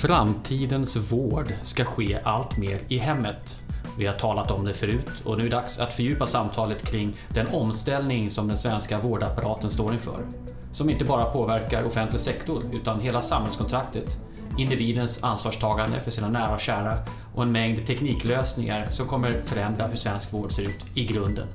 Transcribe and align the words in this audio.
Framtidens 0.00 1.12
vård 1.12 1.54
ska 1.62 1.84
ske 1.84 2.18
allt 2.24 2.56
mer 2.56 2.80
i 2.88 2.98
hemmet. 2.98 3.60
Vi 3.98 4.06
har 4.06 4.14
talat 4.14 4.50
om 4.50 4.64
det 4.64 4.72
förut 4.72 5.10
och 5.24 5.38
nu 5.38 5.46
är 5.46 5.50
det 5.50 5.56
dags 5.56 5.78
att 5.80 5.92
fördjupa 5.92 6.26
samtalet 6.26 6.82
kring 6.82 7.16
den 7.28 7.46
omställning 7.46 8.30
som 8.30 8.46
den 8.46 8.56
svenska 8.56 8.98
vårdapparaten 8.98 9.70
står 9.70 9.92
inför. 9.92 10.26
Som 10.72 10.90
inte 10.90 11.04
bara 11.04 11.24
påverkar 11.24 11.84
offentlig 11.84 12.20
sektor 12.20 12.64
utan 12.72 13.00
hela 13.00 13.22
samhällskontraktet, 13.22 14.18
individens 14.58 15.24
ansvarstagande 15.24 16.00
för 16.00 16.10
sina 16.10 16.28
nära 16.28 16.54
och 16.54 16.60
kära 16.60 16.98
och 17.34 17.42
en 17.42 17.52
mängd 17.52 17.86
tekniklösningar 17.86 18.90
som 18.90 19.06
kommer 19.06 19.42
förändra 19.44 19.86
hur 19.86 19.96
svensk 19.96 20.32
vård 20.32 20.52
ser 20.52 20.62
ut 20.62 20.86
i 20.94 21.04
grunden. 21.04 21.46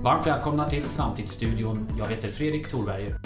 Varmt 0.00 0.26
välkomna 0.26 0.70
till 0.70 0.84
Framtidsstudion. 0.84 1.88
Jag 1.98 2.06
heter 2.06 2.28
Fredrik 2.28 2.68
Thorberger. 2.68 3.20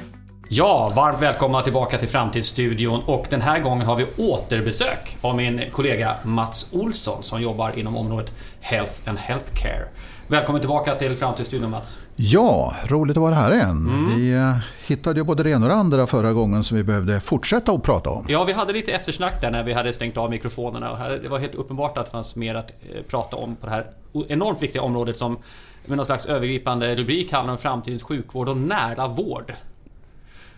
Ja, 0.54 0.92
varmt 0.96 1.22
välkomna 1.22 1.62
tillbaka 1.62 1.98
till 1.98 2.08
Framtidsstudion 2.08 3.02
och 3.06 3.26
den 3.30 3.40
här 3.40 3.60
gången 3.60 3.86
har 3.86 3.96
vi 3.96 4.06
återbesök 4.16 5.16
av 5.20 5.36
min 5.36 5.60
kollega 5.72 6.14
Mats 6.22 6.68
Olsson 6.72 7.22
som 7.22 7.42
jobbar 7.42 7.78
inom 7.78 7.96
området 7.96 8.32
Health 8.60 8.92
and 9.06 9.18
Healthcare. 9.18 9.88
Välkommen 10.28 10.60
tillbaka 10.60 10.94
till 10.94 11.16
Framtidsstudion 11.16 11.70
Mats. 11.70 11.98
Ja, 12.16 12.74
roligt 12.88 13.16
att 13.16 13.22
vara 13.22 13.34
här 13.34 13.54
igen. 13.54 13.70
Mm. 13.70 14.14
Vi 14.14 14.34
eh, 14.34 14.56
hittade 14.86 15.20
ju 15.20 15.24
både 15.24 15.42
det 15.42 15.50
ena 15.50 15.64
och 15.64 15.68
det 15.68 15.74
andra 15.74 16.06
förra 16.06 16.32
gången 16.32 16.64
som 16.64 16.76
vi 16.76 16.84
behövde 16.84 17.20
fortsätta 17.20 17.72
att 17.72 17.82
prata 17.82 18.10
om. 18.10 18.26
Ja, 18.28 18.44
vi 18.44 18.52
hade 18.52 18.72
lite 18.72 18.92
eftersnack 18.92 19.40
där 19.40 19.50
när 19.50 19.64
vi 19.64 19.72
hade 19.72 19.92
stängt 19.92 20.16
av 20.16 20.30
mikrofonerna. 20.30 20.98
Det 21.22 21.28
var 21.28 21.38
helt 21.38 21.54
uppenbart 21.54 21.98
att 21.98 22.04
det 22.04 22.10
fanns 22.10 22.36
mer 22.36 22.54
att 22.54 22.70
eh, 22.70 23.02
prata 23.08 23.36
om 23.36 23.56
på 23.56 23.66
det 23.66 23.72
här 23.72 23.86
enormt 24.28 24.62
viktiga 24.62 24.82
området 24.82 25.18
som 25.18 25.38
med 25.86 25.96
någon 25.96 26.06
slags 26.06 26.26
övergripande 26.26 26.94
rubrik 26.94 27.32
handlar 27.32 27.52
om 27.52 27.58
framtidens 27.58 28.02
sjukvård 28.02 28.48
och 28.48 28.56
nära 28.56 29.08
vård. 29.08 29.52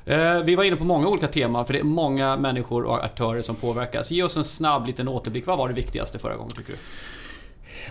Eh, 0.06 0.42
vi 0.44 0.54
var 0.54 0.64
inne 0.64 0.76
på 0.76 0.84
många 0.84 1.08
olika 1.08 1.28
teman 1.28 1.66
för 1.66 1.72
det 1.72 1.78
är 1.78 1.84
många 1.84 2.36
människor 2.36 2.84
och 2.84 3.04
aktörer 3.04 3.42
som 3.42 3.56
påverkas. 3.56 4.10
Ge 4.10 4.22
oss 4.22 4.36
en 4.36 4.44
snabb 4.44 4.86
liten 4.86 5.08
återblick. 5.08 5.46
Vad 5.46 5.58
var 5.58 5.68
det 5.68 5.74
viktigaste 5.74 6.18
förra 6.18 6.36
gången 6.36 6.52
tycker 6.52 6.72
du? 6.72 6.78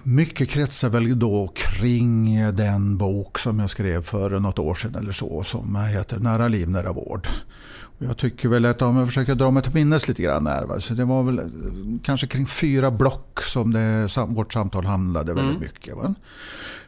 Mycket 0.04 0.50
kretsar 0.50 0.90
väl 0.90 1.20
då 1.20 1.52
kring 1.56 2.36
den 2.52 2.98
bok 2.98 3.40
som 3.40 3.60
jag 3.60 3.70
skrev 3.70 4.02
för 4.02 4.40
något 4.40 4.60
år 4.60 4.74
sedan 4.74 4.96
eller 4.96 5.12
så 5.12 5.44
som 5.44 5.76
heter 5.76 6.20
Nära 6.20 6.48
liv, 6.48 6.70
nära 6.70 6.92
vård. 6.92 7.28
Jag 7.98 8.18
tycker 8.18 8.50
väl 8.50 8.66
att 8.66 8.82
om 8.82 8.98
jag 8.98 9.08
försöker 9.08 9.36
dra 9.36 9.52
mig 9.52 9.64
till 9.64 9.74
minnes 9.74 10.08
lite 10.08 10.24
grann 10.24 10.48
här, 10.48 10.80
så 10.80 10.94
det 10.94 11.06
var 11.06 11.24
väl 11.24 11.42
kanske 12.04 12.28
kring 12.28 12.46
fyra 12.46 12.92
block 12.92 13.42
som 13.42 13.74
det, 13.74 14.08
vårt 14.28 14.54
samtal 14.54 14.86
handlade 14.86 15.34
väldigt 15.34 15.56
mm. 15.56 15.68
mycket. 15.68 15.96
Va? 15.96 16.16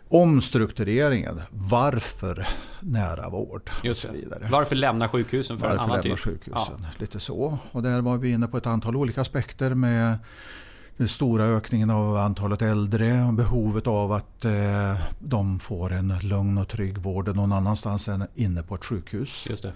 Omstruktureringen, 0.07 1.41
varför 1.51 2.47
nära 2.79 3.29
vård 3.29 3.69
och 3.89 3.97
så 3.97 4.11
vidare. 4.11 4.47
Varför 4.51 4.75
lämna 4.75 5.09
sjukhusen 5.09 5.59
för 5.59 5.67
varför 5.67 5.83
en 5.83 5.91
annan 5.91 6.01
lämna 6.03 6.15
typ? 6.15 6.25
sjukhusen, 6.25 6.75
ja. 6.79 6.87
lite 6.97 7.19
så. 7.19 7.57
Och 7.71 7.83
där 7.83 8.01
var 8.01 8.17
vi 8.17 8.31
inne 8.31 8.47
på 8.47 8.57
ett 8.57 8.67
antal 8.67 8.95
olika 8.95 9.21
aspekter 9.21 9.73
med 9.73 10.17
den 10.97 11.07
stora 11.07 11.43
ökningen 11.43 11.89
av 11.89 12.17
antalet 12.17 12.61
äldre 12.61 13.23
och 13.23 13.33
behovet 13.33 13.87
av 13.87 14.11
att 14.11 14.45
eh, 14.45 14.95
de 15.19 15.59
får 15.59 15.93
en 15.93 16.19
lugn 16.21 16.57
och 16.57 16.67
trygg 16.67 16.97
vård 16.97 17.35
någon 17.35 17.51
annanstans 17.51 18.07
än 18.07 18.27
inne 18.35 18.63
på 18.63 18.75
ett 18.75 18.85
sjukhus. 18.85 19.47
Just 19.49 19.63
det. 19.63 19.73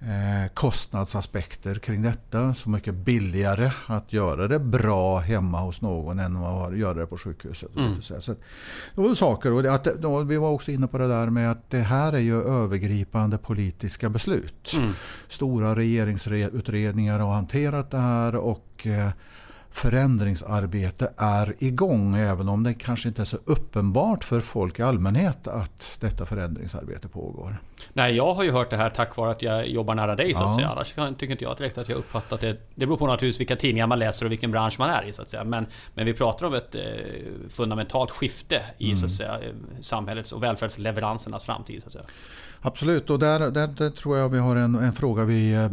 Eh, 0.00 0.52
kostnadsaspekter 0.54 1.74
kring 1.74 2.02
detta. 2.02 2.54
Så 2.54 2.70
mycket 2.70 2.94
billigare 2.94 3.70
att 3.86 4.12
göra 4.12 4.48
det 4.48 4.58
bra 4.58 5.18
hemma 5.18 5.60
hos 5.60 5.80
någon 5.80 6.18
än 6.18 6.36
att 6.36 6.78
göra 6.78 6.94
det 6.94 7.06
på 7.06 7.18
sjukhuset. 7.18 7.76
Mm. 7.76 8.02
Så 8.02 8.32
det 8.94 9.00
var 9.00 9.14
saker. 9.14 9.52
Och 9.52 9.64
att, 9.64 9.86
vi 10.26 10.36
var 10.36 10.50
också 10.50 10.70
inne 10.70 10.86
på 10.86 10.98
det 10.98 11.08
där 11.08 11.30
med 11.30 11.50
att 11.50 11.70
det 11.70 11.80
här 11.80 12.12
är 12.12 12.18
ju 12.18 12.42
övergripande 12.42 13.38
politiska 13.38 14.08
beslut. 14.08 14.72
Mm. 14.76 14.92
Stora 15.28 15.76
regeringsutredningar 15.76 17.18
har 17.18 17.34
hanterat 17.34 17.90
det 17.90 17.98
här 17.98 18.36
och 18.36 18.86
eh, 18.86 19.10
förändringsarbete 19.70 21.12
är 21.16 21.54
igång 21.58 22.16
även 22.16 22.48
om 22.48 22.62
det 22.62 22.74
kanske 22.74 23.08
inte 23.08 23.22
är 23.22 23.26
så 23.26 23.38
uppenbart 23.44 24.24
för 24.24 24.40
folk 24.40 24.78
i 24.78 24.82
allmänhet 24.82 25.48
att 25.48 25.96
detta 26.00 26.26
förändringsarbete 26.26 27.08
pågår. 27.08 27.58
Nej, 27.92 28.16
jag 28.16 28.34
har 28.34 28.44
ju 28.44 28.50
hört 28.50 28.70
det 28.70 28.76
här 28.76 28.90
tack 28.90 29.16
vare 29.16 29.30
att 29.30 29.42
jag 29.42 29.68
jobbar 29.68 29.94
nära 29.94 30.16
dig 30.16 30.34
så 30.34 30.44
att 30.44 30.50
ja. 30.50 30.56
säga. 30.56 30.68
Annars 30.68 30.94
tycker 31.18 31.30
inte 31.30 31.44
jag 31.44 31.56
direkt 31.56 31.78
att 31.78 31.88
jag 31.88 31.98
uppfattat 31.98 32.40
det. 32.40 32.56
Det 32.74 32.86
beror 32.86 32.96
på 32.96 33.06
naturligtvis 33.06 33.40
vilka 33.40 33.56
tidningar 33.56 33.86
man 33.86 33.98
läser 33.98 34.26
och 34.26 34.32
vilken 34.32 34.50
bransch 34.50 34.78
man 34.78 34.90
är 34.90 35.04
i 35.08 35.12
så 35.12 35.22
att 35.22 35.30
säga. 35.30 35.44
Men, 35.44 35.66
men 35.94 36.06
vi 36.06 36.14
pratar 36.14 36.46
om 36.46 36.54
ett 36.54 36.74
eh, 36.74 36.82
fundamentalt 37.50 38.10
skifte 38.10 38.62
i 38.78 38.84
mm. 38.84 38.96
så 38.96 39.04
att 39.04 39.10
säga, 39.10 39.38
samhällets 39.80 40.32
och 40.32 40.42
välfärdsleveransernas 40.42 41.44
framtid. 41.44 41.82
Så 41.82 41.86
att 41.86 41.92
säga. 41.92 42.04
Absolut, 42.60 43.10
och 43.10 43.18
där, 43.18 43.50
där, 43.50 43.66
där, 43.66 43.90
tror 43.90 44.18
jag 44.18 44.28
vi 44.28 44.38
har 44.38 44.56
en, 44.56 44.74
en 44.74 44.92
fråga 44.92 45.24
vi 45.24 45.52
eh, 45.52 45.68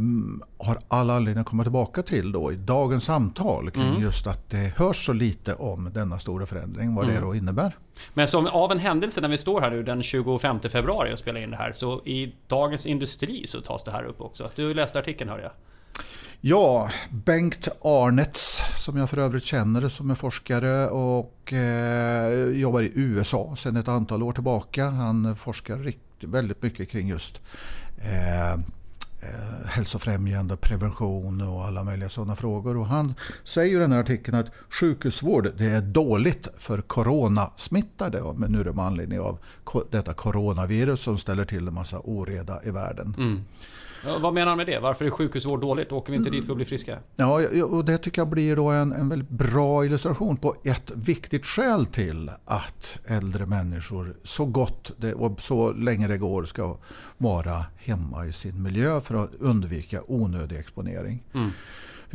har 0.66 0.80
all 0.88 1.10
anledning 1.10 1.42
att 1.42 1.48
komma 1.48 1.64
tillbaka 1.64 2.04
till 2.04 2.32
då 2.32 2.52
i 2.52 2.56
dagens 2.56 3.04
samtal 3.04 3.72
kring 3.72 3.90
mm. 3.90 4.02
just 4.02 4.28
att 4.28 4.50
det 4.50 4.74
hörs 4.78 5.06
så 5.06 5.14
lite 5.14 5.54
om 5.54 5.90
denna 5.94 6.20
stora 6.20 6.46
förändring, 6.46 6.96
vad 6.96 7.04
mm. 7.04 7.16
det 7.16 7.22
då 7.22 7.36
innebär. 7.36 7.76
Men 8.14 8.28
som 8.28 8.48
av 8.48 8.72
en 8.72 8.80
händelse 8.80 9.22
när 9.22 9.30
vi 9.30 9.38
står 9.38 9.62
här 9.62 9.72
nu 9.72 9.84
den 9.84 10.04
25 10.04 10.60
februari 10.60 11.14
och 11.14 11.20
spelar 11.20 11.42
in 11.42 11.52
det 11.52 11.58
här 11.58 11.72
så 11.72 12.02
i 12.06 12.34
Dagens 12.48 12.86
Industri 12.86 13.48
så 13.48 13.62
tas 13.62 13.84
det 13.84 13.92
här 13.92 14.04
upp 14.04 14.22
också. 14.22 14.50
Du 14.56 14.74
läste 14.74 15.00
artikeln 15.00 15.30
hörde 15.30 15.44
jag. 15.44 15.52
Ja, 16.42 16.90
Bengt 17.10 17.68
Arnets 17.82 18.62
som 18.84 18.98
jag 18.98 19.10
för 19.10 19.18
övrigt 19.18 19.44
känner 19.44 19.90
som 19.90 20.12
är 20.12 20.16
forskare 20.16 20.88
och 20.88 21.54
eh, 21.54 22.50
jobbar 22.50 22.82
i 22.82 22.92
USA 22.96 23.56
sedan 23.56 23.76
ett 23.76 23.88
antal 23.88 24.24
år 24.24 24.32
tillbaka. 24.32 24.86
Han 24.86 25.36
forskar 25.36 25.94
väldigt 26.20 26.64
mycket 26.64 26.90
kring 26.90 27.08
just 27.08 27.42
eh, 27.98 28.60
eh, 29.24 29.68
hälsofrämjande, 29.68 30.58
prevention 30.58 31.42
och 31.42 31.66
alla 31.66 31.84
möjliga 31.84 32.10
sådana 32.10 32.36
frågor. 32.36 32.78
Och 32.78 32.88
han 32.88 33.14
säger 33.44 33.78
i 33.78 33.80
den 33.80 33.92
här 33.92 34.00
artikeln 34.00 34.38
att 34.38 34.52
sjukhusvård 34.70 35.52
det 35.58 35.66
är 35.66 35.82
dåligt 35.82 36.48
för 36.58 36.82
coronasmittade. 36.82 38.34
Men 38.36 38.52
nu 38.52 38.60
är 38.60 38.64
det 38.64 38.74
med 38.74 38.86
anledning 38.86 39.20
av 39.20 39.40
detta 39.92 40.14
coronavirus 40.14 41.02
som 41.02 41.18
ställer 41.18 41.46
till 41.46 41.68
en 41.68 41.74
massa 41.74 42.00
oreda 42.00 42.64
i 42.64 42.70
världen. 42.70 43.16
Mm. 43.18 43.46
Vad 44.04 44.34
menar 44.34 44.48
han 44.48 44.58
med 44.58 44.68
det? 44.68 44.80
Varför 44.80 45.06
är 45.06 45.10
sjukhusvård 45.10 45.62
dåligt? 45.62 45.92
Åker 45.92 46.12
vi 46.12 46.18
inte 46.18 46.30
dit 46.30 46.46
för 46.46 46.52
att 46.52 46.58
bli 46.58 46.66
friska? 46.66 47.00
Ja, 47.16 47.42
och 47.66 47.86
det 47.86 47.98
tycker 47.98 48.22
jag 48.22 48.30
blir 48.30 48.56
då 48.56 48.70
en, 48.70 48.94
en 48.94 49.10
väldigt 49.10 49.30
bra 49.30 49.86
illustration 49.86 50.38
på 50.38 50.56
ett 50.64 50.92
viktigt 50.96 51.46
skäl 51.46 51.86
till 51.86 52.32
att 52.46 53.00
äldre 53.06 53.46
människor 53.46 54.16
så 54.24 54.46
gott 54.46 54.92
det, 54.98 55.14
och 55.14 55.42
så 55.42 55.72
länge 55.72 56.08
det 56.08 56.18
går 56.18 56.44
ska 56.44 56.78
vara 57.18 57.66
hemma 57.78 58.26
i 58.26 58.32
sin 58.32 58.64
miljö 58.64 59.02
för 59.02 59.16
att 59.16 59.36
undvika 59.40 60.02
onödig 60.08 60.58
exponering. 60.58 61.24
Mm. 61.34 61.52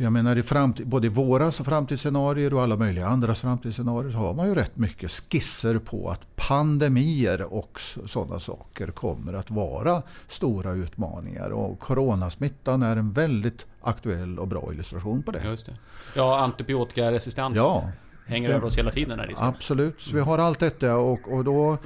Jag 0.01 0.13
menar 0.13 0.37
i 0.37 0.43
framtid, 0.43 0.87
både 0.87 1.07
i 1.07 1.09
våra 1.09 1.51
framtidsscenarier 1.51 2.53
och 2.53 2.61
alla 2.61 2.75
möjliga 2.75 3.07
andra 3.07 3.35
framtidsscenarier 3.35 4.11
så 4.11 4.17
har 4.17 4.33
man 4.33 4.47
ju 4.47 4.55
rätt 4.55 4.77
mycket 4.77 5.11
skisser 5.11 5.79
på 5.79 6.09
att 6.09 6.35
pandemier 6.35 7.41
och 7.53 7.81
sådana 8.05 8.39
saker 8.39 8.87
kommer 8.87 9.33
att 9.33 9.51
vara 9.51 10.01
stora 10.27 10.71
utmaningar. 10.71 11.49
Och 11.49 11.79
coronasmittan 11.79 12.83
är 12.83 12.97
en 12.97 13.11
väldigt 13.11 13.67
aktuell 13.81 14.39
och 14.39 14.47
bra 14.47 14.73
illustration 14.73 15.23
på 15.23 15.31
det. 15.31 15.41
Just 15.45 15.65
det. 15.65 15.77
Ja, 16.15 16.39
antibiotikaresistens 16.39 17.57
ja, 17.57 17.91
hänger 18.27 18.49
över 18.49 18.67
oss 18.67 18.77
hela 18.77 18.91
tiden. 18.91 19.19
Här 19.19 19.33
Absolut, 19.37 20.01
så 20.01 20.15
vi 20.15 20.21
har 20.21 20.37
allt 20.37 20.59
detta 20.59 20.95
och, 20.95 21.33
och 21.33 21.43
då 21.43 21.77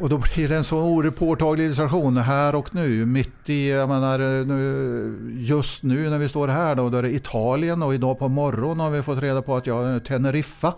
och 0.00 0.08
då 0.08 0.18
blir 0.18 0.48
det 0.48 0.56
en 0.56 0.64
så 0.64 0.82
oerhört 0.82 1.16
påtaglig 1.16 1.64
illustration 1.64 2.16
här 2.16 2.54
och 2.54 2.74
nu. 2.74 3.06
Mitt 3.06 3.48
i, 3.48 3.68
jag 3.68 3.88
menar, 3.88 4.44
nu, 4.44 5.36
just 5.38 5.82
nu 5.82 6.10
när 6.10 6.18
vi 6.18 6.28
står 6.28 6.48
här 6.48 6.74
då, 6.74 6.90
då 6.90 6.98
är 6.98 7.02
det 7.02 7.14
Italien 7.14 7.82
och 7.82 7.94
idag 7.94 8.18
på 8.18 8.28
morgonen 8.28 8.80
har 8.80 8.90
vi 8.90 9.02
fått 9.02 9.22
reda 9.22 9.42
på 9.42 9.56
att 9.56 9.66
jag 9.66 10.04
Teneriffa. 10.04 10.74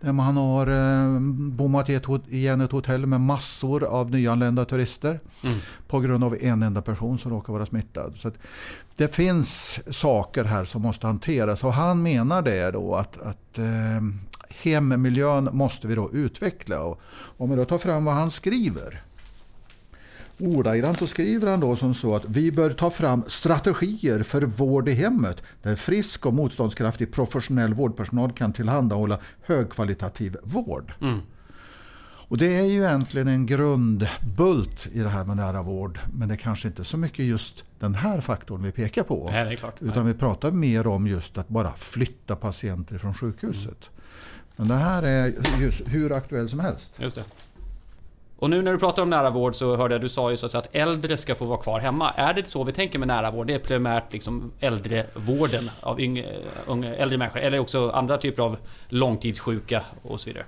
Där 0.00 0.12
man 0.12 0.36
har 0.36 0.66
eh, 0.66 1.20
bommat 1.52 1.88
igen 2.28 2.60
ett 2.60 2.72
hotell 2.72 3.06
med 3.06 3.20
massor 3.20 3.84
av 3.84 4.10
nyanlända 4.10 4.64
turister. 4.64 5.20
Mm. 5.44 5.58
På 5.88 6.00
grund 6.00 6.24
av 6.24 6.36
en 6.40 6.62
enda 6.62 6.82
person 6.82 7.18
som 7.18 7.30
råkar 7.30 7.52
vara 7.52 7.66
smittad. 7.66 8.16
Så 8.16 8.30
det 8.96 9.08
finns 9.08 9.80
saker 9.90 10.44
här 10.44 10.64
som 10.64 10.82
måste 10.82 11.06
hanteras. 11.06 11.64
Och 11.64 11.72
han 11.72 12.02
menar 12.02 12.42
det 12.42 12.70
då 12.70 12.94
att, 12.94 13.20
att 13.20 13.58
eh, 13.58 14.02
hemmiljön 14.64 15.48
måste 15.52 15.86
vi 15.86 15.94
då 15.94 16.10
utveckla. 16.12 16.80
Och 16.80 17.00
om 17.36 17.50
vi 17.50 17.56
då 17.56 17.64
tar 17.64 17.78
fram 17.78 18.04
vad 18.04 18.14
han 18.14 18.30
skriver. 18.30 19.02
Ordagrant 20.38 20.98
så 20.98 21.06
skriver 21.06 21.50
han 21.50 21.60
då 21.60 21.76
som 21.76 21.94
så 21.94 22.16
att 22.16 22.24
vi 22.24 22.52
bör 22.52 22.70
ta 22.70 22.90
fram 22.90 23.24
strategier 23.26 24.22
för 24.22 24.42
vård 24.42 24.88
i 24.88 24.92
hemmet 24.92 25.42
där 25.62 25.76
frisk 25.76 26.26
och 26.26 26.34
motståndskraftig 26.34 27.12
professionell 27.12 27.74
vårdpersonal 27.74 28.32
kan 28.32 28.52
tillhandahålla 28.52 29.18
högkvalitativ 29.42 30.36
vård. 30.42 30.92
Mm. 31.00 31.20
Och 32.32 32.38
Det 32.38 32.56
är 32.56 32.64
ju 32.64 32.84
egentligen 32.84 33.28
en 33.28 33.46
grundbult 33.46 34.88
i 34.92 34.98
det 34.98 35.08
här 35.08 35.24
med 35.24 35.36
nära 35.36 35.62
vård. 35.62 36.00
Men 36.12 36.28
det 36.28 36.34
är 36.34 36.38
kanske 36.38 36.68
inte 36.68 36.84
så 36.84 36.96
mycket 36.96 37.24
just 37.24 37.64
den 37.78 37.94
här 37.94 38.20
faktorn 38.20 38.62
vi 38.62 38.72
pekar 38.72 39.02
på. 39.02 39.28
Nej, 39.30 39.58
utan 39.80 40.06
vi 40.06 40.14
pratar 40.14 40.50
mer 40.50 40.86
om 40.86 41.06
just 41.06 41.38
att 41.38 41.48
bara 41.48 41.72
flytta 41.72 42.36
patienter 42.36 42.98
från 42.98 43.14
sjukhuset. 43.14 43.90
Mm. 43.92 44.01
Men 44.56 44.68
det 44.68 44.74
här 44.74 45.02
är 45.02 45.32
just 45.60 45.82
hur 45.86 46.12
aktuellt 46.12 46.50
som 46.50 46.60
helst. 46.60 46.92
Just 46.98 47.16
det. 47.16 47.24
Och 48.42 48.50
nu 48.50 48.62
när 48.62 48.72
du 48.72 48.78
pratar 48.78 49.02
om 49.02 49.10
nära 49.10 49.30
vård 49.30 49.54
så 49.54 49.76
hörde 49.76 49.94
jag 49.94 50.00
du 50.00 50.08
sa 50.08 50.30
ju 50.30 50.36
så 50.36 50.58
att 50.58 50.68
äldre 50.72 51.16
ska 51.16 51.34
få 51.34 51.44
vara 51.44 51.58
kvar 51.58 51.80
hemma. 51.80 52.10
Är 52.10 52.34
det 52.34 52.48
så 52.48 52.64
vi 52.64 52.72
tänker 52.72 52.98
med 52.98 53.08
nära 53.08 53.30
vård? 53.30 53.46
Det 53.46 53.54
är 53.54 53.58
primärt 53.58 54.12
liksom 54.12 54.52
äldrevården 54.60 55.70
av 55.80 56.00
yngre, 56.00 56.36
unga, 56.66 56.94
äldre 56.94 57.18
människor 57.18 57.40
eller 57.40 57.58
också 57.58 57.90
andra 57.90 58.18
typer 58.18 58.42
av 58.42 58.56
långtidssjuka 58.88 59.82
och 60.02 60.20
så 60.20 60.30
vidare? 60.30 60.44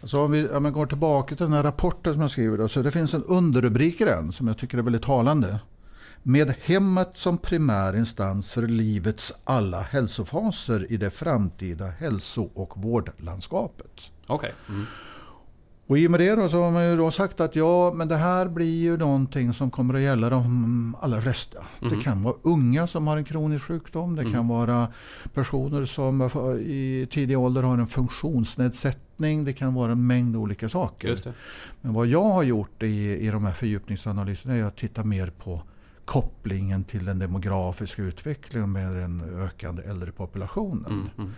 Alltså 0.00 0.20
om 0.20 0.30
vi 0.30 0.48
om 0.48 0.72
går 0.72 0.86
tillbaka 0.86 1.36
till 1.36 1.44
den 1.44 1.52
här 1.52 1.62
rapporten 1.62 2.12
som 2.12 2.22
jag 2.22 2.30
skriver. 2.30 2.58
Då, 2.58 2.68
så 2.68 2.82
det 2.82 2.92
finns 2.92 3.14
en 3.14 3.24
underrubrik 3.24 4.00
i 4.00 4.04
den 4.04 4.32
som 4.32 4.48
jag 4.48 4.58
tycker 4.58 4.78
är 4.78 4.82
väldigt 4.82 5.02
talande. 5.02 5.58
Med 6.28 6.54
hemmet 6.64 7.10
som 7.14 7.38
primär 7.38 7.96
instans 7.96 8.52
för 8.52 8.62
livets 8.62 9.32
alla 9.44 9.80
hälsofaser 9.80 10.92
i 10.92 10.96
det 10.96 11.10
framtida 11.10 11.86
hälso 11.86 12.50
och 12.54 12.72
vårdlandskapet. 12.76 14.12
Okay. 14.28 14.50
Mm. 14.68 14.86
Och 15.86 15.98
i 15.98 16.06
och 16.06 16.10
med 16.10 16.20
det 16.20 16.34
då 16.34 16.48
så 16.48 16.62
har 16.62 16.70
man 16.70 16.90
ju 16.90 16.96
då 16.96 17.10
sagt 17.10 17.40
att 17.40 17.56
ja, 17.56 17.92
men 17.94 18.08
det 18.08 18.16
här 18.16 18.48
blir 18.48 18.82
ju 18.82 18.96
någonting 18.96 19.52
som 19.52 19.70
kommer 19.70 19.94
att 19.94 20.00
gälla 20.00 20.30
de 20.30 20.96
allra 21.00 21.20
flesta. 21.20 21.58
Mm. 21.82 21.94
Det 21.94 22.04
kan 22.04 22.22
vara 22.22 22.34
unga 22.42 22.86
som 22.86 23.06
har 23.06 23.16
en 23.16 23.24
kronisk 23.24 23.64
sjukdom. 23.64 24.16
Det 24.16 24.22
mm. 24.22 24.32
kan 24.32 24.48
vara 24.48 24.88
personer 25.34 25.84
som 25.84 26.22
i 26.60 27.08
tidig 27.10 27.38
ålder 27.38 27.62
har 27.62 27.78
en 27.78 27.86
funktionsnedsättning. 27.86 29.44
Det 29.44 29.52
kan 29.52 29.74
vara 29.74 29.92
en 29.92 30.06
mängd 30.06 30.36
olika 30.36 30.68
saker. 30.68 31.34
Men 31.80 31.92
vad 31.92 32.06
jag 32.06 32.24
har 32.24 32.42
gjort 32.42 32.82
i, 32.82 33.26
i 33.26 33.30
de 33.30 33.44
här 33.44 33.52
fördjupningsanalyserna 33.52 34.54
är 34.54 34.64
att 34.64 34.76
titta 34.76 35.04
mer 35.04 35.32
på 35.44 35.62
kopplingen 36.06 36.84
till 36.84 37.04
den 37.04 37.18
demografiska 37.18 38.02
utvecklingen 38.02 38.72
med 38.72 38.96
den 38.96 39.40
ökande 39.40 39.82
äldrepopulationen. 39.82 40.92
Mm, 40.92 41.08
mm. 41.18 41.32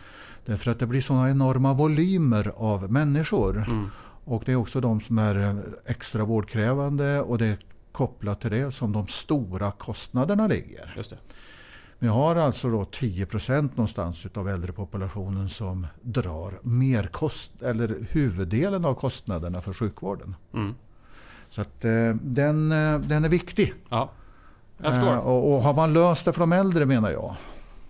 Därför 0.44 0.70
att 0.70 0.78
det 0.78 0.86
blir 0.86 1.00
sådana 1.00 1.30
enorma 1.30 1.74
volymer 1.74 2.52
av 2.56 2.92
människor. 2.92 3.56
Mm. 3.56 3.90
Och 4.24 4.42
det 4.46 4.52
är 4.52 4.56
också 4.56 4.80
de 4.80 5.00
som 5.00 5.18
är 5.18 5.62
extra 5.86 6.24
vårdkrävande 6.24 7.20
och 7.20 7.38
det 7.38 7.46
är 7.46 7.58
kopplat 7.92 8.40
till 8.40 8.50
det 8.50 8.70
som 8.70 8.92
de 8.92 9.06
stora 9.06 9.70
kostnaderna 9.70 10.46
ligger. 10.46 10.94
Just 10.96 11.10
det. 11.10 11.18
Vi 11.98 12.08
har 12.08 12.36
alltså 12.36 12.70
då 12.70 12.84
10% 12.84 13.62
någonstans 13.62 14.26
av 14.34 14.48
äldrepopulationen 14.48 15.48
som 15.48 15.86
drar 16.02 16.58
merkost, 16.62 17.62
eller 17.62 18.06
huvuddelen 18.10 18.84
av 18.84 18.94
kostnaderna 18.94 19.60
för 19.60 19.72
sjukvården. 19.72 20.36
Mm. 20.54 20.74
Så 21.48 21.60
att, 21.60 21.84
eh, 21.84 22.14
den, 22.22 22.72
eh, 22.72 22.98
den 23.00 23.24
är 23.24 23.28
viktig. 23.28 23.74
Ja. 23.88 24.10
Eh, 24.84 25.18
och, 25.18 25.54
och 25.54 25.62
har 25.62 25.74
man 25.74 25.92
löst 25.92 26.24
det 26.24 26.32
för 26.32 26.40
de 26.40 26.52
äldre 26.52 26.86
menar 26.86 27.10
jag, 27.10 27.34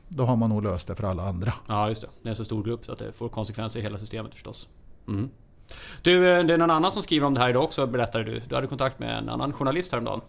då 0.08 0.24
har 0.24 0.36
man 0.36 0.50
nog 0.50 0.62
löst 0.62 0.86
det 0.86 0.94
för 0.94 1.04
alla 1.04 1.22
andra. 1.22 1.52
Ja, 1.66 1.88
just 1.88 2.02
det. 2.02 2.08
Det 2.22 2.28
är 2.28 2.30
en 2.30 2.36
så 2.36 2.44
stor 2.44 2.62
grupp 2.64 2.84
så 2.84 2.92
att 2.92 2.98
det 2.98 3.12
får 3.12 3.28
konsekvenser 3.28 3.80
i 3.80 3.82
hela 3.82 3.98
systemet 3.98 4.34
förstås. 4.34 4.68
Mm. 5.08 5.30
Du, 6.02 6.30
eh, 6.30 6.44
det 6.44 6.54
är 6.54 6.58
någon 6.58 6.70
annan 6.70 6.92
som 6.92 7.02
skriver 7.02 7.26
om 7.26 7.34
det 7.34 7.40
här 7.40 7.48
idag 7.48 7.64
också 7.64 7.86
berättade 7.86 8.24
du. 8.24 8.42
Du 8.48 8.54
hade 8.54 8.66
kontakt 8.66 8.98
med 8.98 9.18
en 9.18 9.28
annan 9.28 9.52
journalist 9.52 9.92
häromdagen. 9.92 10.20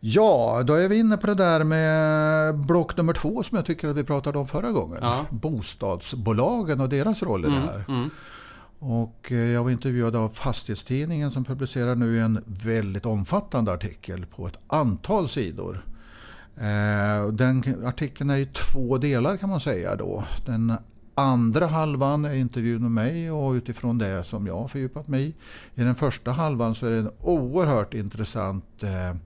Ja, 0.00 0.62
då 0.66 0.74
är 0.74 0.88
vi 0.88 0.98
inne 0.98 1.16
på 1.16 1.26
det 1.26 1.34
där 1.34 1.64
med 1.64 2.56
block 2.56 2.96
nummer 2.96 3.12
två 3.12 3.42
som 3.42 3.56
jag 3.56 3.66
tycker 3.66 3.88
att 3.88 3.96
vi 3.96 4.04
pratade 4.04 4.38
om 4.38 4.46
förra 4.46 4.70
gången. 4.70 4.98
Ja. 5.02 5.24
Bostadsbolagen 5.30 6.80
och 6.80 6.88
deras 6.88 7.22
roll 7.22 7.44
i 7.44 7.48
mm, 7.48 7.60
det 7.60 7.66
här. 7.66 7.84
Mm. 7.88 8.10
Och 8.78 9.32
eh, 9.32 9.38
jag 9.38 9.64
var 9.64 9.70
intervjuad 9.70 10.16
av 10.16 10.28
Fastighetstidningen 10.28 11.30
som 11.30 11.44
publicerar 11.44 11.94
nu 11.94 12.20
en 12.20 12.44
väldigt 12.46 13.06
omfattande 13.06 13.72
artikel 13.72 14.26
på 14.26 14.46
ett 14.46 14.58
antal 14.66 15.28
sidor. 15.28 15.84
Eh, 16.56 17.32
den 17.32 17.84
artikeln 17.84 18.30
är 18.30 18.36
i 18.36 18.46
två 18.46 18.98
delar 18.98 19.36
kan 19.36 19.50
man 19.50 19.60
säga. 19.60 19.96
Då. 19.96 20.24
Den 20.46 20.72
andra 21.14 21.66
halvan 21.66 22.24
är 22.24 22.34
intervjun 22.34 22.82
med 22.82 22.90
mig 22.90 23.30
och 23.30 23.52
utifrån 23.52 23.98
det 23.98 24.24
som 24.24 24.46
jag 24.46 24.58
har 24.58 24.68
fördjupat 24.68 25.08
mig 25.08 25.22
i. 25.22 25.34
I 25.74 25.84
den 25.84 25.94
första 25.94 26.30
halvan 26.30 26.74
så 26.74 26.86
är 26.86 26.90
det 26.90 26.98
en 26.98 27.10
oerhört 27.20 27.94
intressant 27.94 28.82
eh, 28.82 29.16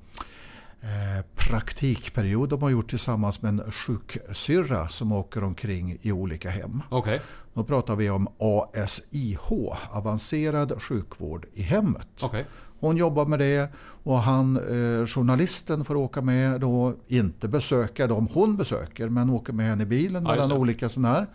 praktikperiod 1.34 2.48
de 2.48 2.62
har 2.62 2.70
gjort 2.70 2.90
tillsammans 2.90 3.42
med 3.42 3.48
en 3.48 3.70
sjuksyrra 3.70 4.88
som 4.88 5.12
åker 5.12 5.44
omkring 5.44 5.98
i 6.02 6.12
olika 6.12 6.50
hem. 6.50 6.82
Okay. 6.90 7.18
Då 7.54 7.64
pratar 7.64 7.96
vi 7.96 8.10
om 8.10 8.28
ASIH, 8.38 9.52
avancerad 9.90 10.82
sjukvård 10.82 11.46
i 11.54 11.62
hemmet. 11.62 12.22
Okay. 12.22 12.44
Hon 12.80 12.96
jobbar 12.96 13.26
med 13.26 13.38
det 13.38 13.72
och 14.02 14.18
han, 14.18 14.56
eh, 14.56 15.06
journalisten 15.06 15.84
får 15.84 15.96
åka 15.96 16.22
med 16.22 16.60
då, 16.60 16.94
inte 17.08 17.48
besöka 17.48 18.06
dem 18.06 18.28
hon 18.32 18.56
besöker, 18.56 19.08
men 19.08 19.30
åker 19.30 19.52
med 19.52 19.66
henne 19.66 19.82
i 19.82 19.86
bilen 19.86 20.24
ja, 20.24 20.30
mellan 20.30 20.52
olika 20.52 20.88
sådana 20.88 21.08
här 21.14 21.26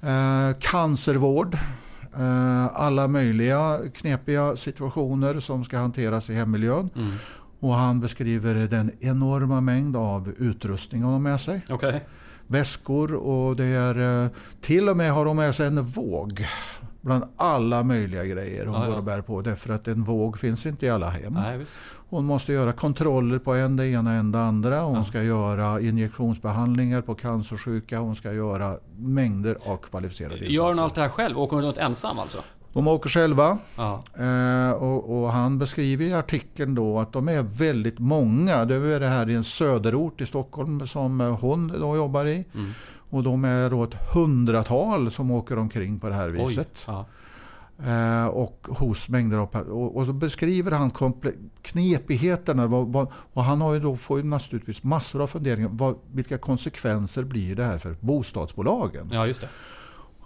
Eh, 0.00 0.56
cancervård. 0.58 1.54
Eh, 2.18 2.66
alla 2.66 3.08
möjliga 3.08 3.78
knepiga 3.94 4.56
situationer 4.56 5.40
som 5.40 5.64
ska 5.64 5.78
hanteras 5.78 6.30
i 6.30 6.34
hemmiljön. 6.34 6.90
Mm. 6.96 7.12
Och 7.60 7.74
han 7.74 8.00
beskriver 8.00 8.54
den 8.54 8.90
enorma 9.00 9.60
mängd 9.60 9.96
av 9.96 10.34
utrustning 10.38 11.02
han 11.02 11.12
har 11.12 11.20
med 11.20 11.40
sig. 11.40 11.62
Okay. 11.70 12.00
Väskor 12.48 13.14
och 13.14 13.56
det 13.56 13.64
är 13.64 14.24
eh, 14.24 14.30
till 14.60 14.88
och 14.88 14.96
med 14.96 15.12
har 15.12 15.24
de 15.24 15.36
med 15.36 15.54
sig 15.54 15.66
en 15.66 15.82
våg. 15.82 16.46
Bland 17.00 17.24
alla 17.36 17.82
möjliga 17.82 18.24
grejer 18.24 18.66
hon 18.66 18.80
ja, 18.80 18.86
går 18.86 18.96
och 18.96 19.04
bär 19.04 19.20
på. 19.20 19.42
Därför 19.42 19.72
att 19.72 19.88
en 19.88 20.02
våg 20.02 20.38
finns 20.38 20.66
inte 20.66 20.86
i 20.86 20.90
alla 20.90 21.08
hem. 21.08 21.32
Nej, 21.32 21.64
hon 22.10 22.24
måste 22.24 22.52
göra 22.52 22.72
kontroller 22.72 23.38
på 23.38 23.54
en 23.54 23.76
det 23.76 23.86
ena 23.86 24.12
än 24.12 24.32
det 24.32 24.40
andra. 24.40 24.80
Hon 24.80 24.96
ja. 24.96 25.04
ska 25.04 25.22
göra 25.22 25.80
injektionsbehandlingar 25.80 27.02
på 27.02 27.14
cancersjuka. 27.14 27.98
Hon 27.98 28.16
ska 28.16 28.32
göra 28.32 28.74
mängder 28.98 29.56
av 29.66 29.76
kvalificerade 29.76 30.34
insatser. 30.34 30.54
Gör 30.54 30.68
hon 30.68 30.78
allt 30.78 30.94
det 30.94 31.00
här 31.00 31.08
själv? 31.08 31.38
Åker 31.38 31.56
hon 31.56 31.64
runt 31.64 31.78
ensam 31.78 32.18
alltså? 32.18 32.38
De 32.72 32.88
åker 32.88 33.10
själva. 33.10 33.58
Eh, 34.18 34.72
och, 34.72 35.18
och, 35.18 35.32
han 35.32 35.58
beskriver 35.58 36.04
i 36.04 36.12
artikeln 36.12 36.74
då 36.74 36.98
att 36.98 37.12
de 37.12 37.28
är 37.28 37.42
väldigt 37.42 37.98
många. 37.98 38.64
Det 38.64 38.74
är 38.74 39.00
det 39.00 39.08
här 39.08 39.30
i 39.30 39.34
en 39.34 39.44
söderort 39.44 40.20
i 40.20 40.26
Stockholm 40.26 40.86
som 40.86 41.20
hon 41.40 41.68
då 41.68 41.96
jobbar 41.96 42.24
i. 42.24 42.44
Mm. 42.54 42.70
Och 43.10 43.22
de 43.22 43.44
är 43.44 43.70
då 43.70 43.84
ett 43.84 43.94
hundratal 44.14 45.10
som 45.10 45.30
åker 45.30 45.58
omkring 45.58 46.00
på 46.00 46.08
det 46.08 46.14
här 46.14 46.28
viset. 46.28 46.86
Eh, 47.86 48.26
och 48.26 48.66
hos 48.68 49.08
mängder 49.08 49.38
av 49.38 49.56
och, 49.56 49.96
och 49.96 50.06
så 50.06 50.12
beskriver 50.12 50.70
han 50.70 50.90
knepigheterna. 51.62 52.66
Vad, 52.66 52.92
vad, 52.92 53.08
och 53.32 53.44
han 53.44 53.60
har 53.60 53.74
ju 53.74 53.80
då, 53.80 53.96
får 53.96 54.18
ju 54.18 54.24
naturligtvis 54.24 54.82
massor 54.82 55.22
av 55.22 55.26
funderingar. 55.26 55.68
Vad, 55.72 55.98
vilka 56.12 56.38
konsekvenser 56.38 57.24
blir 57.24 57.56
det 57.56 57.64
här 57.64 57.78
för 57.78 57.96
bostadsbolagen? 58.00 59.10
Ja, 59.12 59.26
just 59.26 59.40
det. 59.40 59.48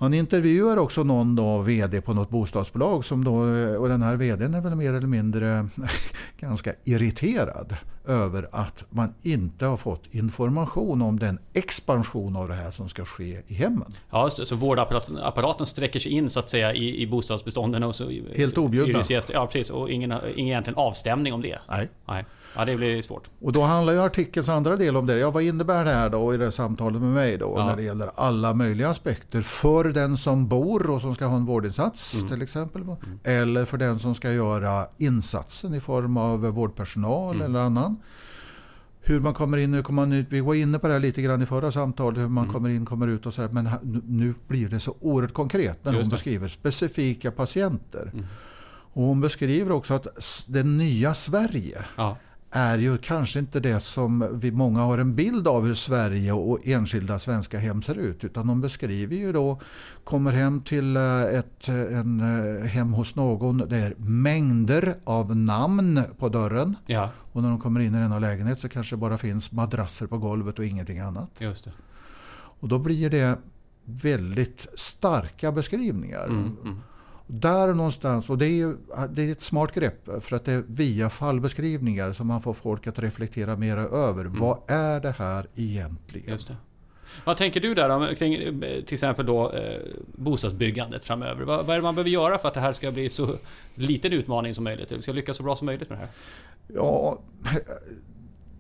Han 0.03 0.15
intervjuar 0.15 0.77
också 0.77 1.05
någon 1.05 1.37
då, 1.37 1.59
VD 1.59 2.01
på 2.01 2.15
något 2.15 2.31
bostadsbolag 2.31 3.05
som 3.05 3.25
då, 3.25 3.35
och 3.79 3.89
den 3.89 4.03
här 4.03 4.17
VDn 4.17 4.55
är 4.55 4.61
väl 4.61 4.75
mer 4.75 4.93
eller 4.93 5.07
mindre 5.07 5.69
ganska 6.41 6.73
irriterad 6.85 7.77
över 8.07 8.49
att 8.53 8.85
man 8.91 9.15
inte 9.23 9.67
har 9.67 9.77
fått 9.77 10.03
information 10.11 11.03
om 11.03 11.19
den 11.19 11.39
expansion 11.53 12.37
av 12.37 12.49
det 12.49 12.55
här 12.55 12.71
som 12.71 12.89
ska 12.89 13.05
ske 13.05 13.43
i 13.47 13.55
hemmen. 13.55 13.93
Ja, 14.11 14.31
så, 14.31 14.47
så 14.47 14.57
vårdapparaten 14.57 15.67
sträcker 15.67 16.01
sig 16.01 16.13
in 16.13 16.31
så 16.31 16.41
att 16.41 16.51
säga 16.51 16.75
i, 16.75 17.03
i 17.03 17.07
bostadsbestånden. 17.07 17.83
Och 17.83 17.95
så, 17.95 18.11
Helt 18.37 18.59
objudna. 18.59 19.03
Ja, 19.33 19.47
precis. 19.47 19.71
Och 19.71 19.91
ingen, 19.91 20.15
ingen 20.35 20.53
egentligen 20.53 20.79
avstämning 20.79 21.33
om 21.33 21.43
det. 21.43 21.59
Nej. 21.69 21.89
Nej. 22.09 22.25
Ja, 22.57 22.65
det 22.65 22.77
blir 22.77 23.03
svårt. 23.03 23.31
Och 23.41 23.53
då 23.53 23.63
handlar 23.63 23.93
ju 23.93 24.01
artikelns 24.01 24.49
andra 24.49 24.77
del 24.77 24.97
om 24.97 25.07
det. 25.07 25.19
Ja, 25.19 25.31
vad 25.31 25.43
innebär 25.43 25.85
det 25.85 25.91
här 25.91 26.11
då 26.11 26.35
i 26.35 26.37
det 26.37 26.53
samtalet 26.53 27.03
med 27.03 27.11
mig 27.11 27.39
då? 27.39 27.55
Ja. 27.57 27.67
När 27.67 27.77
det 27.77 27.83
gäller 27.83 28.11
alla 28.15 28.55
möjliga 28.55 28.89
aspekter. 28.89 29.41
För 29.41 29.85
den 29.85 30.17
som 30.17 30.49
bor 30.49 30.91
och 30.91 31.01
som 31.01 31.15
ska 31.15 31.27
ha 31.27 31.37
en 31.37 31.47
vårdinsats 31.47 32.15
mm. 32.15 32.29
till 32.29 32.43
exempel. 32.43 32.83
Mm. 32.83 32.99
Eller 33.25 33.65
för 33.65 33.79
den 33.79 33.99
som 33.99 34.15
ska 34.15 34.33
göra 34.33 34.87
insatsen 34.99 35.75
i 35.75 35.81
form 35.81 36.17
av 36.17 36.41
vårdpersonal 36.41 37.35
mm. 37.35 37.47
eller 37.47 37.61
annan. 37.61 37.97
Hur 39.05 39.21
man 39.21 39.35
kommer 39.35 39.59
in, 39.59 39.71
nu 39.71 39.83
kommer 39.83 40.03
man 40.03 40.13
ut, 40.13 40.27
vi 40.31 40.41
var 40.41 40.55
inne 40.55 40.79
på 40.79 40.87
det 40.87 40.93
här 40.93 41.01
lite 41.01 41.23
grann 41.23 41.43
i 41.43 41.47
förra 41.47 41.73
samtalet, 41.73 42.19
hur 42.19 42.29
man 42.29 42.45
mm. 42.45 42.55
kommer 42.55 42.69
in, 42.69 42.87
kommer 42.87 43.09
ut 43.09 43.27
och 43.27 43.35
så 43.35 43.43
här, 43.43 43.49
Men 43.49 43.69
nu 44.07 44.35
blir 44.49 44.69
det 44.69 44.81
så 44.81 44.97
oerhört 45.01 45.33
konkret 45.33 45.85
när 45.85 45.93
hon 45.93 46.09
beskriver 46.09 46.49
specifika 46.49 47.31
patienter. 47.31 48.11
Mm. 48.13 48.27
Och 48.95 49.03
hon 49.03 49.21
beskriver 49.21 49.73
också 49.73 49.95
att 49.95 50.07
det 50.49 50.63
nya 50.63 51.15
Sverige 51.15 51.79
ja 51.97 52.17
är 52.55 52.79
ju 52.79 52.99
kanske 52.99 53.39
inte 53.39 53.61
det 53.61 53.81
som 53.81 54.29
vi 54.41 54.51
många 54.51 54.81
har 54.81 54.99
en 54.99 55.15
bild 55.15 55.49
av 55.49 55.67
hur 55.67 55.75
Sverige 55.75 56.33
och 56.33 56.59
enskilda 56.65 57.19
svenska 57.19 57.59
hem 57.59 57.83
ser 57.83 57.99
ut. 57.99 58.25
Utan 58.25 58.47
de 58.47 58.61
beskriver 58.61 59.17
ju 59.17 59.33
då, 59.33 59.61
kommer 60.05 60.33
hem 60.33 60.61
till 60.61 60.97
eh, 60.97 61.23
ett 61.23 61.69
en, 61.69 62.21
eh, 62.21 62.67
hem 62.67 62.93
hos 62.93 63.17
någon, 63.17 63.59
det 63.59 63.77
är 63.77 63.95
mängder 63.99 64.95
av 65.05 65.37
namn 65.37 66.03
på 66.19 66.29
dörren. 66.29 66.77
Ja. 66.87 67.11
Och 67.33 67.43
när 67.43 67.49
de 67.49 67.61
kommer 67.61 67.81
in 67.81 67.95
i 67.95 67.99
denna 67.99 68.19
lägenhet 68.19 68.59
så 68.59 68.69
kanske 68.69 68.97
det 68.97 69.01
bara 69.01 69.19
finns 69.19 69.53
madrasser 69.53 70.07
på 70.07 70.19
golvet 70.19 70.59
och 70.59 70.65
ingenting 70.65 70.99
annat. 70.99 71.31
Just 71.39 71.65
det. 71.65 71.73
Och 72.35 72.69
då 72.69 72.79
blir 72.79 73.11
det 73.11 73.39
väldigt 73.85 74.67
starka 74.75 75.53
beskrivningar. 75.53 76.25
Mm, 76.25 76.57
mm. 76.63 76.81
Där 77.27 77.75
någonstans, 77.75 78.31
och 78.31 78.39
det 78.39 78.47
är, 78.47 78.77
det 79.11 79.23
är 79.23 79.33
ett 79.33 79.43
smart 79.43 79.75
grepp 79.75 80.09
för 80.21 80.37
att 80.37 80.45
det 80.45 80.53
är 80.53 80.65
via 80.67 81.11
fallbeskrivningar 81.11 82.13
som 82.13 82.27
man 82.27 82.43
får 82.43 82.55
folk 82.55 82.87
att 82.87 82.99
reflektera 82.99 83.57
mer 83.57 83.77
över. 83.77 84.25
Mm. 84.25 84.41
Vad 84.41 84.59
är 84.67 85.01
det 85.01 85.15
här 85.19 85.47
egentligen? 85.55 86.31
Just 86.31 86.49
det. 86.49 86.57
Vad 87.25 87.37
tänker 87.37 87.61
du 87.61 87.75
där 87.75 87.89
om, 87.89 88.09
kring 88.19 88.35
eh, 88.35 88.51
till 88.85 88.93
exempel 88.93 89.27
då, 89.27 89.53
eh, 89.53 89.81
bostadsbyggandet 90.07 91.05
framöver? 91.05 91.45
Vad, 91.45 91.67
vad, 91.67 91.71
är 91.71 91.77
det 91.77 91.83
man 91.83 91.95
behöver 91.95 92.11
göra 92.11 92.39
för 92.39 92.49
att 92.49 92.55
det 92.55 92.61
här 92.61 92.73
ska 92.73 92.91
bli 92.91 93.11
så 93.11 93.35
liten 93.75 94.13
utmaning 94.13 94.55
som 94.55 94.65
möjligt? 94.65 94.93
Eller 94.93 95.03
ska 95.03 95.13
lyckas 95.13 95.37
så 95.37 95.43
bra 95.43 95.57
som 95.57 95.67
möjligt 95.67 95.91
med 95.91 95.99
det 95.99 96.03
här? 96.03 96.11
Ja, 96.75 97.19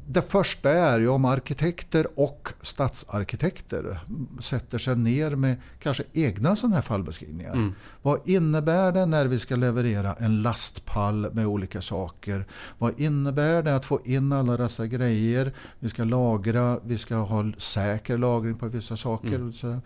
det 0.06 0.23
första 0.23 0.71
är 0.71 1.00
ju 1.00 1.09
om 1.09 1.25
arkitekter 1.25 2.06
och 2.14 2.49
stadsarkitekter 2.61 4.00
sätter 4.40 4.78
sig 4.78 4.97
ner 4.97 5.30
med 5.30 5.56
kanske 5.78 6.04
egna 6.12 6.56
sådana 6.56 6.75
här 6.75 6.82
fallbeskrivningar. 6.82 7.52
Mm. 7.52 7.73
Vad 8.02 8.28
innebär 8.28 8.92
det 8.92 9.06
när 9.06 9.26
vi 9.26 9.38
ska 9.38 9.56
leverera 9.56 10.14
en 10.14 10.42
lastpall 10.42 11.30
med 11.32 11.47
olika 11.47 11.82
saker? 11.82 12.44
Vad 12.78 13.00
innebär 13.00 13.62
det 13.62 13.76
att 13.76 13.85
få 13.85 14.00
in 14.04 14.32
alla 14.32 14.56
dessa 14.56 14.87
grejer? 14.87 15.52
Vi 15.78 15.88
ska 15.88 16.04
lagra, 16.04 16.78
vi 16.85 16.99
ska 16.99 17.16
ha 17.16 17.52
säker 17.59 18.18
lagring 18.18 18.56
på 18.56 18.68
vissa 18.68 18.97
saker. 18.97 19.35
Mm. 19.35 19.52
Mm. 19.62 19.80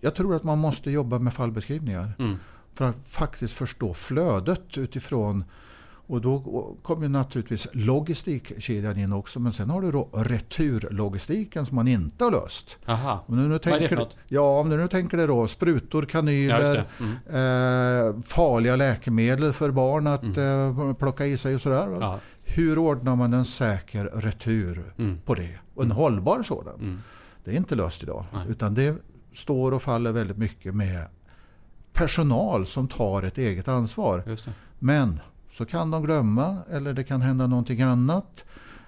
Jag 0.00 0.14
tror 0.14 0.36
att 0.36 0.44
man 0.44 0.58
måste 0.58 0.90
jobba 0.90 1.18
med 1.18 1.34
fallbeskrivningar 1.34 2.12
mm. 2.18 2.36
för 2.74 2.84
att 2.84 3.06
faktiskt 3.06 3.54
förstå 3.54 3.94
flödet 3.94 4.78
utifrån 4.78 5.44
och 6.06 6.20
då 6.20 6.76
kommer 6.82 7.08
naturligtvis 7.08 7.68
logistikkedjan 7.72 8.98
in 8.98 9.12
också. 9.12 9.40
Men 9.40 9.52
sen 9.52 9.70
har 9.70 9.82
du 9.82 9.90
då 9.90 10.08
returlogistiken 10.12 11.66
som 11.66 11.76
man 11.76 11.88
inte 11.88 12.24
har 12.24 12.30
löst. 12.30 12.78
Aha. 12.86 13.24
Om 13.26 13.36
du 13.36 13.42
nu 13.42 13.58
tänker, 13.58 13.70
Vad 13.70 13.78
är 13.78 13.82
det 13.82 13.88
för 13.88 13.96
något? 13.96 14.16
Ja, 14.28 14.60
om 14.60 14.70
du 14.70 14.76
nu 14.76 14.88
tänker 14.88 15.16
dig 15.16 15.26
då 15.26 15.46
sprutor, 15.46 16.02
kanyler, 16.02 16.86
ja, 16.98 17.04
mm. 17.04 18.16
eh, 18.16 18.22
farliga 18.22 18.76
läkemedel 18.76 19.52
för 19.52 19.70
barn 19.70 20.06
att 20.06 20.22
mm. 20.22 20.88
eh, 20.88 20.94
plocka 20.94 21.26
i 21.26 21.36
sig 21.36 21.54
och 21.54 21.60
sådär. 21.60 21.96
Ja. 22.00 22.18
Hur 22.44 22.78
ordnar 22.78 23.16
man 23.16 23.32
en 23.32 23.44
säker 23.44 24.04
retur 24.04 24.94
mm. 24.98 25.20
på 25.24 25.34
det? 25.34 25.58
Och 25.74 25.82
en 25.82 25.90
mm. 25.90 25.96
hållbar 25.96 26.42
sådan. 26.42 26.74
Mm. 26.74 27.00
Det 27.44 27.50
är 27.50 27.56
inte 27.56 27.74
löst 27.74 28.02
idag. 28.02 28.24
Nej. 28.32 28.46
Utan 28.48 28.74
det 28.74 28.96
står 29.34 29.72
och 29.72 29.82
faller 29.82 30.12
väldigt 30.12 30.36
mycket 30.36 30.74
med 30.74 31.06
personal 31.92 32.66
som 32.66 32.88
tar 32.88 33.22
ett 33.22 33.38
eget 33.38 33.68
ansvar. 33.68 34.24
Men 34.78 35.20
så 35.52 35.64
kan 35.64 35.90
de 35.90 36.02
glömma 36.02 36.56
eller 36.70 36.92
det 36.92 37.04
kan 37.04 37.20
hända 37.20 37.46
någonting 37.46 37.82
annat. 37.82 38.44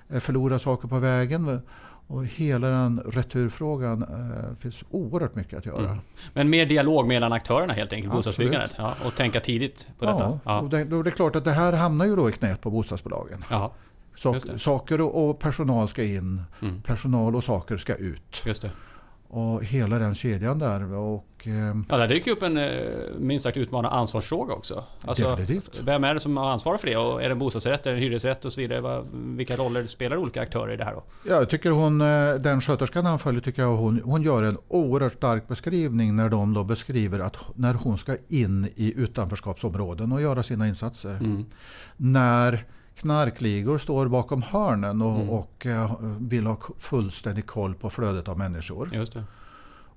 Eh, 0.09 0.21
förlora 0.21 0.59
saker 0.59 0.89
på 0.89 0.99
vägen. 0.99 1.61
Och 2.07 2.27
hela 2.27 2.69
den 2.69 3.01
returfrågan 3.01 4.03
eh, 4.03 4.57
finns 4.57 4.85
oerhört 4.91 5.35
mycket 5.35 5.59
att 5.59 5.67
göra. 5.67 5.89
Mm. 5.89 5.99
Men 6.33 6.51
mer 6.51 6.67
dialog 6.67 7.07
mellan 7.07 7.33
aktörerna 7.33 7.73
helt 7.73 7.93
enkelt, 7.93 8.15
bostadsbyggandet. 8.15 8.75
Ja, 8.77 8.95
och 9.05 9.15
tänka 9.15 9.41
tidigt 9.41 9.89
på 9.99 10.05
detta. 10.05 10.41
Ja, 10.45 10.61
Och 10.61 10.69
det, 10.69 10.85
då 10.85 11.01
är 11.01 11.05
det 11.05 11.11
klart 11.11 11.37
att 11.37 11.45
det 11.45 11.53
här 11.53 11.73
hamnar 11.73 12.07
ju 12.07 12.17
då 12.17 12.29
i 12.29 12.33
knät 12.33 12.61
på 12.61 12.71
bostadsbolagen. 12.71 13.45
Ja, 13.51 13.73
Sak, 14.17 14.37
saker 14.57 15.01
och 15.01 15.39
personal 15.39 15.89
ska 15.89 16.05
in, 16.05 16.43
mm. 16.63 16.83
personal 16.83 17.37
och 17.37 17.45
saker 17.45 17.77
ska 17.77 17.95
ut. 17.95 18.43
Just 18.47 18.63
det 18.63 18.71
och 19.35 19.65
hela 19.65 19.99
den 19.99 20.15
kedjan 20.15 20.59
där. 20.59 20.95
Och, 20.95 21.27
eh, 21.47 21.77
ja, 21.89 21.97
det 21.97 22.07
dyker 22.07 22.31
upp 22.31 22.43
en 22.43 22.57
eh, 22.57 22.71
minst 23.19 23.43
sagt 23.43 23.57
utmanande 23.57 23.97
ansvarsfråga 23.97 24.55
också. 24.55 24.85
Alltså, 25.05 25.31
definitivt. 25.37 25.81
Vem 25.85 26.05
är 26.05 26.15
det 26.15 26.21
som 26.21 26.37
har 26.37 26.51
ansvar 26.51 26.77
för 26.77 26.87
det? 26.87 26.97
Och 26.97 27.23
är 27.23 27.29
det 27.29 27.33
en 27.33 27.39
bostadsrätt, 27.39 27.87
är 27.87 27.91
det 27.91 27.97
en 27.97 28.03
hyresrätt 28.03 28.45
och 28.45 28.53
så 28.53 28.61
vidare? 28.61 29.05
Vilka 29.13 29.57
roller 29.57 29.87
spelar 29.87 30.17
olika 30.17 30.43
aktörer 30.43 30.73
i 30.73 30.77
det 30.77 30.85
här 30.85 30.93
då? 30.93 31.03
Ja, 31.29 31.35
jag 31.35 31.51
tycker 31.51 31.71
hon, 31.71 32.01
eh, 32.01 32.35
den 32.35 32.61
sköterskan 32.61 33.07
han 33.07 33.19
följer, 33.19 33.41
tycker 33.41 33.63
jag 33.63 33.77
hon, 33.77 34.01
hon 34.05 34.23
gör 34.23 34.43
en 34.43 34.59
oerhört 34.69 35.13
stark 35.13 35.49
beskrivning 35.49 36.17
när 36.17 36.29
de 36.29 36.55
då 36.55 36.65
beskriver 36.65 37.19
att 37.19 37.39
när 37.55 37.75
hon 37.75 37.99
ska 37.99 38.17
in 38.29 38.69
i 38.77 38.95
utanförskapsområden 38.97 40.13
och 40.13 40.23
göra 40.23 40.43
sina 40.43 40.69
insatser. 40.69 41.15
Mm. 41.15 41.45
När 41.97 42.65
knarkligor 42.97 43.79
står 43.79 44.09
bakom 44.09 44.43
hörnen 44.43 45.03
och, 45.03 45.17
mm. 45.17 45.31
och 45.31 45.67
uh, 45.67 45.97
vill 46.19 46.47
ha 46.47 46.59
fullständig 46.79 47.47
koll 47.47 47.75
på 47.75 47.91
flödet 47.91 48.29
av 48.29 48.39
människor. 48.39 48.95
Just 48.95 49.13
det. 49.13 49.25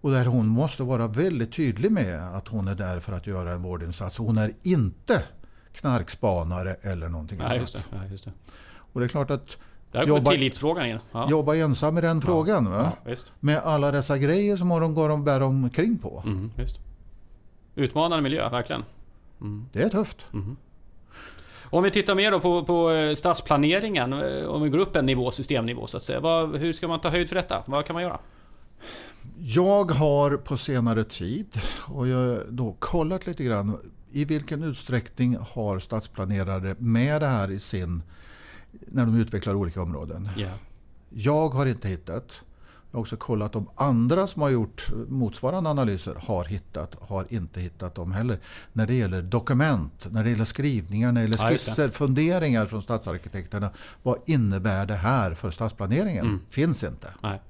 Och 0.02 0.12
där 0.12 0.26
hon 0.26 0.48
måste 0.48 0.84
vara 0.84 1.08
väldigt 1.08 1.54
tydlig 1.54 1.92
med 1.92 2.36
att 2.36 2.48
hon 2.48 2.68
är 2.68 2.76
där 2.76 3.00
för 3.00 3.14
att 3.14 3.28
göra 3.28 3.52
en 3.52 3.62
vårdinsats. 3.62 4.18
Hon 4.18 4.38
är 4.38 4.54
inte 4.64 5.24
knarkspanare 5.74 6.76
eller 6.82 7.10
någonting 7.10 7.38
Nej, 7.38 7.48
annat. 7.48 7.60
Just 7.60 7.74
det. 7.74 7.84
Ja, 7.92 8.06
just 8.06 8.26
det. 8.26 8.32
Och 8.94 9.00
det 9.00 9.06
är 9.06 9.10
klart 9.10 9.32
att 9.32 9.58
där 9.92 10.08
jobba, 10.08 10.32
tillitsfrågan 10.32 10.86
igen. 10.86 11.00
Ja. 11.12 11.30
Jobba 11.30 11.56
ensam 11.56 11.94
med 11.94 12.04
den 12.04 12.22
frågan. 12.22 12.66
Ja, 12.66 12.92
ja, 13.06 13.16
med 13.40 13.58
alla 13.58 13.92
dessa 13.92 14.18
grejer 14.18 14.58
som 14.58 14.70
hon 14.70 14.94
går 14.94 15.10
och 15.10 15.20
bär 15.20 15.42
omkring 15.42 15.98
på. 15.98 16.24
Mm. 16.26 16.52
Utmanande 17.76 18.24
miljö, 18.24 18.50
verkligen. 18.50 18.84
Mm. 19.42 19.66
Det 19.74 19.82
är 19.82 19.90
tufft. 19.90 20.28
Mm. 20.34 20.58
Om 21.70 21.84
vi 21.84 21.92
tittar 21.92 22.16
mer 22.16 22.32
då 22.32 22.40
på, 22.40 22.64
på 22.64 22.92
eh, 22.92 23.16
stadsplaneringen, 23.16 24.14
eh, 24.14 24.46
om 24.46 24.62
vi 24.62 24.70
går 24.70 24.78
upp 24.78 24.96
en 24.96 25.06
nivå, 25.06 25.32
systemnivå 25.32 25.88
så 25.88 25.98
att 25.98 26.04
säga. 26.04 26.20
Vad, 26.20 26.56
hur 26.56 26.74
ska 26.74 26.88
man 26.88 27.02
ta 27.02 27.10
höjd 27.10 27.30
för 27.30 27.36
detta? 27.36 27.64
Vad 27.66 27.86
kan 27.86 27.94
man 27.94 28.04
göra? 28.04 28.20
Jag 29.40 29.92
har 29.92 30.38
på 30.38 30.58
senare 30.58 31.04
tid 31.04 31.62
och 31.90 32.08
jag 32.08 32.40
då 32.50 32.76
kollat 32.80 33.28
lite 33.28 33.44
grann 33.44 33.78
i 34.12 34.26
vilken 34.26 34.64
utsträckning 34.64 35.38
har 35.54 35.80
stadsplanerare 35.80 36.76
med 36.80 37.22
det 37.22 37.28
här 37.28 37.52
i 37.52 37.60
sin 37.60 38.04
när 38.70 39.06
de 39.06 39.16
utvecklar 39.16 39.54
olika 39.54 39.82
områden. 39.82 40.30
Yeah. 40.38 40.54
Jag 41.10 41.50
har 41.50 41.66
inte 41.66 41.88
hittat 41.88 42.44
jag 42.92 42.98
har 42.98 43.02
också 43.02 43.18
kollat 43.18 43.56
om 43.56 43.70
andra 43.76 44.28
som 44.28 44.42
har 44.42 44.50
gjort 44.50 44.92
motsvarande 45.08 45.70
analyser 45.70 46.16
har 46.20 46.46
hittat, 46.46 46.96
har 47.02 47.26
inte 47.30 47.60
hittat 47.60 47.96
dem 47.96 48.12
heller. 48.12 48.40
När 48.74 48.88
det 48.88 48.94
gäller 48.94 49.22
dokument, 49.22 50.08
när 50.12 50.24
det 50.24 50.30
gäller 50.30 50.46
skrivningar, 50.46 51.12
när 51.12 51.22
det 51.22 51.28
gäller 51.30 51.50
skisser, 51.50 51.84
ja, 51.84 51.90
funderingar 51.90 52.66
från 52.66 52.82
stadsarkitekterna. 52.82 53.70
Vad 54.04 54.18
innebär 54.26 54.86
det 54.86 54.96
här 54.96 55.34
för 55.34 55.52
stadsplaneringen? 55.52 56.26
Mm. 56.26 56.40
Finns 56.50 56.84
inte. 56.84 57.14
Nej. 57.24 57.42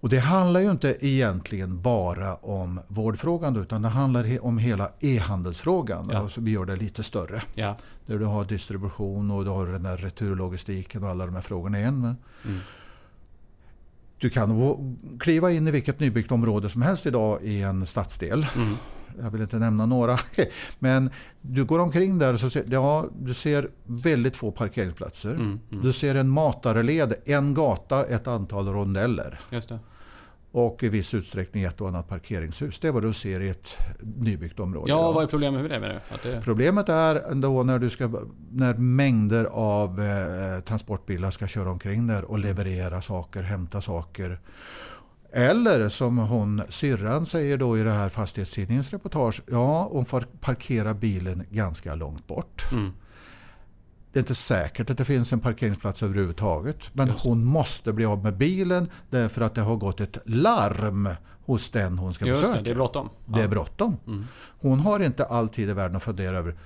Och 0.00 0.08
det 0.08 0.18
handlar 0.18 0.60
ju 0.60 0.70
inte 0.70 1.06
egentligen 1.06 1.82
bara 1.82 2.34
om 2.34 2.80
vårdfrågan 2.88 3.56
utan 3.56 3.82
det 3.82 3.88
handlar 3.88 4.44
om 4.44 4.58
hela 4.58 4.90
e-handelsfrågan. 5.00 6.08
Ja. 6.12 6.18
Alltså 6.18 6.40
vi 6.40 6.50
gör 6.50 6.64
det 6.64 6.76
lite 6.76 7.02
större. 7.02 7.42
Ja. 7.54 7.76
Där 8.06 8.18
du 8.18 8.24
har 8.24 8.44
distribution 8.44 9.30
och 9.30 9.44
du 9.44 9.50
har 9.50 9.66
den 9.66 9.96
returlogistiken 9.96 11.04
och 11.04 11.10
alla 11.10 11.26
de 11.26 11.34
här 11.34 11.42
frågorna 11.42 11.78
igen. 11.78 12.16
Mm. 12.44 12.60
Du 14.18 14.30
kan 14.30 14.96
kliva 15.20 15.52
in 15.52 15.68
i 15.68 15.70
vilket 15.70 16.00
nybyggt 16.00 16.32
område 16.32 16.68
som 16.68 16.82
helst 16.82 17.06
idag 17.06 17.42
i 17.42 17.62
en 17.62 17.86
stadsdel. 17.86 18.46
Mm. 18.56 18.74
Jag 19.22 19.30
vill 19.30 19.40
inte 19.40 19.58
nämna 19.58 19.86
några. 19.86 20.16
Men 20.78 21.10
du 21.40 21.64
går 21.64 21.78
omkring 21.78 22.18
där 22.18 22.32
och 22.32 22.52
ser, 22.52 22.64
ja, 22.70 23.06
du 23.18 23.34
ser 23.34 23.70
väldigt 23.84 24.36
få 24.36 24.50
parkeringsplatser. 24.50 25.30
Mm, 25.30 25.60
mm. 25.70 25.84
Du 25.84 25.92
ser 25.92 26.14
en 26.14 26.28
matarled, 26.28 27.14
en 27.24 27.54
gata, 27.54 28.04
ett 28.04 28.26
antal 28.26 28.68
rondeller. 28.68 29.40
Just 29.50 29.68
det 29.68 29.78
och 30.56 30.82
i 30.82 30.88
viss 30.88 31.14
utsträckning 31.14 31.62
ett 31.62 31.80
och 31.80 31.88
annat 31.88 32.08
parkeringshus. 32.08 32.78
Det 32.78 32.88
är 32.88 32.92
vad 32.92 33.02
du 33.02 33.12
ser 33.12 33.40
i 33.40 33.48
ett 33.48 33.76
nybyggt 34.00 34.60
område. 34.60 34.92
Ja, 34.92 35.12
vad 35.12 35.22
är 35.22 35.26
problemet 35.26 35.62
med 35.62 35.70
det? 35.70 35.80
Med 35.80 36.02
det? 36.22 36.30
det... 36.30 36.40
Problemet 36.40 36.88
är 36.88 37.30
ändå 37.30 37.62
när, 37.62 37.78
du 37.78 37.90
ska, 37.90 38.10
när 38.50 38.74
mängder 38.74 39.44
av 39.44 40.02
eh, 40.02 40.60
transportbilar 40.60 41.30
ska 41.30 41.46
köra 41.46 41.70
omkring 41.70 42.06
där 42.06 42.24
och 42.24 42.38
leverera 42.38 43.02
saker, 43.02 43.42
hämta 43.42 43.80
saker. 43.80 44.40
Eller 45.32 45.88
som 45.88 46.18
hon 46.18 46.62
syrran 46.68 47.26
säger 47.26 47.56
då 47.56 47.78
i 47.78 47.82
det 47.82 47.92
här 47.92 48.08
fastighetstidningens 48.08 48.90
reportage. 48.90 49.42
Ja, 49.46 49.88
hon 49.92 50.04
får 50.04 50.20
parkera 50.20 50.94
bilen 50.94 51.44
ganska 51.50 51.94
långt 51.94 52.26
bort. 52.26 52.72
Mm. 52.72 52.92
Det 54.16 54.20
är 54.20 54.22
inte 54.22 54.34
säkert 54.34 54.90
att 54.90 54.98
det 54.98 55.04
finns 55.04 55.32
en 55.32 55.40
parkeringsplats 55.40 56.02
överhuvudtaget. 56.02 56.76
Men 56.92 57.10
hon 57.10 57.44
måste 57.44 57.92
bli 57.92 58.04
av 58.04 58.22
med 58.22 58.36
bilen 58.36 58.90
därför 59.10 59.40
att 59.40 59.54
det 59.54 59.60
har 59.60 59.76
gått 59.76 60.00
ett 60.00 60.18
larm 60.24 61.08
hos 61.44 61.70
den 61.70 61.98
hon 61.98 62.14
ska 62.14 62.26
Just 62.26 62.40
besöka. 62.40 62.58
Det, 62.58 62.64
det 62.64 62.70
är 62.70 62.74
bråttom. 62.74 63.08
Det 63.26 63.40
är 63.40 63.48
bråttom. 63.48 63.96
Mm. 64.06 64.24
Hon 64.60 64.80
har 64.80 65.00
inte 65.00 65.24
all 65.24 65.48
tid 65.48 65.70
i 65.70 65.72
världen 65.72 65.96
att 65.96 66.02
fundera 66.02 66.38
över 66.38 66.56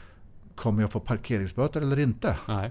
kommer 0.55 0.83
jag 0.83 0.93
få 0.93 1.01
parkeringsböter 1.01 1.81
eller 1.81 1.99
inte. 1.99 2.37
Nej. 2.49 2.71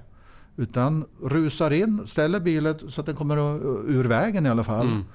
Utan 0.55 1.05
rusar 1.23 1.71
in, 1.71 2.07
ställer 2.07 2.39
bilen 2.39 2.79
så 2.89 3.01
att 3.01 3.05
den 3.05 3.15
kommer 3.15 3.37
ur 3.89 4.03
vägen 4.03 4.45
i 4.45 4.49
alla 4.49 4.63
fall. 4.63 4.87
Mm. 4.87 5.05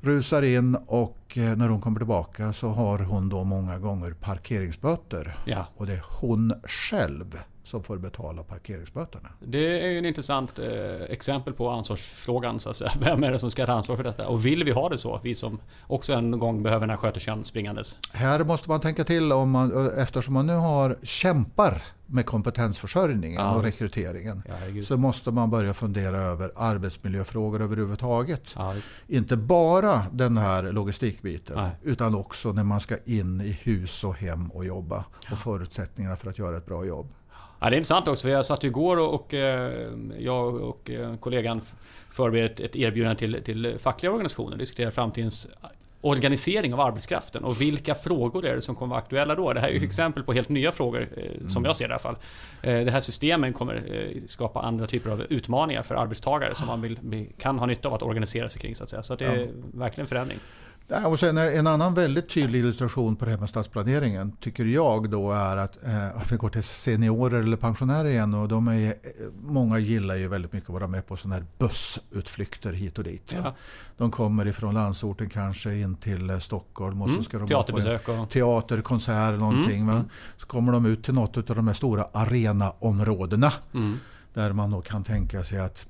Rusar 0.00 0.42
in 0.42 0.74
och 0.74 1.38
eh, 1.38 1.56
när 1.56 1.68
hon 1.68 1.80
kommer 1.80 2.00
tillbaka 2.00 2.52
så 2.52 2.68
har 2.68 2.98
hon 2.98 3.28
då 3.28 3.44
många 3.44 3.78
gånger 3.78 4.12
parkeringsböter. 4.12 5.38
Ja. 5.44 5.66
Och 5.76 5.86
det 5.86 5.92
är 5.92 6.02
hon 6.20 6.52
själv 6.64 7.38
som 7.64 7.82
får 7.82 7.98
betala 7.98 8.42
parkeringsböterna. 8.42 9.28
Det 9.40 9.80
är 9.80 9.98
ett 9.98 10.04
intressant 10.04 10.58
eh, 10.58 10.66
exempel 11.08 11.52
på 11.54 11.70
ansvarsfrågan. 11.70 12.60
Så 12.60 12.70
att 12.70 12.76
säga. 12.76 12.92
Vem 13.00 13.24
är 13.24 13.32
det 13.32 13.38
som 13.38 13.50
ska 13.50 13.66
ta 13.66 13.72
ansvar 13.72 13.96
för 13.96 14.04
detta? 14.04 14.28
Och 14.28 14.46
vill 14.46 14.64
vi 14.64 14.70
ha 14.70 14.88
det 14.88 14.98
så? 14.98 15.20
Vi 15.22 15.34
som 15.34 15.60
också 15.86 16.12
en 16.12 16.38
gång 16.38 16.62
behöver 16.62 16.80
den 16.80 16.90
här 16.90 16.96
sköterskan 16.96 17.44
springandes. 17.44 17.98
Här 18.12 18.44
måste 18.44 18.70
man 18.70 18.80
tänka 18.80 19.04
till 19.04 19.32
om 19.32 19.50
man, 19.50 19.90
eftersom 19.98 20.34
man 20.34 20.46
nu 20.46 20.54
har 20.54 20.98
kämpar 21.02 21.82
med 22.06 22.26
kompetensförsörjningen 22.26 23.40
ja, 23.40 23.54
och 23.54 23.62
rekryteringen 23.62 24.42
ja, 24.48 24.82
så 24.82 24.96
måste 24.96 25.30
man 25.30 25.50
börja 25.50 25.74
fundera 25.74 26.16
över 26.22 26.52
arbetsmiljöfrågor 26.56 27.62
överhuvudtaget. 27.62 28.54
Ja, 28.56 28.74
Inte 29.08 29.36
bara 29.36 30.02
den 30.12 30.36
här 30.36 30.62
logistikbiten 30.62 31.56
Nej. 31.56 31.70
utan 31.82 32.14
också 32.14 32.52
när 32.52 32.64
man 32.64 32.80
ska 32.80 32.96
in 33.04 33.40
i 33.40 33.50
hus 33.50 34.04
och 34.04 34.14
hem 34.14 34.50
och 34.50 34.64
jobba 34.64 35.04
och 35.32 35.38
förutsättningarna 35.38 36.16
för 36.16 36.30
att 36.30 36.38
göra 36.38 36.56
ett 36.56 36.66
bra 36.66 36.84
jobb. 36.84 37.14
Ja, 37.64 37.70
det 37.70 37.76
är 37.76 37.78
intressant 37.78 38.08
också, 38.08 38.22
för 38.22 38.28
jag 38.28 38.46
satt 38.46 38.64
igår 38.64 38.96
och, 38.96 39.14
och 39.14 39.34
eh, 39.34 39.90
jag 40.18 40.54
och 40.54 40.90
eh, 40.90 41.16
kollegan 41.16 41.60
förberedde 42.10 42.64
ett 42.64 42.76
erbjudande 42.76 43.18
till, 43.18 43.42
till 43.44 43.78
fackliga 43.78 44.12
organisationer 44.12 44.56
diskuterade 44.56 44.92
framtidens 44.92 45.48
organisering 46.00 46.74
av 46.74 46.80
arbetskraften 46.80 47.44
och 47.44 47.60
vilka 47.60 47.94
frågor 47.94 48.46
är 48.46 48.54
det 48.54 48.62
som 48.62 48.74
kommer 48.74 48.90
vara 48.90 49.00
aktuella 49.00 49.34
då? 49.34 49.52
Det 49.52 49.60
här 49.60 49.68
är 49.68 49.72
ju 49.72 49.76
mm. 49.76 49.88
exempel 49.88 50.22
på 50.22 50.32
helt 50.32 50.48
nya 50.48 50.72
frågor, 50.72 51.08
eh, 51.16 51.46
som 51.48 51.56
mm. 51.56 51.64
jag 51.64 51.76
ser 51.76 51.88
det 51.88 51.92
i 51.92 51.94
alla 51.94 51.98
fall. 51.98 52.16
Det 52.60 52.90
här 52.90 53.00
systemet 53.00 53.54
kommer 53.54 53.82
skapa 54.26 54.60
andra 54.60 54.86
typer 54.86 55.10
av 55.10 55.22
utmaningar 55.22 55.82
för 55.82 55.94
arbetstagare 55.94 56.54
som 56.54 56.66
man 56.66 56.80
vill, 56.80 57.26
kan 57.38 57.58
ha 57.58 57.66
nytta 57.66 57.88
av 57.88 57.94
att 57.94 58.02
organisera 58.02 58.48
sig 58.48 58.60
kring 58.60 58.74
så 58.74 58.84
att 58.84 58.90
säga. 58.90 59.02
Så 59.02 59.14
det 59.16 59.24
är 59.24 59.48
verkligen 59.74 60.08
förändring. 60.08 60.38
Och 60.88 61.18
sen 61.18 61.38
en 61.38 61.66
annan 61.66 61.94
väldigt 61.94 62.28
tydlig 62.28 62.58
illustration 62.58 63.16
på 63.16 63.24
det 63.24 63.30
här 63.30 63.38
med 63.38 63.48
stadsplaneringen 63.48 64.32
tycker 64.32 64.64
jag 64.64 65.10
då 65.10 65.32
är 65.32 65.56
att 65.56 65.84
eh, 65.84 66.16
om 66.16 66.22
vi 66.30 66.36
går 66.36 66.48
till 66.48 66.62
seniorer 66.62 67.40
eller 67.40 67.56
pensionärer 67.56 68.08
igen 68.08 68.34
och 68.34 68.48
de 68.48 68.68
är, 68.68 68.94
många 69.42 69.78
gillar 69.78 70.14
ju 70.14 70.28
väldigt 70.28 70.52
mycket 70.52 70.70
att 70.70 70.74
vara 70.74 70.86
med 70.86 71.06
på 71.06 71.16
sådana 71.16 71.34
här 71.34 71.46
bussutflykter 71.58 72.72
hit 72.72 72.98
och 72.98 73.04
dit. 73.04 73.36
Ja. 73.42 73.54
De 73.96 74.10
kommer 74.10 74.46
ifrån 74.46 74.74
landsorten 74.74 75.28
kanske 75.28 75.74
in 75.74 75.96
till 75.96 76.30
eh, 76.30 76.38
Stockholm 76.38 77.02
och 77.02 77.08
mm. 77.08 77.20
så 77.20 77.24
ska 77.24 77.38
de 77.38 77.48
Teaterbesök 77.48 78.08
och... 78.08 78.30
teater, 78.30 78.82
konsert 78.82 79.38
någonting. 79.38 79.82
Mm. 79.82 80.02
Så 80.36 80.46
kommer 80.46 80.72
de 80.72 80.86
ut 80.86 81.04
till 81.04 81.14
något 81.14 81.50
av 81.50 81.56
de 81.56 81.66
här 81.66 81.74
stora 81.74 82.08
arenaområdena 82.12 83.52
mm. 83.74 83.98
där 84.34 84.52
man 84.52 84.70
då 84.70 84.80
kan 84.80 85.04
tänka 85.04 85.44
sig 85.44 85.60
att 85.60 85.86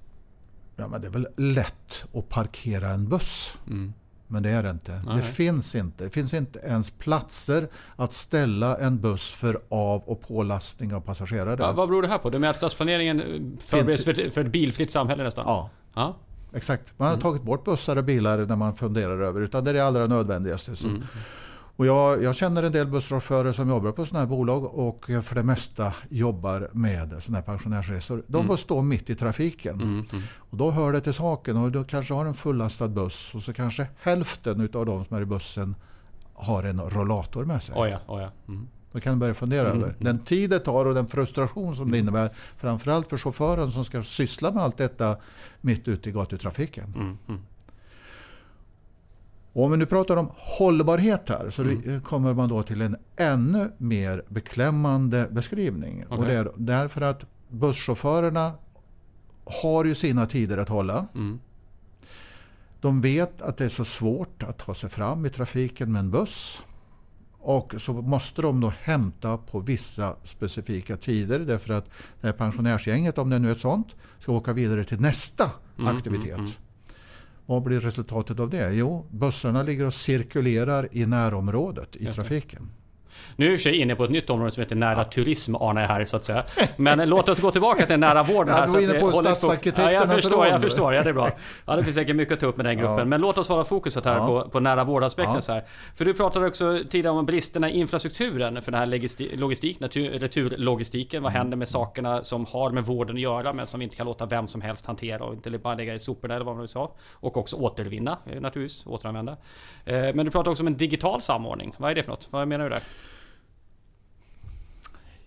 ja, 0.76 0.88
men 0.88 1.00
det 1.00 1.06
är 1.06 1.10
väl 1.10 1.28
lätt 1.36 2.06
att 2.14 2.28
parkera 2.28 2.90
en 2.90 3.08
buss. 3.08 3.54
Mm. 3.66 3.92
Men 4.34 4.42
det 4.42 4.50
är 4.50 4.62
det 4.62 4.70
inte. 4.70 5.02
Nej. 5.06 5.16
Det 5.16 5.22
finns 5.22 5.74
inte. 5.74 6.04
Det 6.04 6.10
finns 6.10 6.34
inte 6.34 6.58
ens 6.58 6.90
platser 6.90 7.68
att 7.96 8.12
ställa 8.12 8.76
en 8.78 9.00
buss 9.00 9.32
för 9.32 9.60
av 9.68 10.02
och 10.02 10.20
pålastning 10.20 10.94
av 10.94 11.00
passagerare. 11.00 11.56
Ja, 11.58 11.72
vad 11.72 11.88
beror 11.88 12.02
det 12.02 12.08
här 12.08 12.18
på? 12.18 12.30
Det 12.30 12.38
med 12.38 12.50
att 12.50 12.56
stadsplaneringen 12.56 13.22
förbereds 13.60 14.04
för, 14.04 14.30
för 14.30 14.40
ett 14.40 14.52
bilfritt 14.52 14.90
samhälle 14.90 15.22
nästan? 15.22 15.44
Ja. 15.46 15.70
ja. 15.94 16.16
Exakt. 16.54 16.94
Man 16.96 17.06
har 17.06 17.14
mm. 17.14 17.22
tagit 17.22 17.42
bort 17.42 17.64
bussar 17.64 17.96
och 17.96 18.04
bilar 18.04 18.38
när 18.38 18.56
man 18.56 18.74
funderar 18.74 19.20
över 19.20 19.40
utan 19.40 19.64
det 19.64 19.70
är 19.70 19.74
det 19.74 19.84
allra 19.84 20.06
nödvändigaste. 20.06 20.72
Mm. 20.84 21.02
Och 21.76 21.86
jag, 21.86 22.22
jag, 22.22 22.36
känner 22.36 22.62
en 22.62 22.72
del 22.72 22.86
busschaufförer 22.86 23.52
som 23.52 23.68
jobbar 23.68 23.92
på 23.92 24.06
sådana 24.06 24.20
här 24.20 24.30
bolag 24.30 24.64
och 24.64 25.04
för 25.22 25.34
det 25.34 25.42
mesta 25.42 25.92
jobbar 26.08 26.70
med 26.72 27.22
sådana 27.22 27.38
här 27.38 27.44
pensionärsresor. 27.44 28.24
De 28.26 28.36
mm. 28.36 28.48
får 28.48 28.56
stå 28.56 28.82
mitt 28.82 29.10
i 29.10 29.14
trafiken. 29.14 29.74
Mm, 29.74 30.04
mm. 30.12 30.24
Och 30.36 30.56
då 30.56 30.70
hör 30.70 30.92
det 30.92 31.00
till 31.00 31.12
saken 31.12 31.56
och 31.56 31.72
du 31.72 31.84
kanske 31.84 32.14
har 32.14 32.26
en 32.26 32.34
fullastad 32.34 32.88
buss 32.88 33.34
och 33.34 33.42
så 33.42 33.52
kanske 33.52 33.86
hälften 34.00 34.68
av 34.74 34.86
de 34.86 35.04
som 35.04 35.16
är 35.16 35.22
i 35.22 35.24
bussen 35.24 35.76
har 36.34 36.64
en 36.64 36.80
rollator 36.80 37.44
med 37.44 37.62
sig. 37.62 37.74
Oh 37.74 37.88
ja, 37.88 37.98
oh 38.08 38.22
ja. 38.22 38.30
Mm. 38.48 38.68
Då 38.92 39.00
kan 39.00 39.14
du 39.14 39.20
börja 39.20 39.34
fundera 39.34 39.70
mm, 39.70 39.82
över 39.82 39.96
den 39.98 40.18
tid 40.18 40.50
det 40.50 40.58
tar 40.58 40.86
och 40.86 40.94
den 40.94 41.06
frustration 41.06 41.76
som 41.76 41.90
det 41.90 41.96
mm. 41.96 42.08
innebär. 42.08 42.30
Framförallt 42.56 43.08
för 43.08 43.16
chauffören 43.16 43.70
som 43.70 43.84
ska 43.84 44.02
syssla 44.02 44.52
med 44.52 44.62
allt 44.62 44.76
detta 44.76 45.16
mitt 45.60 45.88
ute 45.88 46.08
i 46.08 46.12
gatutrafiken. 46.12 47.18
Och 49.54 49.64
om 49.64 49.70
vi 49.70 49.76
nu 49.76 49.86
pratar 49.86 50.16
om 50.16 50.30
hållbarhet 50.34 51.28
här 51.28 51.50
så 51.50 51.62
mm. 51.62 52.00
kommer 52.00 52.34
man 52.34 52.48
då 52.48 52.62
till 52.62 52.80
en 52.80 52.96
ännu 53.16 53.72
mer 53.78 54.24
beklämmande 54.28 55.28
beskrivning. 55.30 56.04
Okay. 56.06 56.18
Och 56.18 56.24
det 56.24 56.32
är 56.34 56.50
därför 56.56 57.00
att 57.00 57.26
busschaufförerna 57.48 58.52
har 59.62 59.84
ju 59.84 59.94
sina 59.94 60.26
tider 60.26 60.58
att 60.58 60.68
hålla. 60.68 61.06
Mm. 61.14 61.40
De 62.80 63.00
vet 63.00 63.42
att 63.42 63.56
det 63.56 63.64
är 63.64 63.68
så 63.68 63.84
svårt 63.84 64.42
att 64.42 64.58
ta 64.58 64.74
sig 64.74 64.90
fram 64.90 65.26
i 65.26 65.30
trafiken 65.30 65.92
med 65.92 66.00
en 66.00 66.10
buss. 66.10 66.62
Och 67.38 67.74
så 67.78 67.92
måste 67.92 68.42
de 68.42 68.60
då 68.60 68.72
hämta 68.82 69.36
på 69.36 69.60
vissa 69.60 70.16
specifika 70.22 70.96
tider 70.96 71.38
därför 71.38 71.74
att 71.74 71.84
det 72.20 72.26
här 72.26 72.34
pensionärsgänget, 72.34 73.18
om 73.18 73.30
det 73.30 73.38
nu 73.38 73.48
är 73.48 73.52
ett 73.52 73.58
sånt, 73.58 73.88
ska 74.18 74.32
åka 74.32 74.52
vidare 74.52 74.84
till 74.84 75.00
nästa 75.00 75.50
mm, 75.78 75.96
aktivitet. 75.96 76.58
Vad 77.46 77.62
blir 77.62 77.80
resultatet 77.80 78.40
av 78.40 78.50
det? 78.50 78.72
Jo, 78.72 79.06
bussarna 79.10 79.62
ligger 79.62 79.86
och 79.86 79.94
cirkulerar 79.94 80.88
i 80.92 81.06
närområdet 81.06 81.96
i 81.96 82.06
trafiken. 82.06 82.70
Nu 83.36 83.46
är 83.46 83.48
vi 83.48 83.54
i 83.54 83.56
och 83.56 83.60
för 83.60 83.70
sig 83.70 83.76
inne 83.76 83.94
på 83.94 84.04
ett 84.04 84.10
nytt 84.10 84.30
område 84.30 84.50
som 84.50 84.60
heter 84.60 84.76
nära 84.76 85.04
turism, 85.04 85.54
Arne 85.54 85.80
här 85.80 86.04
så 86.04 86.16
att 86.16 86.24
säga. 86.24 86.44
Men 86.76 87.08
låt 87.08 87.28
oss 87.28 87.40
gå 87.40 87.50
tillbaka 87.50 87.86
till 87.86 87.98
nära 87.98 88.22
vården. 88.22 88.54
Här, 88.54 88.60
ja, 88.60 88.66
du 88.66 88.72
var 88.72 88.80
inne 88.80 89.00
på 89.00 89.12
stadsarkitekternas 89.12 89.92
ja, 89.92 90.00
jag 90.00 90.10
förstår, 90.10 90.46
jag 90.46 90.60
förstår. 90.60 90.94
Ja, 90.94 91.02
det 91.02 91.08
är 91.08 91.14
bra. 91.14 91.28
Ja, 91.66 91.76
det 91.76 91.84
finns 91.84 91.96
säkert 91.96 92.16
mycket 92.16 92.34
att 92.34 92.40
ta 92.40 92.46
upp 92.46 92.56
med 92.56 92.66
den 92.66 92.78
gruppen. 92.78 92.98
Ja. 92.98 93.04
Men 93.04 93.20
låt 93.20 93.38
oss 93.38 93.48
hålla 93.48 93.64
fokuset 93.64 94.04
här 94.04 94.16
ja. 94.16 94.26
på, 94.26 94.48
på 94.48 94.60
nära 94.60 94.84
vårdaspekten. 94.84 95.40
Ja. 95.48 95.60
För 95.94 96.04
du 96.04 96.14
pratade 96.14 96.46
också 96.46 96.80
tidigare 96.90 97.16
om 97.16 97.26
bristerna 97.26 97.70
i 97.70 97.78
infrastrukturen 97.78 98.62
för 98.62 98.72
den 98.72 98.80
här 98.80 99.36
logistik, 99.36 99.80
natur, 99.80 100.10
returlogistiken. 100.10 101.22
Vad 101.22 101.32
händer 101.32 101.56
med 101.56 101.68
sakerna 101.68 102.24
som 102.24 102.46
har 102.46 102.70
med 102.70 102.84
vården 102.84 103.16
att 103.16 103.22
göra 103.22 103.52
men 103.52 103.66
som 103.66 103.80
vi 103.80 103.84
inte 103.84 103.96
kan 103.96 104.06
låta 104.06 104.26
vem 104.26 104.48
som 104.48 104.60
helst 104.60 104.86
hantera 104.86 105.24
och 105.24 105.34
inte 105.34 105.50
bara 105.58 105.74
lägga 105.74 105.94
i 105.94 105.98
soporna 105.98 106.34
eller 106.34 106.44
vad 106.44 106.54
man 106.54 106.62
nu 106.62 106.68
sa. 106.68 106.92
Och 107.12 107.36
också 107.36 107.56
återvinna 107.56 108.18
naturligtvis, 108.40 108.86
återanvända. 108.86 109.36
Eh, 109.84 110.14
men 110.14 110.24
du 110.24 110.30
pratade 110.30 110.50
också 110.50 110.62
om 110.62 110.66
en 110.66 110.76
digital 110.76 111.20
samordning. 111.20 111.74
Vad 111.76 111.90
är 111.90 111.94
det 111.94 112.02
för 112.02 112.10
något? 112.10 112.28
Vad 112.30 112.48
menar 112.48 112.64
du 112.64 112.70
där? 112.70 112.82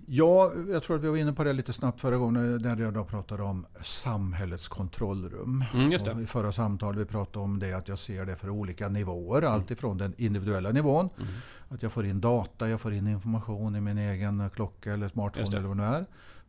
Ja, 0.09 0.51
jag 0.71 0.83
tror 0.83 0.97
att 0.97 1.03
vi 1.03 1.07
var 1.07 1.17
inne 1.17 1.33
på 1.33 1.43
det 1.43 1.53
lite 1.53 1.73
snabbt 1.73 2.01
förra 2.01 2.17
gången 2.17 2.57
när 2.57 2.77
jag 2.77 2.93
då 2.93 3.03
pratade 3.03 3.43
om 3.43 3.65
samhällets 3.81 4.67
kontrollrum. 4.67 5.63
Mm, 5.73 5.91
just. 5.91 6.07
I 6.07 6.25
förra 6.25 6.51
samtalet 6.51 7.01
vi 7.01 7.05
pratade 7.05 7.43
om 7.43 7.59
det 7.59 7.73
att 7.73 7.87
jag 7.87 7.99
ser 7.99 8.25
det 8.25 8.35
för 8.35 8.49
olika 8.49 8.89
nivåer. 8.89 9.41
Mm. 9.41 9.53
Allt 9.53 9.71
ifrån 9.71 9.97
den 9.97 10.13
individuella 10.17 10.71
nivån, 10.71 11.09
mm. 11.17 11.29
att 11.69 11.83
jag 11.83 11.91
får 11.91 12.05
in 12.05 12.21
data, 12.21 12.69
jag 12.69 12.81
får 12.81 12.93
in 12.93 13.07
information 13.07 13.75
i 13.75 13.81
min 13.81 13.97
egen 13.97 14.49
klocka 14.49 14.93
eller 14.93 15.09
smartphone 15.09 15.57
eller 15.57 15.67
vad 15.67 15.77
det 15.77 15.83
nu 15.83 15.89
är. 15.89 16.05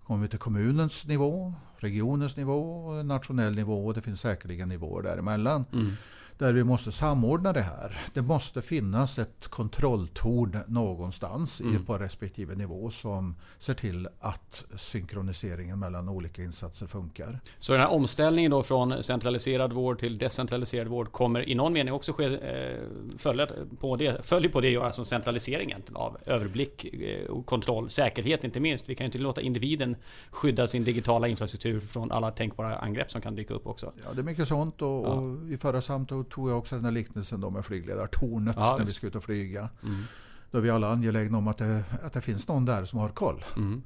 Kommer 0.07 0.23
vi 0.23 0.29
till 0.29 0.39
kommunens 0.39 1.07
nivå, 1.07 1.55
regionens 1.77 2.37
nivå, 2.37 2.91
nationell 3.03 3.55
nivå 3.55 3.87
och 3.87 3.95
det 3.95 4.03
finns 4.03 4.21
säkerligen 4.21 4.69
nivåer 4.69 5.03
däremellan. 5.03 5.65
Mm 5.73 5.93
där 6.39 6.53
vi 6.53 6.65
måste 6.65 6.93
samordna 6.93 7.53
det 7.53 7.63
här. 7.63 8.01
Det 8.15 8.23
måste 8.23 8.63
finnas 8.63 9.19
ett 9.19 9.49
kontrolltorn 9.49 10.59
någonstans 10.67 11.61
mm. 11.61 11.85
på 11.85 11.99
respektive 11.99 12.55
nivå 12.55 12.91
som 12.91 13.37
ser 13.59 13.75
till 13.75 14.09
att 14.21 14.65
synkroniseringen 14.77 15.79
mellan 15.79 16.09
olika 16.09 16.43
insatser 16.43 16.87
funkar. 16.87 17.41
Så 17.59 17.73
den 17.73 17.81
här 17.81 17.91
omställningen 17.91 18.51
då 18.51 18.63
från 18.63 19.03
centraliserad 19.03 19.73
vård 19.73 19.99
till 19.99 20.19
decentraliserad 20.19 20.89
vård 20.89 21.13
kommer 21.13 21.49
i 21.49 21.55
någon 21.55 21.73
mening 21.73 21.95
också 21.95 22.13
ske, 22.13 22.25
eh, 22.25 22.79
följer, 23.19 23.51
på 23.81 23.97
det, 23.97 24.27
följer 24.27 24.51
på 24.51 24.61
det 24.61 24.71
göra 24.71 24.93
som 24.93 25.05
centraliseringen 25.05 25.83
av 25.93 26.17
överblick 26.27 26.85
eh, 26.85 27.31
och 27.31 27.47
kontroll, 27.47 27.91
säkerhet 27.91 28.45
inte 28.45 28.61
minst. 28.61 28.89
Vi 28.89 28.95
kan 28.95 29.05
ju 29.05 29.07
inte 29.07 29.19
låta 29.19 29.41
individen 29.41 29.97
skydda 30.31 30.67
sin 30.67 30.85
digitala 30.85 31.29
infrastruktur 31.29 31.81
från 31.81 32.13
alla 32.13 32.31
tänkbara 32.31 32.77
angrepp 32.77 33.11
som 33.11 33.21
kan 33.21 33.35
dyka 33.35 33.55
upp 33.55 33.67
också. 33.67 33.93
Ja, 34.05 34.13
det 34.13 34.21
är 34.21 34.25
mycket 34.25 34.49
sånt 34.49 34.83
och, 34.83 34.89
ja. 34.89 35.09
och 35.09 35.51
i 35.51 35.57
förra 35.59 35.81
samtalet 35.81 36.28
tog 36.31 36.51
jag 36.51 36.59
också 36.59 36.77
den 36.77 36.85
här 36.85 36.93
liknelsen 36.93 37.41
då 37.41 37.51
med 37.51 37.65
flygledartornet 37.65 38.57
ja, 38.59 38.77
när 38.79 38.87
vi 38.87 38.93
ska 38.93 39.07
ut 39.07 39.15
och 39.15 39.25
flyga. 39.25 39.69
Mm. 39.83 40.03
Då 40.51 40.59
är 40.59 40.63
vi 40.63 40.71
alla 40.71 40.93
angelägna 40.93 41.39
om 41.39 41.49
att 41.49 41.59
det, 41.59 41.85
att 42.03 42.13
det 42.13 42.21
finns 42.21 42.49
någon 42.49 42.65
där 42.65 42.85
som 42.85 42.99
har 42.99 43.09
koll. 43.09 43.45
Mm, 43.57 43.83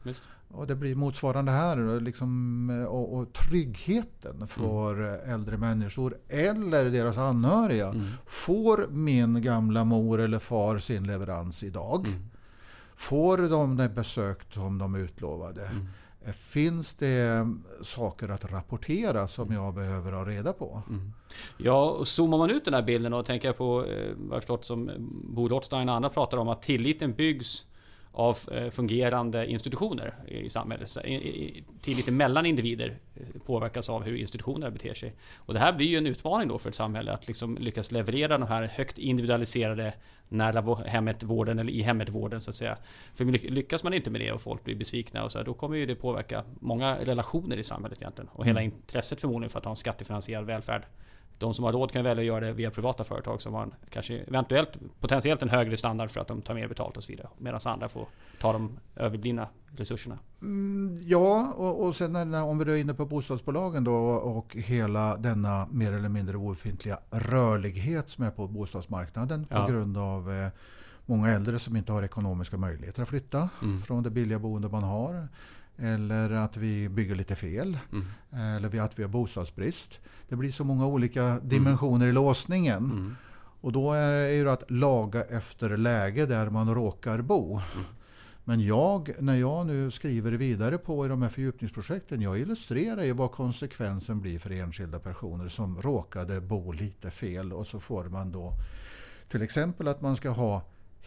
och 0.48 0.66
det 0.66 0.74
blir 0.74 0.94
motsvarande 0.94 1.52
här. 1.52 2.00
Liksom, 2.00 2.86
och, 2.88 3.18
och 3.18 3.32
tryggheten 3.32 4.48
för 4.48 4.94
mm. 4.94 5.30
äldre 5.34 5.56
människor 5.56 6.18
eller 6.28 6.84
deras 6.84 7.18
anhöriga. 7.18 7.88
Mm. 7.88 8.06
Får 8.26 8.86
min 8.90 9.42
gamla 9.42 9.84
mor 9.84 10.20
eller 10.20 10.38
far 10.38 10.78
sin 10.78 11.04
leverans 11.04 11.64
idag? 11.64 12.06
Mm. 12.06 12.28
Får 12.94 13.38
de 13.38 13.76
det 13.76 13.88
besök 13.88 14.54
som 14.54 14.78
de 14.78 14.94
utlovade? 14.94 15.70
Mm. 16.24 16.32
Finns 16.32 16.94
det 16.94 17.46
saker 17.82 18.28
att 18.28 18.52
rapportera 18.52 19.28
som 19.28 19.52
jag 19.52 19.74
behöver 19.74 20.12
ha 20.12 20.24
reda 20.24 20.52
på? 20.52 20.82
Mm. 20.88 21.12
Ja, 21.56 21.90
och 21.90 22.08
zoomar 22.08 22.38
man 22.38 22.50
ut 22.50 22.64
den 22.64 22.74
här 22.74 22.82
bilden 22.82 23.12
och 23.12 23.26
tänker 23.26 23.52
på 23.52 23.84
eh, 23.84 24.10
vad 24.16 24.36
jag 24.36 24.42
förstått 24.42 24.64
som 24.64 24.90
Bo 25.24 25.48
Rothstein 25.48 25.88
och 25.88 25.94
andra 25.94 26.10
pratar 26.10 26.38
om 26.38 26.48
att 26.48 26.62
tilliten 26.62 27.12
byggs 27.12 27.66
av 28.12 28.38
eh, 28.52 28.70
fungerande 28.70 29.46
institutioner 29.46 30.14
i 30.28 30.48
samhället. 30.48 30.96
Tilliten 31.80 32.16
mellan 32.16 32.46
individer 32.46 32.98
eh, 33.14 33.42
påverkas 33.46 33.90
av 33.90 34.02
hur 34.02 34.16
institutionerna 34.16 34.70
beter 34.70 34.94
sig. 34.94 35.12
Och 35.36 35.54
det 35.54 35.60
här 35.60 35.72
blir 35.72 35.86
ju 35.86 35.98
en 35.98 36.06
utmaning 36.06 36.48
då 36.48 36.58
för 36.58 36.68
ett 36.68 36.74
samhälle 36.74 37.12
att 37.12 37.26
liksom 37.26 37.58
lyckas 37.60 37.92
leverera 37.92 38.38
de 38.38 38.48
här 38.48 38.62
högt 38.62 38.98
individualiserade 38.98 39.92
nära 40.28 40.74
hemmet 40.74 41.22
vården 41.22 41.58
eller 41.58 41.72
i 41.72 41.82
hemmet 41.82 42.08
vården 42.08 42.40
så 42.40 42.50
att 42.50 42.54
säga. 42.54 42.76
För 43.14 43.24
lyckas 43.24 43.84
man 43.84 43.94
inte 43.94 44.10
med 44.10 44.20
det 44.20 44.32
och 44.32 44.40
folk 44.40 44.64
blir 44.64 44.74
besvikna 44.74 45.24
och 45.24 45.32
så 45.32 45.38
här, 45.38 45.44
då 45.44 45.54
kommer 45.54 45.76
ju 45.76 45.86
det 45.86 45.94
påverka 45.94 46.44
många 46.60 46.96
relationer 46.96 47.56
i 47.56 47.64
samhället 47.64 48.02
egentligen. 48.02 48.30
Och 48.32 48.46
hela 48.46 48.60
mm. 48.60 48.72
intresset 48.72 49.20
förmodligen 49.20 49.50
för 49.50 49.58
att 49.58 49.64
ha 49.64 49.72
en 49.72 49.76
skattefinansierad 49.76 50.46
välfärd 50.46 50.86
de 51.42 51.54
som 51.54 51.64
har 51.64 51.72
råd 51.72 51.92
kan 51.92 52.04
välja 52.04 52.20
att 52.22 52.26
göra 52.26 52.46
det 52.46 52.52
via 52.52 52.70
privata 52.70 53.04
företag 53.04 53.40
som 53.40 53.54
har 53.54 53.68
kanske 53.90 54.18
eventuellt 54.18 54.78
potentiellt 55.00 55.42
en 55.42 55.48
högre 55.48 55.76
standard 55.76 56.10
för 56.10 56.20
att 56.20 56.28
de 56.28 56.42
tar 56.42 56.54
mer 56.54 56.68
betalt 56.68 56.96
och 56.96 57.04
så 57.04 57.12
vidare. 57.12 57.28
Medan 57.38 57.60
andra 57.64 57.88
får 57.88 58.06
ta 58.40 58.52
de 58.52 58.78
överblivna 58.96 59.48
resurserna. 59.76 60.18
Mm, 60.42 60.96
ja, 61.06 61.52
och, 61.56 61.86
och 61.86 61.96
sen 61.96 62.12
när, 62.12 62.44
om 62.44 62.58
vi 62.58 62.72
är 62.72 62.76
inne 62.76 62.94
på 62.94 63.06
bostadsbolagen 63.06 63.84
då 63.84 63.94
och 64.10 64.56
hela 64.56 65.16
denna 65.16 65.66
mer 65.70 65.92
eller 65.92 66.08
mindre 66.08 66.36
obefintliga 66.36 66.98
rörlighet 67.10 68.08
som 68.08 68.24
är 68.24 68.30
på 68.30 68.46
bostadsmarknaden 68.46 69.46
ja. 69.50 69.64
på 69.64 69.72
grund 69.72 69.96
av 69.96 70.32
eh, 70.32 70.48
många 71.06 71.30
äldre 71.30 71.58
som 71.58 71.76
inte 71.76 71.92
har 71.92 72.02
ekonomiska 72.02 72.56
möjligheter 72.56 73.02
att 73.02 73.08
flytta 73.08 73.48
mm. 73.62 73.82
från 73.82 74.02
det 74.02 74.10
billiga 74.10 74.38
boende 74.38 74.68
man 74.68 74.82
har. 74.82 75.28
Eller 75.76 76.30
att 76.30 76.56
vi 76.56 76.88
bygger 76.88 77.14
lite 77.14 77.36
fel. 77.36 77.78
Mm. 77.92 78.06
Eller 78.56 78.80
att 78.80 78.98
vi 78.98 79.02
har 79.02 79.08
bostadsbrist. 79.08 80.00
Det 80.28 80.36
blir 80.36 80.50
så 80.50 80.64
många 80.64 80.86
olika 80.86 81.38
dimensioner 81.42 82.06
i 82.06 82.12
låsningen. 82.12 82.84
Mm. 82.84 83.16
Och 83.60 83.72
då 83.72 83.92
är 83.92 84.44
det 84.44 84.52
att 84.52 84.70
laga 84.70 85.24
efter 85.24 85.76
läge 85.76 86.26
där 86.26 86.50
man 86.50 86.74
råkar 86.74 87.20
bo. 87.20 87.60
Mm. 87.74 87.84
Men 88.44 88.60
jag, 88.60 89.10
när 89.18 89.36
jag 89.36 89.66
nu 89.66 89.90
skriver 89.90 90.32
vidare 90.32 90.78
på 90.78 91.06
i 91.06 91.08
de 91.08 91.22
här 91.22 91.28
fördjupningsprojekten, 91.28 92.20
jag 92.20 92.38
illustrerar 92.38 93.04
ju 93.04 93.12
vad 93.12 93.32
konsekvensen 93.32 94.20
blir 94.20 94.38
för 94.38 94.50
enskilda 94.50 94.98
personer 94.98 95.48
som 95.48 95.82
råkade 95.82 96.40
bo 96.40 96.72
lite 96.72 97.10
fel 97.10 97.52
och 97.52 97.66
så 97.66 97.80
får 97.80 98.04
man 98.04 98.32
då 98.32 98.52
till 99.28 99.42
exempel 99.42 99.88
att 99.88 100.00
man 100.00 100.16
ska 100.16 100.30
ha 100.30 100.62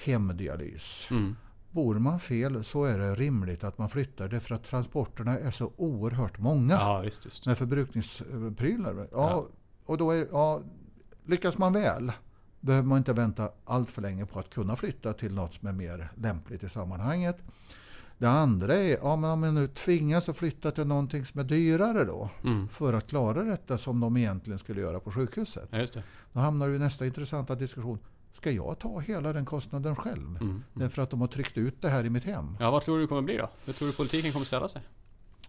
hemdialys. 0.05 1.07
Mm. 1.11 1.35
Bor 1.75 1.99
man 1.99 2.19
fel 2.19 2.63
så 2.63 2.83
är 2.83 2.97
det 2.97 3.15
rimligt 3.15 3.63
att 3.63 3.77
man 3.77 3.89
flyttar 3.89 4.27
det 4.27 4.39
för 4.39 4.55
att 4.55 4.63
transporterna 4.63 5.39
är 5.39 5.51
så 5.51 5.71
oerhört 5.77 6.39
många. 6.39 6.73
Ja, 6.73 6.99
visst, 6.99 7.25
just. 7.25 7.45
Med 7.45 7.57
förbrukningsprylar. 7.57 8.95
Ja, 8.95 9.07
ja. 9.11 9.45
Och 9.85 9.97
då 9.97 10.11
är, 10.11 10.27
ja, 10.31 10.61
lyckas 11.25 11.57
man 11.57 11.73
väl 11.73 12.11
behöver 12.59 12.87
man 12.87 12.97
inte 12.97 13.13
vänta 13.13 13.49
allt 13.65 13.91
för 13.91 14.01
länge 14.01 14.25
på 14.25 14.39
att 14.39 14.53
kunna 14.53 14.75
flytta 14.75 15.13
till 15.13 15.33
något 15.33 15.53
som 15.53 15.67
är 15.67 15.73
mer 15.73 16.11
lämpligt 16.15 16.63
i 16.63 16.69
sammanhanget. 16.69 17.37
Det 18.17 18.29
andra 18.29 18.75
är, 18.75 18.97
ja, 19.01 19.15
men 19.15 19.29
om 19.29 19.39
man 19.39 19.55
nu 19.55 19.67
tvingas 19.67 20.29
att 20.29 20.37
flytta 20.37 20.71
till 20.71 20.87
någonting 20.87 21.25
som 21.25 21.39
är 21.39 21.43
dyrare 21.43 22.03
då 22.03 22.29
mm. 22.43 22.67
för 22.67 22.93
att 22.93 23.07
klara 23.07 23.43
detta 23.43 23.77
som 23.77 23.99
de 23.99 24.17
egentligen 24.17 24.59
skulle 24.59 24.81
göra 24.81 24.99
på 24.99 25.11
sjukhuset. 25.11 25.69
Ja. 25.71 26.01
Då 26.33 26.39
hamnar 26.39 26.67
vi 26.67 26.75
i 26.75 26.79
nästa 26.79 27.05
intressanta 27.05 27.55
diskussion. 27.55 27.99
Ska 28.37 28.51
jag 28.51 28.79
ta 28.79 28.99
hela 28.99 29.33
den 29.33 29.45
kostnaden 29.45 29.95
själv? 29.95 30.27
Mm. 30.27 30.41
Mm. 30.41 30.63
Därför 30.73 31.01
att 31.01 31.09
de 31.09 31.21
har 31.21 31.27
tryckt 31.27 31.57
ut 31.57 31.81
det 31.81 31.89
här 31.89 32.05
i 32.05 32.09
mitt 32.09 32.23
hem. 32.23 32.57
Ja, 32.59 32.71
vad 32.71 32.83
tror 32.83 32.95
du 32.95 33.01
det 33.01 33.07
kommer 33.07 33.21
bli 33.21 33.37
då? 33.37 33.49
Hur 33.65 33.73
tror 33.73 33.87
du 33.87 33.93
politiken 33.93 34.31
kommer 34.31 34.45
ställa 34.45 34.67
sig? 34.67 34.81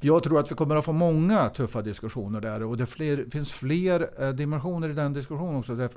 Jag 0.01 0.23
tror 0.23 0.41
att 0.41 0.51
vi 0.51 0.55
kommer 0.55 0.77
att 0.77 0.85
få 0.85 0.93
många 0.93 1.49
tuffa 1.49 1.83
diskussioner 1.83 2.41
där 2.41 2.63
och 2.63 2.77
det 2.77 2.87
fler, 2.87 3.25
finns 3.31 3.53
fler 3.53 4.23
eh, 4.23 4.29
dimensioner 4.31 4.89
i 4.89 4.93
den 4.93 5.13
diskussionen 5.13 5.57
också. 5.57 5.89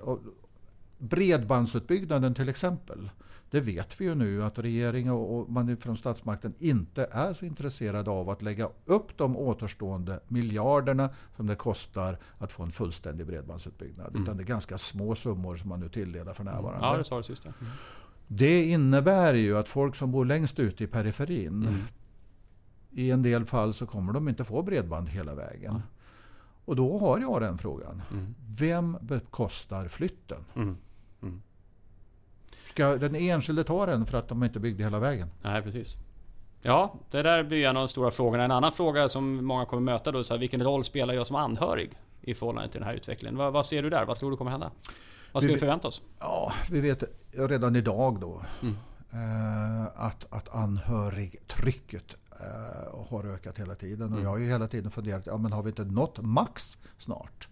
Bredbandsutbyggnaden 0.98 2.34
till 2.34 2.50
exempel. 2.50 3.10
Det 3.50 3.62
vet 3.62 4.02
vi 4.02 4.06
ju 4.06 4.16
nu 4.16 4.44
att 4.44 4.60
regeringen 4.60 5.14
och 5.14 5.50
man 5.50 5.78
från 5.78 5.98
statsmakten 5.98 6.54
inte 6.60 7.08
är 7.12 7.34
så 7.34 7.46
intresserade 7.46 8.12
av 8.12 8.30
att 8.30 8.42
lägga 8.42 8.70
upp 8.86 9.18
de 9.18 9.38
återstående 9.38 10.20
miljarderna 10.28 11.10
som 11.36 11.48
det 11.48 11.56
kostar 11.56 12.18
att 12.38 12.52
få 12.52 12.64
en 12.64 12.72
fullständig 12.72 13.28
bredbandsutbyggnad. 13.28 14.10
Mm. 14.10 14.24
Utan 14.24 14.38
det 14.38 14.44
är 14.44 14.46
ganska 14.46 14.78
små 14.78 15.16
summor 15.16 15.56
som 15.56 15.70
man 15.70 15.80
nu 15.80 15.90
tilldelar 15.90 16.34
för 16.34 16.44
närvarande. 16.44 16.88
Ja, 16.88 16.98
det 16.98 17.04
sa 17.04 17.18
du 17.18 17.24
sist. 17.24 17.46
Ja. 17.46 17.52
Mm. 17.62 17.74
Det 18.28 18.64
innebär 18.64 19.34
ju 19.34 19.58
att 19.58 19.68
folk 19.68 19.96
som 19.96 20.12
bor 20.12 20.26
längst 20.26 20.60
ute 20.60 20.84
i 20.84 20.88
periferin 20.88 21.68
mm. 21.68 21.82
i 22.92 23.12
en 23.12 23.22
del 23.22 23.46
fall 23.46 23.74
så 23.74 23.86
kommer 23.86 24.14
de 24.14 24.30
inte 24.30 24.44
få 24.44 24.64
bredband 24.64 25.10
hela 25.10 25.36
vägen. 25.36 25.82
Och 26.66 26.76
då 26.76 26.98
har 26.98 27.20
jag 27.20 27.42
den 27.42 27.58
frågan. 27.58 28.02
Mm. 28.12 28.36
Vem 28.60 28.98
bekostar 29.02 29.88
flytten? 29.88 30.46
Ska 32.80 32.96
den 32.96 33.16
enskilde 33.16 33.64
ta 33.64 33.86
den 33.86 34.06
för 34.06 34.18
att 34.18 34.28
de 34.28 34.44
inte 34.44 34.60
byggde 34.60 34.84
hela 34.84 35.00
vägen? 35.00 35.30
Nej, 35.42 35.62
precis. 35.62 35.98
Ja, 36.62 36.96
det 37.12 37.22
där 37.22 37.44
blir 37.44 37.66
en 37.66 37.78
av 37.78 37.82
de 37.82 37.88
stora 37.88 38.12
frågorna. 38.12 38.44
En 38.44 38.52
annan 38.52 38.72
fråga 38.72 39.10
som 39.10 39.46
många 39.46 39.66
kommer 39.66 39.82
möta 39.82 40.12
då 40.12 40.20
är 40.20 40.38
vilken 40.38 40.64
roll 40.64 40.84
spelar 40.84 41.14
jag 41.14 41.28
som 41.28 41.36
anhörig 41.36 41.92
i 42.22 42.34
förhållande 42.34 42.72
till 42.72 42.80
den 42.80 42.88
här 42.88 42.96
utvecklingen? 42.96 43.38
Vad, 43.38 43.54
vad 43.54 43.66
ser 43.66 43.84
du 43.84 43.90
där? 43.90 44.06
Vad 44.06 44.18
tror 44.18 44.32
du 44.32 44.38
kommer 44.38 44.52
hända? 44.52 44.72
Vad 45.32 45.44
ska 45.44 45.48
vi, 45.48 45.54
vi 45.54 45.60
förvänta 45.60 45.88
oss? 45.88 46.02
Ja, 46.20 46.54
vi 46.72 46.82
vet 46.82 47.04
redan 47.32 47.76
idag 47.76 48.20
då 48.20 48.42
mm. 48.62 48.78
Eh, 49.14 49.86
att, 49.86 50.34
att 50.34 50.56
anhörigtrycket 50.56 52.16
eh, 52.40 53.10
har 53.10 53.26
ökat 53.26 53.60
hela 53.60 53.76
tiden. 53.76 54.02
Och 54.02 54.12
mm. 54.12 54.24
jag 54.24 54.30
har 54.30 54.38
ju 54.38 54.46
hela 54.46 54.68
tiden 54.68 54.92
funderat, 54.92 55.24
ja, 55.26 55.38
men 55.38 55.52
har 55.52 55.64
vi 55.64 55.70
inte 55.70 55.86
nått 55.86 56.22
max 56.22 56.78
snart? 56.98 57.48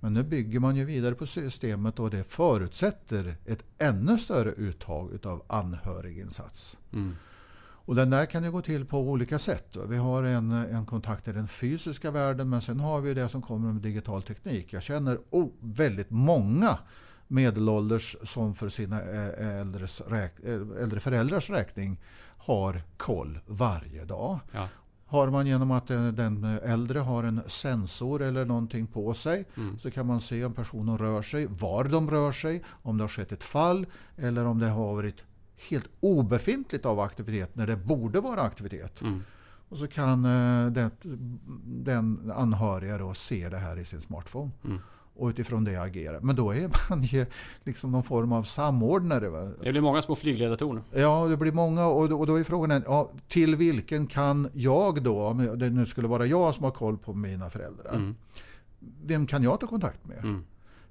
Men 0.00 0.12
nu 0.12 0.22
bygger 0.22 0.60
man 0.60 0.76
ju 0.76 0.84
vidare 0.84 1.14
på 1.14 1.26
systemet 1.26 1.98
och 1.98 2.10
det 2.10 2.24
förutsätter 2.24 3.36
ett 3.46 3.64
ännu 3.78 4.18
större 4.18 4.50
uttag 4.50 5.26
av 5.26 5.42
anhöriginsats. 5.46 6.78
Mm. 6.92 7.16
Och 7.84 7.94
den 7.94 8.10
där 8.10 8.26
kan 8.26 8.44
ju 8.44 8.50
gå 8.50 8.62
till 8.62 8.86
på 8.86 9.00
olika 9.00 9.38
sätt. 9.38 9.76
Vi 9.88 9.96
har 9.96 10.22
en, 10.22 10.52
en 10.52 10.86
kontakt 10.86 11.28
i 11.28 11.32
den 11.32 11.48
fysiska 11.48 12.10
världen 12.10 12.48
men 12.48 12.60
sen 12.60 12.80
har 12.80 13.00
vi 13.00 13.14
det 13.14 13.28
som 13.28 13.42
kommer 13.42 13.72
med 13.72 13.82
digital 13.82 14.22
teknik. 14.22 14.72
Jag 14.72 14.82
känner 14.82 15.18
oh, 15.30 15.48
väldigt 15.60 16.10
många 16.10 16.78
medelålders 17.32 18.16
som 18.22 18.54
för 18.54 18.68
sina 18.68 19.00
äldres 19.00 20.00
räk, 20.00 20.32
äldre 20.80 21.00
föräldrars 21.00 21.50
räkning 21.50 22.00
har 22.38 22.82
koll 22.96 23.38
varje 23.46 24.04
dag. 24.04 24.38
Ja. 24.52 24.68
Har 25.06 25.30
man 25.30 25.46
genom 25.46 25.70
att 25.70 25.86
den 25.86 26.44
äldre 26.44 26.98
har 26.98 27.24
en 27.24 27.42
sensor 27.46 28.22
eller 28.22 28.44
någonting 28.44 28.86
på 28.86 29.14
sig 29.14 29.44
mm. 29.56 29.78
så 29.78 29.90
kan 29.90 30.06
man 30.06 30.20
se 30.20 30.44
om 30.44 30.52
personen 30.52 30.98
rör 30.98 31.22
sig, 31.22 31.46
var 31.46 31.84
de 31.84 32.10
rör 32.10 32.32
sig, 32.32 32.62
om 32.82 32.96
det 32.96 33.04
har 33.04 33.08
skett 33.08 33.32
ett 33.32 33.44
fall 33.44 33.86
eller 34.16 34.44
om 34.44 34.58
det 34.58 34.68
har 34.68 34.94
varit 34.94 35.24
helt 35.68 35.88
obefintligt 36.00 36.86
av 36.86 37.00
aktivitet 37.00 37.56
när 37.56 37.66
det 37.66 37.76
borde 37.76 38.20
vara 38.20 38.40
aktivitet. 38.42 39.02
Mm. 39.02 39.22
Och 39.68 39.78
så 39.78 39.86
kan 39.86 40.24
eh, 40.24 40.72
den, 40.72 40.90
den 41.64 42.32
anhöriga 42.34 42.98
då 42.98 43.14
se 43.14 43.48
det 43.48 43.58
här 43.58 43.78
i 43.78 43.84
sin 43.84 44.00
smartphone. 44.00 44.50
Mm 44.64 44.78
och 45.14 45.28
utifrån 45.28 45.64
det 45.64 45.76
agera. 45.76 46.20
Men 46.20 46.36
då 46.36 46.54
är 46.54 46.70
man 46.90 47.02
ju 47.02 47.26
liksom 47.64 47.92
någon 47.92 48.02
form 48.02 48.32
av 48.32 48.42
samordnare. 48.42 49.28
Va? 49.28 49.50
Det 49.62 49.72
blir 49.72 49.80
många 49.80 50.02
små 50.02 50.16
flygledartorn. 50.16 50.80
Ja, 50.92 51.26
det 51.26 51.36
blir 51.36 51.52
många 51.52 51.86
och 51.86 52.08
då, 52.08 52.18
och 52.18 52.26
då 52.26 52.40
är 52.40 52.44
frågan 52.44 52.82
ja, 52.86 53.10
till 53.28 53.56
vilken 53.56 54.06
kan 54.06 54.48
jag 54.52 55.02
då, 55.02 55.22
om 55.22 55.58
det 55.58 55.70
nu 55.70 55.86
skulle 55.86 56.08
vara 56.08 56.26
jag 56.26 56.54
som 56.54 56.64
har 56.64 56.70
koll 56.70 56.98
på 56.98 57.14
mina 57.14 57.50
föräldrar, 57.50 57.94
mm. 57.94 58.16
vem 59.04 59.26
kan 59.26 59.42
jag 59.42 59.60
ta 59.60 59.66
kontakt 59.66 60.06
med? 60.06 60.18
Mm. 60.18 60.44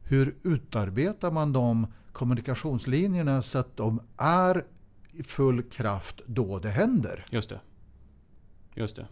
Hur 0.03 0.35
utarbetar 0.43 1.31
man 1.31 1.53
de 1.53 1.87
kommunikationslinjerna 2.11 3.41
så 3.41 3.57
att 3.57 3.77
de 3.77 4.01
är 4.17 4.65
i 5.11 5.23
full 5.23 5.61
kraft 5.61 6.21
då 6.25 6.59
det 6.59 6.69
händer? 6.69 7.25
Just 7.29 7.49
det. 7.49 7.59
Just 8.75 8.95
det. 8.95 9.07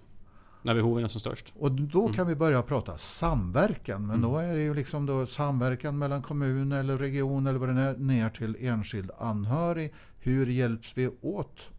När 0.61 0.75
behoven 0.75 1.03
är 1.03 1.07
som 1.07 1.21
störst. 1.21 1.53
Och 1.55 1.71
då 1.71 2.07
kan 2.07 2.15
mm. 2.15 2.27
vi 2.27 2.35
börja 2.35 2.61
prata 2.61 2.97
samverkan. 2.97 4.07
Men 4.07 4.15
mm. 4.15 4.31
då 4.31 4.37
är 4.37 4.53
det 4.53 4.61
ju 4.61 4.73
liksom 4.73 5.05
då 5.05 5.25
samverkan 5.25 5.97
mellan 5.97 6.21
kommun 6.21 6.71
eller 6.71 6.97
region 6.97 7.47
eller 7.47 7.59
vad 7.59 7.69
det 7.69 7.81
är 7.81 7.97
ner 7.97 8.29
till 8.29 8.55
enskild 8.59 9.11
anhörig. 9.17 9.93
Hur 10.19 10.47
hjälps 10.47 10.97
vi 10.97 11.09
åt 11.21 11.69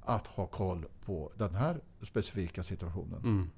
att 0.00 0.26
ha 0.26 0.46
koll 0.46 0.86
på 1.04 1.32
den 1.36 1.54
här 1.54 1.80
specifika 2.02 2.62
situationen? 2.62 3.20
Mm. 3.24 3.50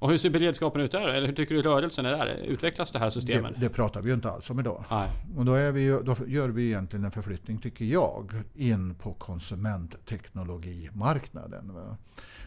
Och 0.00 0.10
hur 0.10 0.16
ser 0.16 0.30
beredskapen 0.30 0.80
ut 0.80 0.92
där? 0.92 1.08
Eller 1.08 1.26
hur 1.26 1.34
tycker 1.34 1.54
du 1.54 1.62
rörelsen 1.62 2.06
är 2.06 2.10
där? 2.10 2.44
Utvecklas 2.46 2.90
det 2.90 2.98
här 2.98 3.10
systemet? 3.10 3.54
Det, 3.54 3.60
det 3.60 3.68
pratar 3.68 4.02
vi 4.02 4.08
ju 4.08 4.14
inte 4.14 4.30
alls 4.30 4.50
om 4.50 4.60
idag. 4.60 4.84
Nej. 4.90 5.08
Och 5.36 5.44
då, 5.44 5.54
är 5.54 5.72
vi 5.72 5.80
ju, 5.80 6.02
då 6.02 6.16
gör 6.26 6.48
vi 6.48 6.66
egentligen 6.66 7.04
en 7.04 7.10
förflyttning, 7.10 7.58
tycker 7.58 7.84
jag, 7.84 8.32
in 8.54 8.94
på 8.94 9.14
konsumentteknologimarknaden. 9.14 11.72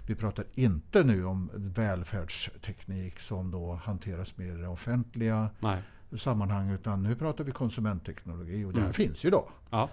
Vi 0.08 0.16
pratar 0.16 0.46
inte 0.54 1.04
nu 1.04 1.26
om 1.26 1.50
välfärdsteknik 1.54 3.20
som 3.20 3.52
då 3.52 3.80
hanteras 3.84 4.38
mer 4.38 4.58
i 4.58 4.62
det 4.62 4.68
offentliga 4.68 5.50
Nej. 5.60 5.82
Sammanhang 6.18 6.72
utan 6.72 7.04
nu 7.04 7.16
pratar 7.16 7.44
vi 7.44 7.52
konsumentteknologi 7.52 8.66
och 8.66 8.74
det 8.74 8.80
här 8.80 8.86
mm. 8.86 8.94
finns 8.94 9.26
ju 9.26 9.30
då. 9.30 9.48
Ja. 9.70 9.90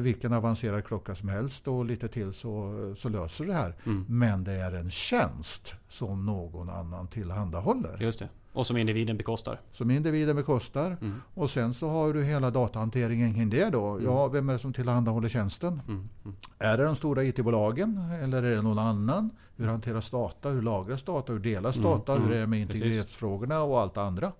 Vilken 0.00 0.32
avancerad 0.32 0.84
klocka 0.84 1.14
som 1.14 1.28
helst 1.28 1.68
och 1.68 1.84
lite 1.84 2.08
till 2.08 2.32
så, 2.32 2.74
så 2.96 3.08
löser 3.08 3.44
det 3.44 3.54
här. 3.54 3.74
Mm. 3.86 4.04
Men 4.08 4.44
det 4.44 4.52
är 4.52 4.72
en 4.72 4.90
tjänst 4.90 5.74
som 5.88 6.26
någon 6.26 6.70
annan 6.70 7.08
tillhandahåller. 7.08 7.98
Just 8.00 8.18
det. 8.18 8.28
Och 8.52 8.66
som 8.66 8.76
individen 8.76 9.16
bekostar. 9.16 9.60
Som 9.70 9.90
individen 9.90 10.36
bekostar. 10.36 10.86
Mm. 10.86 11.22
Och 11.34 11.50
sen 11.50 11.74
så 11.74 11.88
har 11.88 12.12
du 12.12 12.24
hela 12.24 12.50
datahanteringen 12.50 13.34
kring 13.34 13.50
det 13.50 13.70
då. 13.70 13.86
Mm. 13.86 14.04
Ja, 14.04 14.28
vem 14.28 14.48
är 14.48 14.52
det 14.52 14.58
som 14.58 14.72
tillhandahåller 14.72 15.28
tjänsten? 15.28 15.82
Mm. 15.88 16.08
mm. 16.24 16.36
Är 16.58 16.78
det 16.78 16.84
de 16.84 16.96
stora 16.96 17.24
IT-bolagen 17.24 18.00
eller 18.22 18.42
är 18.42 18.56
det 18.56 18.62
någon 18.62 18.78
annan? 18.78 19.30
Hur 19.56 19.66
hanteras 19.66 20.10
data? 20.10 20.48
Hur 20.48 20.62
lagras 20.62 21.02
data? 21.02 21.32
Hur 21.32 21.40
delas 21.40 21.76
mm. 21.76 21.90
data? 21.90 22.14
Hur 22.14 22.32
är 22.32 22.40
det 22.40 22.46
med 22.46 22.60
integritetsfrågorna 22.60 23.62
och 23.62 23.80
allt 23.80 23.94
det 23.94 24.02
andra? 24.02 24.32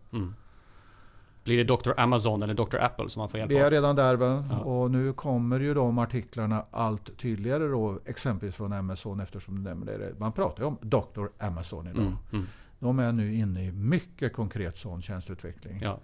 Blir 1.49 1.65
det 1.65 1.65
Dr. 1.65 2.01
Amazon 2.01 2.43
eller 2.43 2.55
Dr. 2.55 2.77
Apple 2.77 3.09
som 3.09 3.21
man 3.21 3.29
får 3.29 3.41
hjälp 3.41 3.51
av? 3.51 3.57
Vi 3.57 3.63
är 3.63 3.71
redan 3.71 3.97
där. 3.97 4.15
Va? 4.15 4.45
Ja. 4.51 4.59
Och 4.59 4.91
nu 4.91 5.13
kommer 5.13 5.61
ju 5.61 5.75
de 5.75 5.99
artiklarna 5.99 6.65
allt 6.71 7.19
tydligare 7.19 7.69
då, 7.69 7.99
exempelvis 8.05 8.57
från 8.57 8.73
Amazon 8.73 9.21
eftersom 9.21 9.55
du 9.55 9.63
nämner 9.63 9.99
det. 9.99 10.15
Man 10.19 10.33
pratar 10.33 10.63
ju 10.63 10.67
om 10.67 10.79
Dr. 10.81 11.27
Amazon 11.47 11.87
idag. 11.87 12.03
Mm, 12.03 12.17
mm. 12.33 12.47
De 12.79 12.99
är 12.99 13.13
nu 13.13 13.35
inne 13.35 13.65
i 13.65 13.73
mycket 13.73 14.33
konkret 14.33 14.77
sån 14.77 15.03
tjänsteutveckling. 15.03 15.81
Ja. 15.83 15.99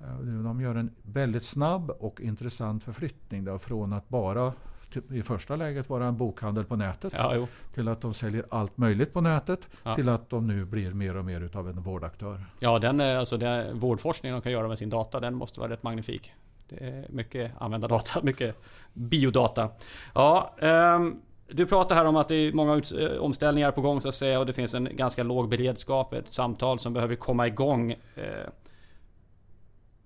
Eh, 0.00 0.18
de 0.18 0.60
gör 0.60 0.74
en 0.74 0.90
väldigt 1.02 1.42
snabb 1.42 1.90
och 1.90 2.20
intressant 2.20 2.84
förflyttning 2.84 3.44
då, 3.44 3.58
från 3.58 3.92
att 3.92 4.08
bara 4.08 4.52
i 4.96 5.22
första 5.22 5.56
läget 5.56 5.90
vara 5.90 6.04
en 6.04 6.16
bokhandel 6.16 6.64
på 6.64 6.76
nätet 6.76 7.12
ja, 7.16 7.46
till 7.74 7.88
att 7.88 8.00
de 8.00 8.14
säljer 8.14 8.44
allt 8.50 8.78
möjligt 8.78 9.12
på 9.12 9.20
nätet 9.20 9.68
ja. 9.82 9.94
till 9.94 10.08
att 10.08 10.30
de 10.30 10.46
nu 10.46 10.64
blir 10.64 10.92
mer 10.92 11.16
och 11.16 11.24
mer 11.24 11.40
utav 11.40 11.68
en 11.68 11.82
vårdaktör. 11.82 12.44
Ja, 12.58 12.78
den, 12.78 13.00
alltså 13.00 13.36
den 13.36 13.78
vårdforskningen 13.78 14.36
de 14.36 14.42
kan 14.42 14.52
göra 14.52 14.68
med 14.68 14.78
sin 14.78 14.90
data 14.90 15.20
den 15.20 15.34
måste 15.34 15.60
vara 15.60 15.72
rätt 15.72 15.82
magnifik. 15.82 16.32
Det 16.68 16.84
är 16.84 17.06
mycket 17.08 17.52
användardata, 17.58 18.20
mycket 18.22 18.56
biodata. 18.92 19.68
Ja, 20.14 20.54
um, 20.96 21.20
Du 21.52 21.66
pratar 21.66 21.94
här 21.94 22.04
om 22.04 22.16
att 22.16 22.28
det 22.28 22.34
är 22.34 22.52
många 22.52 22.82
eh, 22.98 23.18
omställningar 23.18 23.70
på 23.70 23.80
gång 23.80 24.00
så 24.00 24.08
att 24.08 24.14
säga 24.14 24.38
och 24.38 24.46
det 24.46 24.52
finns 24.52 24.74
en 24.74 24.88
ganska 24.96 25.22
låg 25.22 25.48
beredskap, 25.48 26.12
ett 26.12 26.32
samtal 26.32 26.78
som 26.78 26.92
behöver 26.92 27.16
komma 27.16 27.46
igång. 27.46 27.94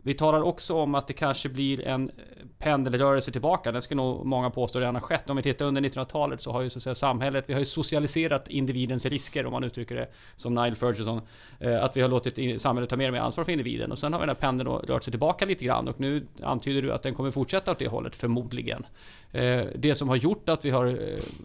Vi 0.07 0.14
talar 0.14 0.43
också 0.43 0.75
om 0.75 0.95
att 0.95 1.07
det 1.07 1.12
kanske 1.12 1.49
blir 1.49 1.87
en 1.87 2.09
eh, 2.09 2.14
pendelrörelse 2.59 3.33
tillbaka. 3.33 3.73
Det 3.73 3.83
ska 3.83 3.95
nog 3.95 4.27
många 4.27 4.51
påstå 4.51 4.81
redan 4.81 4.95
har 4.95 5.03
skett. 5.03 5.31
Om 5.31 5.37
vi 5.37 5.43
tittar 5.43 5.64
under 5.64 5.83
1900-talet 5.83 6.40
så 6.40 6.53
har 6.53 6.62
ju 6.62 6.71
så 6.71 6.79
att 6.79 6.83
säga, 6.83 6.95
samhället, 6.95 7.45
vi 7.47 7.53
har 7.53 7.61
ju 7.61 7.67
socialiserat 7.67 8.49
individens 8.49 9.07
risker 9.07 9.47
om 9.47 9.53
man 9.53 9.64
uttrycker 9.64 9.95
det 9.95 10.09
som 10.37 10.55
Nile 10.55 10.77
Ferguson. 10.77 11.21
Eh, 11.61 11.85
att 11.85 11.97
vi 11.97 12.01
har 12.01 12.09
låtit 12.09 12.61
samhället 12.61 12.90
ta 12.90 12.97
mer 12.97 13.09
och 13.09 13.12
mer 13.12 13.21
ansvar 13.21 13.45
för 13.45 13.53
individen. 13.53 13.93
Och 13.93 13.99
sen 13.99 14.12
har 14.12 14.21
den 14.21 14.29
här 14.29 14.37
pendeln 14.37 14.71
rört 14.71 15.03
sig 15.03 15.11
tillbaka 15.11 15.45
lite 15.45 15.64
grann 15.64 15.88
och 15.88 16.01
nu 16.01 16.27
antyder 16.43 16.83
du 16.83 16.93
att 16.93 17.03
den 17.03 17.14
kommer 17.14 17.31
fortsätta 17.31 17.71
åt 17.71 17.79
det 17.79 17.88
hållet, 17.88 18.17
förmodligen. 18.17 18.87
Eh, 19.33 19.64
det 19.75 19.95
som 19.95 20.09
har 20.09 20.17
gjort 20.17 20.49
att 20.49 20.64
vi 20.64 20.71
har 20.71 20.99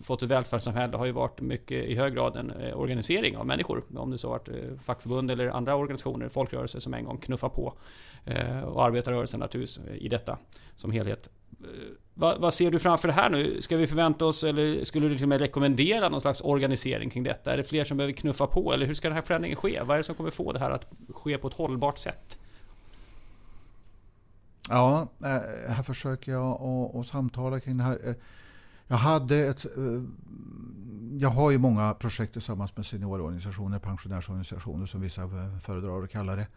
fått 0.03 0.23
ett 0.23 0.29
välfärdssamhälle 0.29 0.97
har 0.97 1.05
ju 1.05 1.11
varit 1.11 1.41
mycket 1.41 1.85
i 1.85 1.95
hög 1.95 2.13
grad 2.13 2.35
en 2.35 2.73
organisering 2.73 3.37
av 3.37 3.45
människor. 3.45 3.83
Om 3.95 4.11
det 4.11 4.17
så 4.17 4.29
varit 4.29 4.49
fackförbund 4.81 5.31
eller 5.31 5.47
andra 5.47 5.75
organisationer, 5.75 6.29
folkrörelser 6.29 6.79
som 6.79 6.93
en 6.93 7.05
gång 7.05 7.17
knuffar 7.17 7.49
på. 7.49 7.73
Eh, 8.49 8.59
och 8.59 8.83
arbetarrörelsen 8.83 9.39
naturligtvis 9.39 9.87
eh, 9.87 9.95
i 9.95 10.07
detta 10.07 10.37
som 10.75 10.91
helhet. 10.91 11.29
Eh, 11.61 11.67
vad, 12.13 12.41
vad, 12.41 12.53
ser 12.53 12.71
du 12.71 12.79
framför 12.79 13.07
det 13.07 13.13
här 13.13 13.29
nu? 13.29 13.61
Ska 13.61 13.77
vi 13.77 13.87
förvänta 13.87 14.25
oss, 14.25 14.43
eller 14.43 14.83
skulle 14.83 15.07
du 15.07 15.15
till 15.15 15.25
och 15.25 15.29
med 15.29 15.41
rekommendera 15.41 16.09
någon 16.09 16.21
slags 16.21 16.41
organisering 16.41 17.09
kring 17.09 17.23
detta? 17.23 17.53
Är 17.53 17.57
det 17.57 17.63
fler 17.63 17.83
som 17.83 17.97
behöver 17.97 18.13
knuffa 18.13 18.47
på, 18.47 18.73
eller 18.73 18.85
hur 18.85 18.93
ska 18.93 19.07
den 19.07 19.15
här 19.15 19.21
förändringen 19.21 19.57
ske? 19.57 19.81
Vad 19.81 19.93
är 19.93 19.97
det 19.97 20.03
som 20.03 20.15
kommer 20.15 20.29
få 20.29 20.53
det 20.53 20.59
här 20.59 20.71
att 20.71 20.87
ske 21.09 21.37
på 21.37 21.47
ett 21.47 21.53
hållbart 21.53 21.97
sätt? 21.97 22.39
Ja, 24.69 25.07
här 25.67 25.83
försöker 25.83 26.31
jag 26.31 26.61
att 26.95 27.07
samtala 27.07 27.59
kring 27.59 27.77
det 27.77 27.83
här. 27.83 28.15
Jag 28.87 28.97
hade 28.97 29.37
ett... 29.37 29.65
Jag 31.19 31.29
har 31.29 31.51
ju 31.51 31.57
många 31.57 31.93
projekt 31.93 32.33
tillsammans 32.33 32.75
med 32.75 32.85
seniororganisationer, 32.85 33.79
pensionärsorganisationer 33.79 34.85
som 34.85 35.01
vissa 35.01 35.29
föredrar 35.63 36.03
att 36.03 36.11
kalla 36.11 36.35
det. 36.35 36.47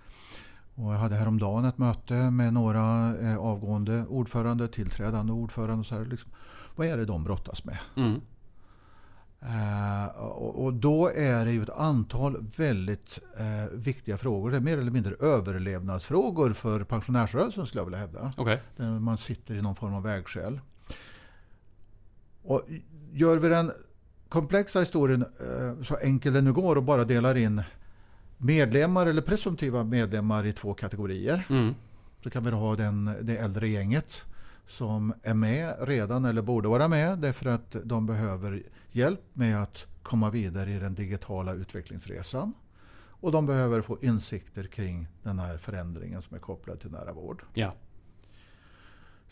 Och 0.75 0.93
jag 0.93 0.99
hade 0.99 1.15
häromdagen 1.15 1.65
ett 1.65 1.79
möte 1.79 2.31
med 2.31 2.53
några 2.53 3.17
eh, 3.19 3.39
avgående 3.39 4.05
ordförande, 4.09 4.69
tillträdande 4.69 5.33
ordförande. 5.33 5.81
Och 5.81 5.87
så 5.87 5.95
här, 5.95 6.05
liksom, 6.05 6.31
vad 6.77 6.87
är 6.87 6.97
det 6.97 7.05
de 7.05 7.25
brottas 7.25 7.65
med? 7.65 7.79
Mm. 7.97 8.21
Uh, 9.43 10.19
och, 10.19 10.65
och, 10.65 10.75
då 10.75 11.11
är 11.11 11.45
det 11.45 11.53
ju 11.53 11.63
ett 11.63 11.71
antal 11.71 12.47
väldigt 12.57 13.19
uh, 13.41 13.79
viktiga 13.79 14.19
frågor. 14.19 14.51
Det 14.51 14.57
är 14.57 14.61
mer 14.61 14.79
eller 14.79 14.91
mindre 14.91 15.15
överlevnadsfrågor 15.15 16.53
för 16.53 16.85
pensionärsrörelsen 16.85 17.67
skulle 17.67 17.81
jag 17.81 17.85
vilja 17.85 17.99
hävda. 17.99 18.33
Okay. 18.37 18.59
Där 18.77 18.91
man 18.91 19.19
sitter 19.19 19.55
i 19.55 19.63
någon 19.63 19.75
form 19.75 19.95
av 19.95 20.03
vägskäl. 20.03 20.61
Och 22.43 22.63
gör 23.13 23.37
vi 23.37 23.49
den 23.49 23.73
komplexa 24.29 24.81
historien 24.81 25.23
uh, 25.23 25.83
så 25.83 25.97
enkel 25.97 26.33
den 26.33 26.45
nu 26.45 26.53
går 26.53 26.77
och 26.77 26.83
bara 26.83 27.05
delar 27.05 27.37
in 27.37 27.63
medlemmar 28.43 29.07
eller 29.07 29.23
presumtiva 29.23 29.85
medlemmar 29.85 30.47
i 30.47 30.53
två 30.53 30.75
kategorier. 30.75 31.47
Mm. 31.51 31.75
Så 32.23 32.31
kan 32.31 32.45
vi 32.45 32.51
ha 32.51 32.77
den, 32.77 33.17
det 33.21 33.37
äldre 33.37 33.69
gänget 33.69 34.25
som 34.67 35.15
är 35.23 35.35
med 35.35 35.75
redan 35.81 36.25
eller 36.25 36.43
borde 36.43 36.69
vara 36.69 36.89
med 36.89 37.19
därför 37.19 37.47
att 37.47 37.77
de 37.85 38.07
behöver 38.07 38.63
hjälp 38.91 39.21
med 39.33 39.63
att 39.63 39.87
komma 40.03 40.31
vidare 40.31 40.71
i 40.71 40.79
den 40.79 40.95
digitala 40.95 41.53
utvecklingsresan. 41.53 42.53
Och 43.23 43.33
de 43.33 43.47
behöver 43.47 43.81
få 43.81 43.99
insikter 44.03 44.65
kring 44.65 45.09
den 45.23 45.39
här 45.39 45.57
förändringen 45.57 46.23
som 46.23 46.37
är 46.37 46.41
kopplad 46.41 46.81
till 46.81 46.91
nära 46.91 47.13
vård. 47.13 47.43
Ja. 47.55 47.75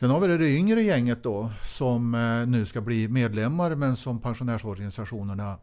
Sen 0.00 0.10
har 0.10 0.20
vi 0.20 0.26
det 0.26 0.48
yngre 0.48 0.82
gänget 0.82 1.22
då 1.22 1.52
som 1.64 2.14
eh, 2.14 2.46
nu 2.46 2.66
ska 2.66 2.80
bli 2.80 3.08
medlemmar 3.08 3.74
men 3.74 3.96
som 3.96 4.20
pensionärsorganisationerna 4.20 5.58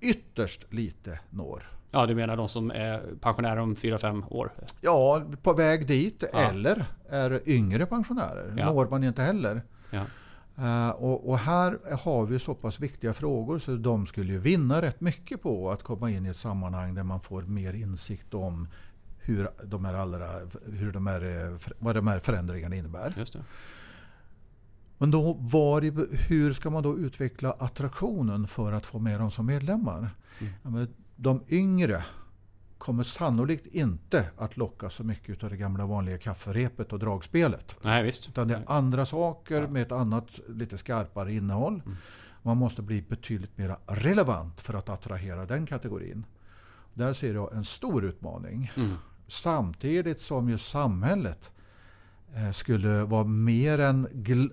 ytterst 0.00 0.72
lite 0.72 1.20
når. 1.30 1.75
Ja, 1.90 2.06
du 2.06 2.14
menar 2.14 2.36
de 2.36 2.48
som 2.48 2.70
är 2.70 3.02
pensionärer 3.20 3.56
om 3.56 3.74
4-5 3.74 4.32
år? 4.32 4.52
Ja, 4.80 5.22
på 5.42 5.52
väg 5.52 5.86
dit. 5.86 6.24
Ja. 6.32 6.38
Eller 6.38 6.84
är 7.08 7.48
yngre 7.48 7.86
pensionärer. 7.86 8.54
Ja. 8.58 8.72
Når 8.72 8.86
man 8.86 9.04
inte 9.04 9.22
heller. 9.22 9.62
Ja. 9.90 10.02
Uh, 10.58 10.90
och, 10.90 11.28
och, 11.28 11.38
här 11.38 11.78
har 12.04 12.26
vi 12.26 12.38
så 12.38 12.54
pass 12.54 12.80
viktiga 12.80 13.14
frågor 13.14 13.58
så 13.58 13.76
de 13.76 14.06
skulle 14.06 14.32
ju 14.32 14.38
vinna 14.38 14.82
rätt 14.82 15.00
mycket 15.00 15.42
på 15.42 15.70
att 15.70 15.82
komma 15.82 16.10
in 16.10 16.26
i 16.26 16.28
ett 16.28 16.36
sammanhang 16.36 16.94
där 16.94 17.02
man 17.02 17.20
får 17.20 17.42
mer 17.42 17.72
insikt 17.74 18.34
om 18.34 18.68
hur 19.18 19.50
de 19.64 19.84
här 19.84 19.94
allra, 19.94 20.28
hur 20.72 20.92
de 20.92 21.06
här, 21.06 21.58
vad 21.78 21.94
de 21.94 22.06
här 22.06 22.18
förändringarna 22.18 22.76
innebär. 22.76 23.14
Just 23.16 23.32
det. 23.32 23.44
Men 24.98 25.10
då 25.10 25.32
var, 25.32 25.80
hur 26.28 26.52
ska 26.52 26.70
man 26.70 26.82
då 26.82 26.98
utveckla 26.98 27.52
attraktionen 27.52 28.46
för 28.46 28.72
att 28.72 28.86
få 28.86 28.98
med 28.98 29.20
dem 29.20 29.30
som 29.30 29.46
medlemmar? 29.46 30.10
Mm 30.64 30.86
de 31.16 31.44
yngre 31.48 32.04
kommer 32.78 33.02
sannolikt 33.02 33.66
inte 33.66 34.30
att 34.36 34.56
locka 34.56 34.90
så 34.90 35.04
mycket 35.04 35.44
av 35.44 35.50
det 35.50 35.56
gamla 35.56 35.86
vanliga 35.86 36.18
kafferepet 36.18 36.92
och 36.92 36.98
dragspelet. 36.98 37.76
Nej, 37.84 38.02
visst. 38.02 38.28
Utan 38.28 38.48
det 38.48 38.54
är 38.54 38.62
andra 38.66 39.06
saker 39.06 39.62
ja. 39.62 39.68
med 39.68 39.82
ett 39.82 39.92
annat 39.92 40.40
lite 40.48 40.78
skarpare 40.78 41.32
innehåll. 41.32 41.82
Mm. 41.86 41.96
Man 42.42 42.56
måste 42.56 42.82
bli 42.82 43.02
betydligt 43.02 43.58
mer 43.58 43.76
relevant 43.86 44.60
för 44.60 44.74
att 44.74 44.88
attrahera 44.88 45.46
den 45.46 45.66
kategorin. 45.66 46.26
Där 46.94 47.12
ser 47.12 47.34
jag 47.34 47.54
en 47.54 47.64
stor 47.64 48.04
utmaning. 48.04 48.72
Mm. 48.76 48.94
Samtidigt 49.26 50.20
som 50.20 50.48
ju 50.48 50.58
samhället 50.58 51.52
eh, 52.34 52.50
skulle 52.50 53.04
vara 53.04 53.24
mer 53.24 53.78
än, 53.78 54.08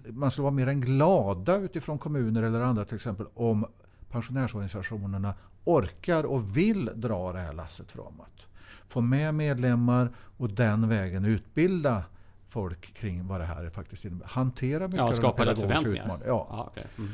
man 0.10 0.32
skulle 0.32 0.44
vara 0.44 0.54
mer 0.54 0.68
än 0.68 0.82
glada 0.82 1.58
utifrån 1.58 2.00
kommuner 2.00 2.44
eller 2.44 2.62
andra 2.62 2.86
till 2.86 2.96
exempel 2.96 3.26
om 3.34 3.66
pensionärsorganisationerna 4.10 5.34
orkar 5.64 6.24
och 6.24 6.58
vill 6.58 6.90
dra 6.96 7.34
det 7.34 7.40
här 7.40 7.54
lasset 7.54 7.92
framåt. 7.92 8.48
Få 8.88 9.02
med 9.02 9.34
medlemmar 9.34 10.12
och 10.38 10.50
den 10.50 10.90
vägen 10.90 11.26
utbilda 11.26 12.04
folk 12.48 12.94
kring 12.94 13.28
vad 13.28 13.40
det 13.40 13.46
här 13.46 13.70
faktiskt 13.70 14.06
innebär. 14.06 14.26
Hantera 14.28 14.84
mycket 14.84 14.98
ja, 14.98 15.14
skapa 15.14 15.50
av 15.50 15.56
de 15.56 15.62
pedagogiska. 15.62 16.20
Ja. 16.26 16.48
Ah, 16.50 16.68
okay. 16.72 16.84
mm. 16.98 17.12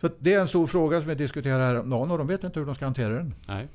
Så 0.00 0.10
det 0.18 0.34
är 0.34 0.40
en 0.40 0.48
stor 0.48 0.66
fråga 0.66 1.00
som 1.00 1.08
vi 1.08 1.14
diskuterar 1.14 1.58
här 1.58 1.92
om 1.92 2.10
och 2.10 2.18
de 2.18 2.26
vet 2.26 2.44
inte 2.44 2.58
hur 2.60 2.66
de 2.66 2.74
ska 2.74 2.84
hantera 2.84 3.14
den. 3.14 3.34
Nej. 3.46 3.68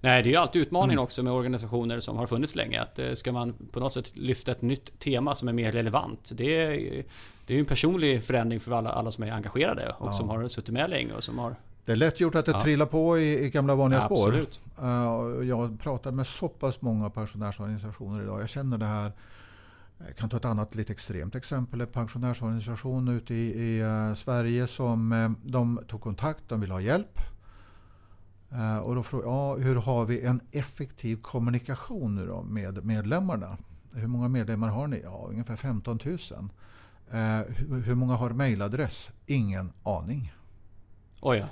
Nej, 0.00 0.22
det 0.22 0.28
är 0.28 0.30
ju 0.30 0.36
alltid 0.36 0.62
utmaningen 0.62 0.98
mm. 0.98 1.04
också 1.04 1.22
med 1.22 1.32
organisationer 1.32 2.00
som 2.00 2.16
har 2.16 2.26
funnits 2.26 2.54
länge. 2.54 2.82
Att 2.82 2.98
eh, 2.98 3.12
ska 3.12 3.32
man 3.32 3.54
på 3.72 3.80
något 3.80 3.92
sätt 3.92 4.16
lyfta 4.16 4.52
ett 4.52 4.62
nytt 4.62 4.98
tema 4.98 5.34
som 5.34 5.48
är 5.48 5.52
mer 5.52 5.72
relevant. 5.72 6.30
Det 6.34 6.64
är, 6.64 6.70
det 7.46 7.52
är 7.52 7.54
ju 7.54 7.60
en 7.60 7.66
personlig 7.66 8.24
förändring 8.24 8.60
för 8.60 8.72
alla, 8.72 8.90
alla 8.90 9.10
som 9.10 9.24
är 9.24 9.32
engagerade 9.32 9.94
och 9.98 10.08
ja. 10.08 10.12
som 10.12 10.28
har 10.28 10.48
suttit 10.48 10.74
med 10.74 10.90
länge 10.90 11.12
och 11.12 11.24
som 11.24 11.38
har 11.38 11.56
det 11.86 11.92
är 11.92 11.96
lätt 11.96 12.20
gjort 12.20 12.34
att 12.34 12.46
det 12.46 12.52
ja. 12.52 12.60
trillar 12.60 12.86
på 12.86 13.18
i, 13.18 13.44
i 13.44 13.50
gamla 13.50 13.74
vanliga 13.74 14.00
ja, 14.00 14.06
spår. 14.06 14.32
Uh, 14.32 15.48
jag 15.48 15.80
pratar 15.80 16.12
med 16.12 16.26
så 16.26 16.48
pass 16.48 16.82
många 16.82 17.10
pensionärsorganisationer 17.10 18.22
idag. 18.22 18.40
Jag 18.40 18.48
känner 18.48 18.78
det 18.78 18.86
här. 18.86 19.12
Jag 20.06 20.16
kan 20.16 20.28
ta 20.28 20.36
ett 20.36 20.44
annat 20.44 20.74
lite 20.74 20.92
extremt 20.92 21.34
exempel. 21.34 21.80
En 21.80 21.86
pensionärsorganisation 21.86 23.08
ute 23.08 23.34
i, 23.34 23.60
i 23.60 23.82
uh, 23.82 24.14
Sverige 24.14 24.66
som 24.66 25.12
uh, 25.12 25.30
de 25.44 25.80
tog 25.88 26.00
kontakt, 26.00 26.48
de 26.48 26.60
vill 26.60 26.70
ha 26.70 26.80
hjälp. 26.80 27.18
och 28.82 28.94
då 28.94 29.02
frågade 29.02 29.30
jag, 29.30 29.60
ja, 29.60 29.64
hur 29.64 29.76
har 29.76 30.04
vi 30.04 30.22
en 30.22 30.40
effektiv 30.52 31.16
kommunikation 31.22 32.14
nu 32.14 32.26
då 32.26 32.42
med 32.42 32.84
medlemmarna? 32.84 33.58
Hur 33.94 34.06
många 34.06 34.28
medlemmar 34.28 34.68
har 34.68 34.86
ni? 34.86 35.00
Ja, 35.04 35.26
ungefär 35.30 35.56
15 35.56 35.98
000. 36.04 36.18
hur, 37.48 37.80
hur 37.80 37.94
många 37.94 38.14
har 38.14 38.30
mejladress? 38.30 39.10
Ingen 39.26 39.72
aning. 39.82 40.32
Oh 41.20 41.36
ja. 41.36 41.46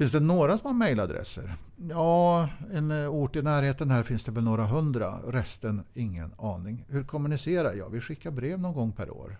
Finns 0.00 0.12
det 0.12 0.20
några 0.20 0.58
som 0.58 0.66
har 0.66 0.74
mejladresser? 0.74 1.56
Ja, 1.88 2.48
en 2.72 2.90
eh, 2.90 3.10
ort 3.10 3.36
i 3.36 3.42
närheten 3.42 3.90
här 3.90 4.02
finns 4.02 4.24
det 4.24 4.32
väl 4.32 4.44
några 4.44 4.64
hundra. 4.64 5.14
Resten 5.26 5.82
ingen 5.94 6.32
aning. 6.38 6.84
Hur 6.88 7.04
kommunicerar 7.04 7.74
jag? 7.74 7.90
Vi 7.90 8.00
skickar 8.00 8.30
brev 8.30 8.60
någon 8.60 8.74
gång 8.74 8.92
per 8.92 9.10
år. 9.10 9.36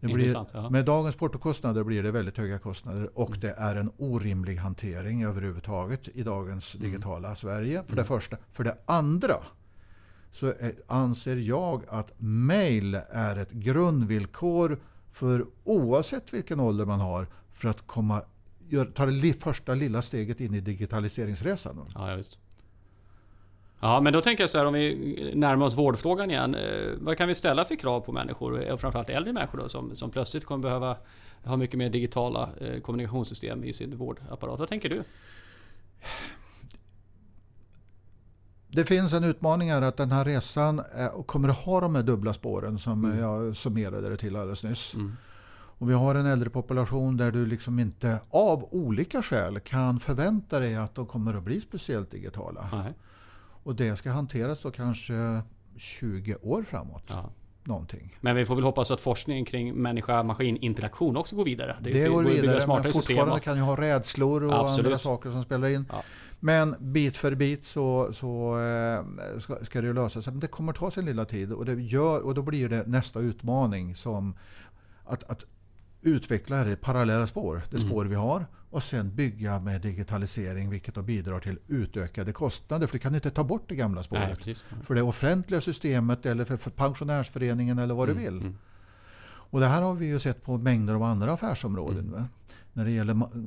Det 0.00 0.06
blir, 0.06 0.46
ja. 0.52 0.70
Med 0.70 0.84
dagens 0.84 1.16
portokostnader 1.16 1.84
blir 1.84 2.02
det 2.02 2.10
väldigt 2.10 2.38
höga 2.38 2.58
kostnader 2.58 3.18
och 3.18 3.28
mm. 3.28 3.40
det 3.40 3.54
är 3.58 3.76
en 3.76 3.90
orimlig 3.98 4.56
hantering 4.56 5.24
överhuvudtaget 5.24 6.08
i 6.08 6.22
dagens 6.22 6.74
mm. 6.74 6.90
digitala 6.90 7.34
Sverige. 7.34 7.82
För 7.82 7.92
mm. 7.92 8.02
det 8.02 8.08
första. 8.08 8.36
För 8.52 8.64
det 8.64 8.76
andra 8.86 9.36
så 10.30 10.46
är, 10.46 10.74
anser 10.86 11.36
jag 11.36 11.82
att 11.88 12.12
mail 12.18 13.00
är 13.10 13.36
ett 13.36 13.52
grundvillkor 13.52 14.78
för 15.10 15.46
oavsett 15.64 16.34
vilken 16.34 16.60
ålder 16.60 16.84
man 16.84 17.00
har 17.00 17.26
för 17.52 17.68
att 17.68 17.86
komma 17.86 18.22
gör, 18.74 18.84
tar 18.84 19.06
det 19.06 19.42
första 19.42 19.74
lilla 19.74 20.02
steget 20.02 20.40
in 20.40 20.54
i 20.54 20.60
digitaliseringsresan. 20.60 21.86
Ja, 21.94 22.10
ja, 22.10 22.16
visst. 22.16 22.38
Ja, 23.80 24.00
men 24.00 24.12
då 24.12 24.20
tänker 24.20 24.42
jag 24.42 24.50
så 24.50 24.58
här 24.58 24.66
om 24.66 24.74
vi 24.74 25.32
närmar 25.34 25.66
oss 25.66 25.76
vårdfrågan 25.76 26.30
igen. 26.30 26.54
Eh, 26.54 26.92
vad 26.98 27.18
kan 27.18 27.28
vi 27.28 27.34
ställa 27.34 27.64
för 27.64 27.76
krav 27.76 28.00
på 28.00 28.12
människor, 28.12 28.72
och 28.72 28.80
framförallt 28.80 29.10
äldre 29.10 29.32
människor 29.32 29.58
då, 29.58 29.68
som, 29.68 29.96
som 29.96 30.10
plötsligt 30.10 30.44
kommer 30.44 30.62
behöva 30.62 30.96
ha 31.44 31.56
mycket 31.56 31.78
mer 31.78 31.90
digitala 31.90 32.48
eh, 32.60 32.80
kommunikationssystem 32.80 33.64
i 33.64 33.72
sin 33.72 33.96
vårdapparat? 33.96 34.58
Vad 34.58 34.68
tänker 34.68 34.88
du? 34.88 35.02
Det 38.68 38.84
finns 38.84 39.12
en 39.12 39.24
utmaning 39.24 39.70
här 39.70 39.82
att 39.82 39.96
den 39.96 40.12
här 40.12 40.24
resan 40.24 40.82
kommer 41.26 41.48
att 41.48 41.58
ha 41.58 41.80
de 41.80 41.94
här 41.94 42.02
dubbla 42.02 42.34
spåren 42.34 42.78
som 42.78 43.04
mm. 43.04 43.18
jag 43.18 43.56
summerade 43.56 44.08
det 44.08 44.16
till 44.16 44.36
alldeles 44.36 44.64
nyss. 44.64 44.94
Mm. 44.94 45.16
Och 45.78 45.90
vi 45.90 45.94
har 45.94 46.14
en 46.14 46.26
äldre 46.26 46.50
population 46.50 47.16
där 47.16 47.30
du 47.30 47.46
liksom 47.46 47.78
inte 47.78 48.20
av 48.30 48.68
olika 48.74 49.22
skäl 49.22 49.60
kan 49.60 50.00
förvänta 50.00 50.60
dig 50.60 50.76
att 50.76 50.94
de 50.94 51.06
kommer 51.06 51.34
att 51.34 51.42
bli 51.42 51.60
speciellt 51.60 52.10
digitala. 52.10 52.68
Nej. 52.72 52.92
Och 53.62 53.74
det 53.74 53.96
ska 53.96 54.10
hanteras 54.10 54.62
då 54.62 54.70
kanske 54.70 55.14
20 55.76 56.36
år 56.42 56.62
framåt. 56.62 57.04
Ja. 57.08 57.30
Någonting. 57.66 58.18
Men 58.20 58.36
vi 58.36 58.46
får 58.46 58.54
väl 58.54 58.64
hoppas 58.64 58.90
att 58.90 59.00
forskningen 59.00 59.44
kring 59.44 59.74
människa-maskin-interaktion 59.74 61.16
också 61.16 61.36
går 61.36 61.44
vidare. 61.44 61.76
Det, 61.80 62.02
är- 62.02 62.08
går 62.08 62.24
vidare, 62.24 62.66
men 62.66 62.92
fortfarande 62.92 63.40
kan 63.40 63.56
ju 63.56 63.62
ha 63.62 63.80
rädslor 63.80 64.44
och 64.44 64.54
Absolut. 64.54 64.86
andra 64.86 64.98
saker 64.98 65.30
som 65.30 65.42
spelar 65.42 65.68
in. 65.68 65.86
Ja. 65.92 66.02
Men 66.40 66.74
bit 66.80 67.16
för 67.16 67.34
bit 67.34 67.64
så, 67.64 68.12
så 68.12 68.58
eh, 68.60 69.38
ska, 69.38 69.64
ska 69.64 69.80
det 69.80 69.86
ju 69.86 69.92
lösa 69.92 70.22
sig. 70.22 70.32
Men 70.32 70.40
det 70.40 70.46
kommer 70.46 70.72
ta 70.72 70.90
sin 70.90 71.04
lilla 71.04 71.24
tid 71.24 71.52
och, 71.52 71.64
det 71.64 71.74
gör, 71.74 72.20
och 72.20 72.34
då 72.34 72.42
blir 72.42 72.68
det 72.68 72.86
nästa 72.86 73.20
utmaning 73.20 73.96
som 73.96 74.36
att, 75.04 75.24
att 75.24 75.44
utveckla 76.04 76.64
det 76.64 76.76
parallella 76.76 77.26
spår, 77.26 77.62
det 77.70 77.76
Mm. 77.76 77.88
spår 77.88 78.04
vi 78.04 78.14
har 78.14 78.46
och 78.70 78.82
sen 78.82 79.14
bygga 79.16 79.60
med 79.60 79.80
digitalisering 79.80 80.70
vilket 80.70 80.94
då 80.94 81.02
bidrar 81.02 81.40
till 81.40 81.58
utökade 81.68 82.32
kostnader 82.32 82.86
för 82.86 82.92
du 82.92 82.98
kan 82.98 83.14
inte 83.14 83.30
ta 83.30 83.44
bort 83.44 83.64
det 83.68 83.74
gamla 83.76 84.02
spåret. 84.02 84.22
Nej, 84.28 84.36
precis. 84.36 84.64
För 84.82 84.94
det 84.94 85.02
offentliga 85.02 85.60
systemet 85.60 86.26
eller 86.26 86.44
för, 86.44 86.56
för 86.56 86.70
pensionärsföreningen 86.70 87.78
eller 87.78 87.94
vad 87.94 88.08
du 88.08 88.14
vill. 88.14 88.38
Mm. 88.40 88.56
Och 89.26 89.60
det 89.60 89.66
här 89.66 89.82
har 89.82 89.94
vi 89.94 90.06
ju 90.06 90.18
sett 90.18 90.42
på 90.44 90.58
mängder 90.58 90.94
av 90.94 91.02
andra 91.02 91.32
affärsområden. 91.32 92.08
Mm. 92.08 92.22
När 92.72 92.84
det 92.84 92.90
gäller 92.90 93.14
ma- 93.14 93.46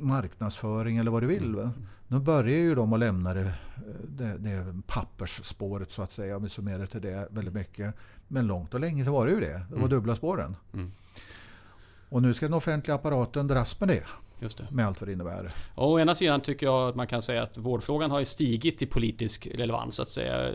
marknadsföring 0.00 0.96
eller 0.96 1.10
vad 1.10 1.22
du 1.22 1.26
vill. 1.26 1.44
Mm. 1.44 1.56
Va? 1.56 1.70
Nu 2.08 2.18
börjar 2.18 2.58
ju 2.58 2.74
de 2.74 2.92
att 2.92 2.98
lämna 3.00 3.34
det, 3.34 3.54
det, 4.08 4.38
det 4.38 4.82
pappersspåret 4.86 5.90
så 5.90 6.02
att 6.02 6.12
säga. 6.12 6.36
Om 6.36 6.42
vi 6.42 6.48
summerar 6.48 6.86
till 6.86 7.00
det 7.00 7.28
väldigt 7.30 7.54
mycket. 7.54 7.94
Men 8.28 8.46
långt 8.46 8.74
och 8.74 8.80
länge 8.80 9.04
så 9.04 9.12
var 9.12 9.26
det 9.26 9.32
ju 9.32 9.40
det. 9.40 9.46
Det 9.52 9.66
var 9.70 9.76
Mm. 9.78 9.90
dubbla 9.90 10.16
spåren. 10.16 10.56
Och 12.08 12.22
nu 12.22 12.34
ska 12.34 12.46
den 12.46 12.54
offentliga 12.54 12.94
apparaten 12.94 13.46
dras 13.46 13.80
med 13.80 13.88
det. 13.88 14.02
Just 14.40 14.58
det. 14.58 14.66
Med 14.70 14.86
allt 14.86 15.00
vad 15.00 15.08
det 15.08 15.12
innebär. 15.12 15.48
Och 15.74 15.90
å 15.90 16.00
ena 16.00 16.14
sidan 16.14 16.40
tycker 16.40 16.66
jag 16.66 16.88
att 16.88 16.94
man 16.94 17.06
kan 17.06 17.22
säga 17.22 17.42
att 17.42 17.58
vårdfrågan 17.58 18.10
har 18.10 18.24
stigit 18.24 18.82
i 18.82 18.86
politisk 18.86 19.48
relevans 19.54 19.94
så 19.94 20.02
att 20.02 20.08
säga. 20.08 20.44
Jag 20.44 20.54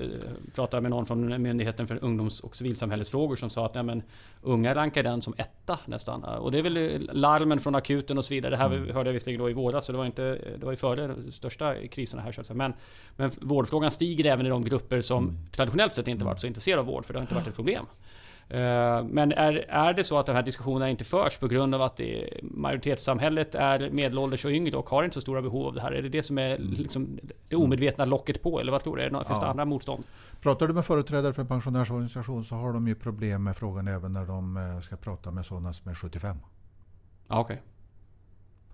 pratade 0.55 0.81
med 0.81 0.91
någon 0.91 1.05
från 1.05 1.41
Myndigheten 1.41 1.87
för 1.87 2.03
ungdoms 2.03 2.39
och 2.39 2.55
civilsamhällesfrågor 2.55 3.35
som 3.35 3.49
sa 3.49 3.65
att 3.65 3.73
nej, 3.73 3.83
men, 3.83 4.03
unga 4.41 4.75
rankar 4.75 5.03
den 5.03 5.21
som 5.21 5.33
etta 5.37 5.79
nästan. 5.85 6.23
Och 6.23 6.51
det 6.51 6.59
är 6.59 6.63
väl 6.63 7.09
larmen 7.13 7.59
från 7.59 7.75
akuten 7.75 8.17
och 8.17 8.25
så 8.25 8.33
vidare. 8.33 8.49
Det 8.51 8.57
här 8.57 8.71
Mm. 8.71 8.93
hörde 8.95 9.09
jag 9.09 9.13
visserligen 9.13 9.41
då 9.41 9.49
i 9.49 9.53
våras 9.53 9.85
så 9.85 9.91
det 9.91 9.97
var, 9.97 10.05
inte, 10.05 10.21
det 10.59 10.65
var 10.65 10.71
ju 10.71 10.75
före 10.75 11.07
de 11.07 11.31
största 11.31 11.75
kriserna 11.87 12.21
här 12.23 12.31
så 12.31 12.41
att 12.41 12.47
säga. 12.47 12.57
Men, 12.57 12.73
men 13.15 13.31
vårdfrågan 13.41 13.91
stiger 13.91 14.25
även 14.31 14.45
i 14.45 14.49
de 14.49 14.63
grupper 14.63 15.01
som 15.01 15.23
Mm. 15.23 15.37
traditionellt 15.51 15.93
sett 15.93 16.07
inte 16.07 16.25
varit 16.25 16.39
så 16.39 16.47
intresserade 16.47 16.79
av 16.81 16.87
vård 16.87 17.05
för 17.05 17.13
det 17.13 17.19
har 17.19 17.23
inte 17.23 17.35
varit 17.35 17.47
ett 17.47 17.55
problem. 17.55 17.85
Eh, 18.53 19.03
Men 19.03 19.31
är, 19.31 19.53
är 19.69 19.93
det 19.93 20.03
så 20.03 20.17
att 20.17 20.25
de 20.25 20.31
här 20.35 20.43
diskussionerna 20.43 20.89
inte 20.89 21.03
förs 21.03 21.37
på 21.37 21.47
grund 21.47 21.75
av 21.75 21.81
att 21.81 21.97
det, 21.97 22.29
majoritetssamhället 22.43 23.55
är 23.55 23.89
medelålders 23.89 24.45
och 24.45 24.51
yngre 24.51 24.77
och 24.77 24.89
har 24.89 25.03
inte 25.03 25.13
så 25.13 25.21
stora 25.21 25.41
behov 25.41 25.67
av 25.67 25.73
det 25.73 25.81
här? 25.81 25.91
Är 25.91 26.01
det 26.01 26.09
det 26.09 26.23
som 26.23 26.37
är 26.37 26.57
liksom 26.57 27.19
det 27.49 27.55
omedvetna 27.55 28.05
locket 28.05 28.43
på? 28.43 28.59
Eller 28.59 28.71
vad 28.71 28.83
tror 28.83 28.95
du? 28.97 29.01
Är 29.01 29.05
det 29.05 29.11
något, 29.11 29.27
Finns 29.27 29.39
det 29.39 29.45
Ja. 29.45 29.49
andra 29.49 29.65
motstånd? 29.65 30.03
Pratar 30.41 30.67
du 30.67 30.73
med 30.73 30.85
företrädare 30.85 31.33
för 31.33 31.41
en 31.41 31.47
pensionärsorganisation 31.47 32.43
så 32.43 32.55
har 32.55 32.73
de 32.73 32.87
ju 32.87 32.95
problem 32.95 33.43
med 33.43 33.57
frågan 33.57 33.87
även 33.87 34.13
när 34.13 34.25
de 34.25 34.57
eh, 34.57 34.79
ska 34.79 34.95
prata 34.95 35.31
med 35.31 35.45
sådana 35.45 35.73
som 35.73 35.89
är 35.91 35.95
75. 35.95 36.37
Ja, 37.27 37.39
okej. 37.39 37.61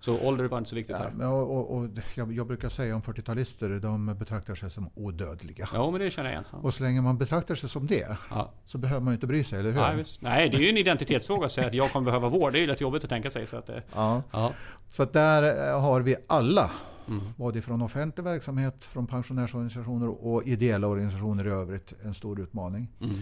Så 0.00 0.18
ålder 0.20 0.44
var 0.44 0.58
inte 0.58 0.70
så 0.70 0.76
viktigt 0.76 0.96
Ja, 0.98 1.24
här? 1.24 1.32
och, 1.32 1.56
och, 1.56 1.76
och 1.76 1.88
jag, 2.14 2.32
jag 2.32 2.46
brukar 2.46 2.68
säga 2.68 2.94
om 2.94 3.02
40-talister, 3.02 3.78
de 3.80 4.06
betraktar 4.18 4.54
sig 4.54 4.70
som 4.70 4.90
odödliga. 4.94 5.66
Ja, 5.72 5.90
men 5.90 6.00
det 6.00 6.10
känner 6.10 6.28
jag 6.30 6.34
igen. 6.34 6.44
Ja. 6.52 6.58
Och 6.58 6.74
så 6.74 6.82
länge 6.82 7.00
man 7.00 7.18
betraktar 7.18 7.54
sig 7.54 7.68
som 7.68 7.86
det 7.86 8.16
Ja. 8.30 8.52
så 8.64 8.78
behöver 8.78 9.00
man 9.00 9.14
inte 9.14 9.26
bry 9.26 9.44
sig, 9.44 9.58
eller 9.58 9.70
hur? 9.70 9.80
Nej. 9.80 10.04
Nej, 10.20 10.48
det 10.50 10.56
är 10.56 10.60
ju 10.60 10.68
en 10.68 10.76
identitetsfråga 10.76 11.46
att 11.46 11.52
säga 11.52 11.66
att 11.66 11.74
jag 11.74 11.90
kommer 11.92 12.04
behöva 12.04 12.28
vård. 12.28 12.52
Det 12.52 12.58
är 12.58 12.60
ju 12.60 12.66
lätt 12.66 12.80
jobbigt 12.80 13.04
att 13.04 13.10
tänka 13.10 13.30
sig. 13.30 13.46
Så 13.46 13.56
att, 13.56 13.66
det- 13.66 13.82
Ja. 13.94 14.22
ja. 14.30 14.52
Så 14.88 15.02
att 15.02 15.12
där 15.12 15.72
eh, 15.72 15.80
har 15.80 16.00
vi 16.00 16.16
alla, 16.26 16.70
Mm. 17.08 17.22
både 17.36 17.60
från 17.60 17.82
offentlig 17.82 18.24
verksamhet, 18.24 18.84
från 18.84 19.06
pensionärsorganisationer 19.06 20.08
och 20.26 20.46
ideella 20.46 20.86
organisationer 20.86 21.46
i 21.46 21.50
övrigt, 21.50 21.92
en 22.04 22.14
stor 22.14 22.40
utmaning. 22.40 22.88
Mm. 23.00 23.14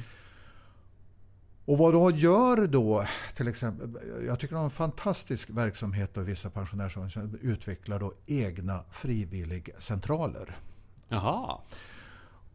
Och 1.68 1.78
vad 1.78 1.92
då 1.92 2.10
gör 2.10 2.66
då 2.66 3.04
till 3.34 3.48
exempel, 3.48 3.98
jag 4.26 4.38
tycker 4.38 4.54
de 4.54 4.58
har 4.58 4.64
en 4.64 4.70
fantastisk 4.70 5.50
verksamhet 5.50 6.16
och 6.16 6.28
vissa 6.28 6.50
pensionärsorganisationer 6.50 7.38
utvecklar 7.42 7.98
då 7.98 8.12
egna 8.26 8.80
frivilligcentraler. 8.90 10.56
Jaha. 11.08 11.58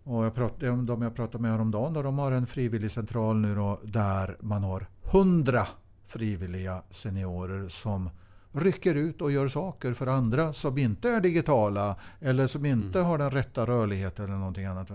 Och 0.04 0.26
jag 0.26 0.36
prat, 0.36 0.60
de 0.60 0.86
de 0.86 1.02
jag 1.02 1.16
pratade 1.16 1.42
med 1.42 1.52
häromdagen, 1.52 1.94
då, 1.94 2.02
de 2.02 2.20
har 2.20 2.32
en 2.32 2.48
frivilligcentral 2.48 3.36
nu 3.36 3.56
då, 3.56 3.80
där 3.84 4.38
man 4.40 4.64
har 4.64 4.88
100 5.04 5.66
frivilliga 6.06 6.84
seniorer 6.90 7.70
som 7.70 8.10
rycker 8.52 8.96
ut 8.96 9.22
och 9.22 9.32
gör 9.32 9.48
saker 9.48 9.94
för 9.94 10.08
andra 10.08 10.54
som 10.54 10.78
inte 10.78 11.10
är 11.10 11.22
digitala 11.22 11.96
eller 12.20 12.48
som 12.48 12.66
inte 12.66 13.00
har 13.00 13.18
den 13.18 13.32
rätta 13.32 13.66
rörligheten 13.66 14.26
eller 14.26 14.36
någonting 14.36 14.66
annat. 14.66 14.92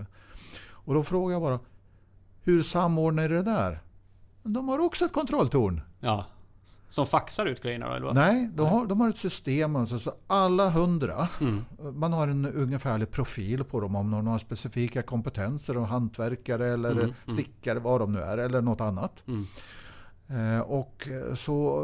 Och 0.69 0.93
då 0.93 1.03
frågar 1.03 1.33
jag 1.33 1.41
bara, 1.41 1.59
hur 2.43 2.61
samordnar 2.61 3.29
ni 3.29 3.35
det 3.35 3.43
där? 3.43 3.81
De 4.43 4.67
har 4.69 4.79
också 4.79 5.05
ett 5.05 5.13
kontrolltorn. 5.13 5.81
Ja. 5.99 6.25
Som 6.87 7.05
faxar 7.05 7.45
ut 7.45 7.61
grejerna 7.61 7.95
eller 7.95 8.05
vad? 8.05 8.15
Nej, 8.15 8.49
de 8.55 8.67
har, 8.67 8.85
de 8.85 9.01
har 9.01 9.09
ett 9.09 9.17
system. 9.17 9.75
Alltså, 9.75 9.99
så 9.99 10.11
alla 10.27 10.69
hundra, 10.69 11.27
Mm. 11.41 11.65
man 11.93 12.13
har 12.13 12.27
en 12.27 12.45
ungefärlig 12.45 13.11
profil 13.11 13.63
på 13.63 13.79
dem 13.79 13.95
om 13.95 14.11
de 14.11 14.27
har 14.27 14.39
specifika 14.39 15.01
kompetenser 15.01 15.77
och 15.77 15.87
hantverkare 15.87 16.67
eller 16.67 16.91
Mm, 16.91 17.01
mm. 17.03 17.13
stickare, 17.25 17.79
vad 17.79 18.01
de 18.01 18.11
nu 18.11 18.19
är, 18.19 18.37
eller 18.37 18.61
något 18.61 18.81
annat. 18.81 19.23
Mm. 19.27 19.45
Eh, 20.55 20.61
och 20.61 21.07
så 21.35 21.79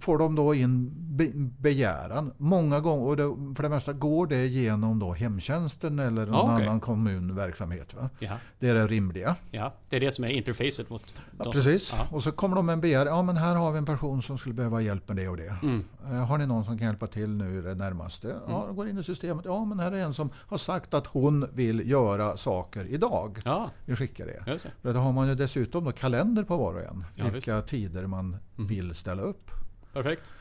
får 0.00 0.18
de 0.18 0.34
då 0.34 0.54
in 0.54 0.92
be- 1.16 1.32
begäran. 1.58 2.32
Många 2.36 2.80
gånger, 2.80 3.04
och 3.06 3.16
det, 3.16 3.54
för 3.56 3.62
det 3.62 3.68
mesta 3.68 3.92
går 3.92 4.26
det 4.26 4.46
genom 4.46 4.98
då 4.98 5.12
hemtjänsten 5.12 5.98
eller 5.98 6.26
någon 6.26 6.50
okej. 6.54 6.66
annan 6.66 6.80
kommunverksamhet. 6.80 7.94
Va? 7.94 8.10
Ja. 8.18 8.32
Det 8.58 8.68
är 8.68 8.74
det 8.74 8.86
rimliga. 8.86 9.36
ja, 9.50 9.74
det 9.88 9.96
är 9.96 10.00
det 10.00 10.12
som 10.12 10.24
är 10.24 10.28
interfacet 10.32 10.90
mot... 10.90 11.14
Ja, 11.38 11.52
precis. 11.52 11.94
Ja. 11.96 12.16
Och 12.16 12.22
så 12.22 12.32
kommer 12.32 12.56
de 12.56 12.66
med 12.66 12.72
en 12.72 12.80
begäran. 12.80 13.06
Ja, 13.16 13.22
men 13.22 13.36
här 13.36 13.54
har 13.54 13.72
vi 13.72 13.78
en 13.78 13.84
person 13.86 14.22
som 14.22 14.38
skulle 14.38 14.54
behöva 14.54 14.80
hjälp 14.80 15.08
med 15.08 15.16
det 15.16 15.28
och 15.28 15.36
det. 15.36 15.56
Mm. 15.62 15.84
Eh, 16.06 16.26
Har 16.26 16.38
ni 16.38 16.46
någon 16.46 16.64
som 16.64 16.78
kan 16.78 16.86
hjälpa 16.86 17.06
till 17.06 17.28
nu 17.30 17.58
i 17.58 17.62
det 17.62 17.74
närmaste? 17.74 18.36
Ja, 18.48 18.64
de 18.66 18.76
går 18.76 18.88
in 18.88 18.98
i 18.98 19.02
systemet. 19.04 19.44
Ja, 19.44 19.64
men 19.64 19.78
här 19.78 19.92
är 19.92 19.96
en 20.04 20.14
som 20.14 20.30
har 20.36 20.58
sagt 20.58 20.94
att 20.94 21.06
hon 21.06 21.46
vill 21.52 21.90
göra 21.90 22.36
saker 22.36 22.84
idag. 22.84 23.38
Ja, 23.44 23.70
Vi 23.84 23.96
skickar 23.96 24.26
det. 24.26 24.52
just 24.52 24.64
det. 24.64 24.70
För 24.82 24.94
då 24.94 25.00
har 25.00 25.12
man 25.12 25.28
ju 25.28 25.34
dessutom 25.34 25.84
då 25.84 25.92
kalender 25.92 26.42
på 26.44 26.56
var 26.56 26.74
och 26.74 26.80
en. 26.82 27.04
Ja, 27.14 27.24
vilka 27.32 27.60
tider 27.62 28.06
man 28.06 28.36
vill 28.56 28.94
ställa 28.94 29.22
upp. 29.22 29.50
Perfekt. 29.92 30.32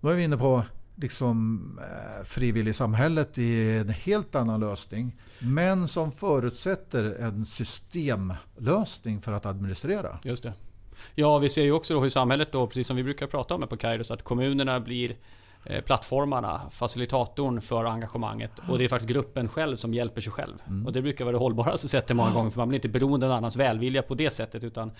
Då 0.00 0.08
är 0.08 0.14
vi 0.14 0.24
inne 0.24 0.36
på 0.36 0.62
liksom, 0.96 1.60
eh, 1.82 2.24
frivilligsamhället 2.24 3.38
i 3.38 3.78
en 3.78 3.88
helt 3.88 4.34
annan 4.34 4.60
lösning. 4.60 5.16
Men 5.38 5.88
som 5.88 6.12
förutsätter 6.12 7.04
en 7.04 7.46
systemlösning 7.46 9.20
för 9.20 9.32
att 9.32 9.46
administrera. 9.46 10.18
Just 10.24 10.42
det. 10.42 10.52
Ja, 11.14 11.38
vi 11.38 11.48
ser 11.48 11.62
ju 11.62 11.72
också 11.72 11.94
då 11.94 12.00
hur 12.00 12.08
samhället 12.08 12.52
då, 12.52 12.66
precis 12.66 12.86
som 12.86 12.96
vi 12.96 13.02
brukar 13.02 13.26
prata 13.26 13.54
om 13.54 13.68
på 13.68 13.76
Kairos, 13.76 14.10
att 14.10 14.22
kommunerna 14.22 14.80
blir 14.80 15.16
eh, 15.64 15.84
plattformarna, 15.84 16.60
facilitatorn 16.70 17.60
för 17.60 17.84
engagemanget. 17.84 18.50
Och 18.68 18.78
det 18.78 18.84
är 18.84 18.88
faktiskt 18.88 19.10
gruppen 19.10 19.48
själv 19.48 19.76
som 19.76 19.94
hjälper 19.94 20.20
sig 20.20 20.32
själv. 20.32 20.54
Och 20.86 20.92
det 20.92 21.02
brukar 21.02 21.24
vara 21.24 21.32
det 21.32 21.38
hållbaraste 21.38 21.88
sättet 21.88 22.16
många 22.16 22.30
gånger, 22.30 22.50
för 22.50 22.58
man 22.58 22.68
blir 22.68 22.78
inte 22.78 22.88
beroende 22.88 23.26
av 23.26 23.32
annans 23.32 23.56
välvilja 23.56 24.02
på 24.02 24.14
det 24.14 24.30
sättet. 24.30 24.64
Utan 24.64 24.92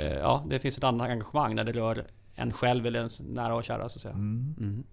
eh, 0.00 0.12
ja, 0.12 0.44
det 0.48 0.58
finns 0.58 0.78
ett 0.78 0.84
annat 0.84 1.10
engagemang 1.10 1.54
när 1.54 1.64
det 1.64 1.72
rör 1.72 2.06
en 2.36 2.52
själv 2.52 2.86
eller 2.86 2.98
ens 2.98 3.20
nära 3.20 3.54
och 3.54 3.64
kära 3.64 3.88
så 3.88 3.96
att 3.96 4.02
säga. 4.02 4.14
Mm. 4.14 4.84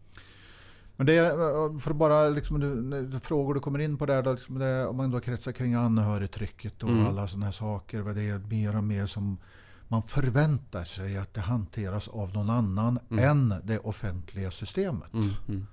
Men 0.96 1.06
det 1.06 1.18
är, 1.18 1.80
för 1.80 1.94
bara 1.94 2.30
liksom, 2.30 2.60
du, 2.60 3.20
frågor 3.20 3.54
du 3.54 3.60
kommer 3.60 3.80
in 3.80 3.98
på 3.98 4.06
där, 4.06 4.22
då, 4.22 4.34
liksom 4.34 4.60
det, 4.60 4.88
om 4.88 4.98
man 4.98 5.12
då 5.12 5.20
kretsar 5.20 5.52
kring 5.52 5.74
anhörigtrycket 5.74 6.84
och 6.84 6.90
Mm. 6.90 7.06
alla 7.06 7.28
sådana 7.28 7.46
här 7.46 7.54
saker. 7.54 8.02
Vad 8.02 8.16
det 8.16 8.30
är 8.30 8.38
mer 8.40 8.76
och 8.78 8.84
mer 8.84 9.06
som 9.06 9.38
man 9.88 10.04
förväntar 10.04 10.84
sig 10.84 11.18
att 11.18 11.34
det 11.34 11.42
hanteras 11.42 12.08
av 12.08 12.34
någon 12.34 12.50
annan 12.50 13.00
Mm. 13.10 13.24
än 13.30 13.62
det 13.64 13.80
offentliga 13.80 14.52
systemet. 14.52 15.14
Mm. 15.14 15.30
Mm. 15.48 15.68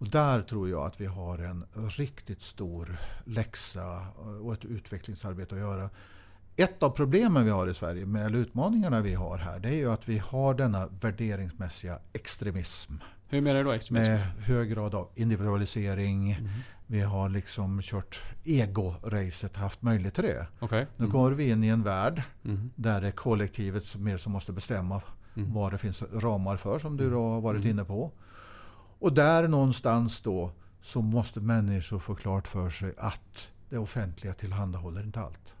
Och 0.00 0.08
där 0.08 0.42
tror 0.42 0.68
jag 0.68 0.86
att 0.86 1.00
vi 1.00 1.06
har 1.06 1.38
en 1.38 1.64
riktigt 1.96 2.42
stor 2.42 2.98
läxa 3.24 3.98
och 4.42 4.52
ett 4.52 4.64
utvecklingsarbete 4.64 5.54
att 5.54 5.60
göra. 5.60 5.90
Ett 6.60 6.82
av 6.82 6.90
problemen 6.90 7.44
vi 7.44 7.50
har 7.50 7.66
i 7.68 7.74
Sverige, 7.74 8.06
med, 8.06 8.26
eller 8.26 8.38
utmaningarna 8.38 9.00
vi 9.00 9.14
har 9.14 9.38
här, 9.38 9.58
det 9.58 9.68
är 9.68 9.72
ju 9.74 9.92
att 9.92 10.08
vi 10.08 10.18
har 10.18 10.54
denna 10.54 10.86
värderingsmässiga 10.86 11.98
extremism. 12.12 12.92
Hur 13.28 13.40
menar 13.40 13.58
du 13.58 13.64
då 13.64 13.72
extremism? 13.72 14.10
Med 14.10 14.20
hög 14.20 14.70
grad 14.70 14.94
av 14.94 15.08
individualisering. 15.14 16.32
Mm. 16.32 16.50
Vi 16.86 17.00
har 17.00 17.28
liksom 17.28 17.80
kört 17.82 18.22
ego-racet, 18.44 19.56
haft 19.56 19.82
möjlighet 19.82 20.14
till 20.14 20.24
det. 20.24 20.46
Okej. 20.60 20.86
Nu 20.96 21.04
Mm. 21.04 21.10
går 21.12 21.30
vi 21.30 21.50
in 21.50 21.64
i 21.64 21.68
en 21.68 21.82
värld 21.82 22.22
Mm. 22.44 22.70
där 22.76 23.00
det 23.00 23.06
är 23.06 23.10
kollektivet 23.12 23.84
som 23.84 24.04
mer 24.04 24.16
som 24.16 24.32
måste 24.32 24.52
bestämma 24.52 25.02
Mm. 25.36 25.52
vad 25.54 25.72
det 25.72 25.78
finns 25.78 26.02
ramar 26.12 26.56
för, 26.56 26.78
som 26.78 26.96
du 26.96 27.10
då 27.10 27.28
har 27.28 27.40
varit 27.40 27.60
Mm. 27.60 27.70
inne 27.70 27.84
på. 27.84 28.12
Och 28.98 29.12
där 29.12 29.48
någonstans 29.48 30.20
då 30.20 30.52
så 30.82 31.02
måste 31.02 31.40
människor 31.40 31.98
få 31.98 32.14
klart 32.14 32.48
för 32.48 32.70
sig 32.70 32.94
att 32.98 33.52
det 33.70 33.78
offentliga 33.78 34.34
tillhandahåller 34.34 35.02
inte 35.02 35.20
allt. 35.20 35.54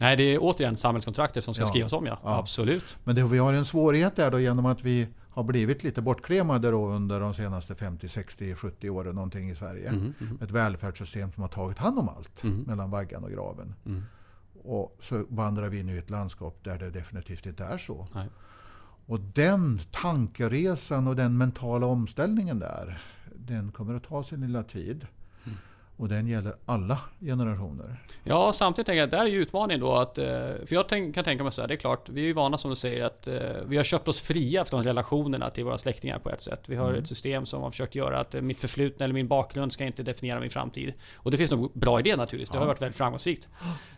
Nej, 0.00 0.16
det 0.16 0.22
är 0.22 0.38
återigen 0.40 0.76
samhällskontraktet 0.76 1.44
som 1.44 1.54
ska 1.54 1.62
Ja. 1.62 1.66
skrivas 1.66 1.92
om 1.92 2.06
ja. 2.06 2.18
Ja. 2.22 2.38
Absolut. 2.38 2.96
Men 3.04 3.14
det, 3.16 3.24
vi 3.24 3.38
har 3.38 3.52
en 3.52 3.64
svårighet 3.64 4.16
där 4.16 4.30
då 4.30 4.40
genom 4.40 4.66
att 4.66 4.82
vi 4.84 5.08
har 5.30 5.44
blivit 5.44 5.84
lite 5.84 6.02
bortklemade 6.02 6.70
då 6.70 6.86
under 6.88 7.20
de 7.20 7.34
senaste 7.34 7.74
50, 7.74 8.08
60, 8.08 8.54
70 8.54 8.90
åren 8.90 9.14
någonting 9.14 9.50
i 9.50 9.54
Sverige. 9.54 9.88
Mm, 9.88 10.14
mm, 10.20 10.38
Ett 10.42 10.50
välfärdssystem 10.50 11.32
som 11.32 11.42
har 11.42 11.48
tagit 11.48 11.78
hand 11.78 11.98
om 11.98 12.08
allt 12.08 12.44
Mm. 12.44 12.62
mellan 12.62 12.90
vaggan 12.90 13.24
och 13.24 13.30
graven. 13.30 13.74
mm. 13.86 14.02
Och 14.64 14.96
så 15.00 15.24
vandrar 15.28 15.68
vi 15.68 15.78
in 15.80 15.88
i 15.88 15.96
ett 15.96 16.10
landskap 16.10 16.58
där 16.64 16.78
det 16.78 16.90
definitivt 16.90 17.46
inte 17.46 17.64
är 17.64 17.78
så. 17.78 18.06
Nej. 18.14 18.26
Och 19.06 19.20
den 19.20 19.78
tankeresan 19.90 21.08
och 21.08 21.16
den 21.16 21.38
mentala 21.38 21.86
omställningen 21.86 22.58
där, 22.58 23.02
den 23.36 23.72
kommer 23.72 23.94
att 23.94 24.04
ta 24.04 24.22
sin 24.22 24.40
lilla 24.40 24.62
tid. 24.62 25.06
Och 26.00 26.08
den 26.08 26.26
gäller 26.26 26.54
alla 26.66 26.98
generationer. 27.20 27.96
Ja, 28.24 28.52
samtidigt 28.52 28.86
tänker 28.86 28.98
jag 28.98 29.04
att 29.04 29.10
där 29.10 29.18
är 29.18 29.26
ju 29.26 29.42
utmaningen 29.42 29.80
då 29.80 29.94
att... 29.96 30.18
eh, 30.18 30.24
För 30.26 30.66
jag 30.70 30.88
kan 30.88 31.24
tänka 31.24 31.42
mig 31.44 31.52
så 31.52 31.60
här, 31.62 31.68
det 31.68 31.74
är 31.74 31.76
klart, 31.76 32.08
vi 32.08 32.20
är 32.20 32.24
ju 32.24 32.32
vana 32.32 32.58
som 32.58 32.70
du 32.70 32.76
säger 32.76 33.04
att 33.04 33.26
eh, 33.26 33.34
vi 33.66 33.76
har 33.76 33.84
köpt 33.84 34.08
oss 34.08 34.20
fria 34.20 34.64
från 34.64 34.84
relationerna 34.84 35.50
till 35.50 35.64
våra 35.64 35.78
släktingar 35.78 36.18
på 36.18 36.30
ett 36.30 36.40
sätt. 36.42 36.60
Vi 36.68 36.76
har 36.76 36.88
Mm. 36.88 37.00
ett 37.02 37.08
system 37.08 37.46
som 37.46 37.62
har 37.62 37.70
försökt 37.70 37.94
göra 37.94 38.20
att 38.20 38.34
eh, 38.34 38.40
mitt 38.40 38.58
förflutna 38.58 39.04
eller 39.04 39.14
min 39.14 39.28
bakgrund 39.28 39.72
ska 39.72 39.84
inte 39.84 40.02
definiera 40.02 40.40
min 40.40 40.50
framtid. 40.50 40.92
Och 41.16 41.30
det 41.30 41.36
finns 41.36 41.50
nog 41.50 41.70
bra 41.74 42.00
idé 42.00 42.16
naturligtvis, 42.16 42.50
det 42.50 42.58
har 42.58 42.64
Ja. 42.64 42.68
varit 42.68 42.82
väldigt 42.82 42.96
framgångsrikt. 42.96 43.48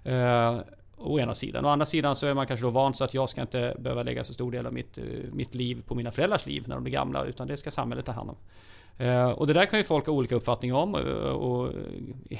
Eh, 0.05 0.59
Å 1.05 1.19
ena 1.21 1.35
sidan. 1.35 1.65
Å 1.65 1.69
andra 1.69 1.87
sidan 1.87 2.17
så 2.17 2.27
är 2.27 2.35
man 2.35 2.47
kanske 2.47 2.67
då 2.67 2.71
van 2.71 2.95
så 2.95 3.05
att 3.05 3.15
jag 3.15 3.29
ska 3.29 3.41
inte 3.41 3.77
behöva 3.79 4.03
lägga 4.03 4.25
så 4.25 4.33
stor 4.33 4.53
del 4.53 4.67
av 4.67 4.73
mitt, 4.73 4.99
mitt 5.33 5.55
liv 5.55 5.83
på 5.87 5.95
mina 5.95 6.11
föräldrars 6.11 6.47
liv 6.47 6.65
när 6.67 6.75
de 6.75 6.83
blir 6.85 6.93
gamla, 6.93 7.25
utan 7.25 7.47
det 7.49 7.57
ska 7.57 7.71
samhället 7.71 8.07
ta 8.07 8.13
hand 8.13 8.31
om. 8.31 8.37
Eh, 8.99 9.31
Och 9.31 9.47
det 9.47 9.53
där 9.53 9.67
kan 9.67 9.79
ju 9.79 9.85
folk 9.85 10.07
ha 10.07 10.13
olika 10.13 10.35
uppfattningar 10.35 10.75
om. 10.77 10.95
eh, 10.95 11.01
Och 11.03 11.69
eh, 12.31 12.39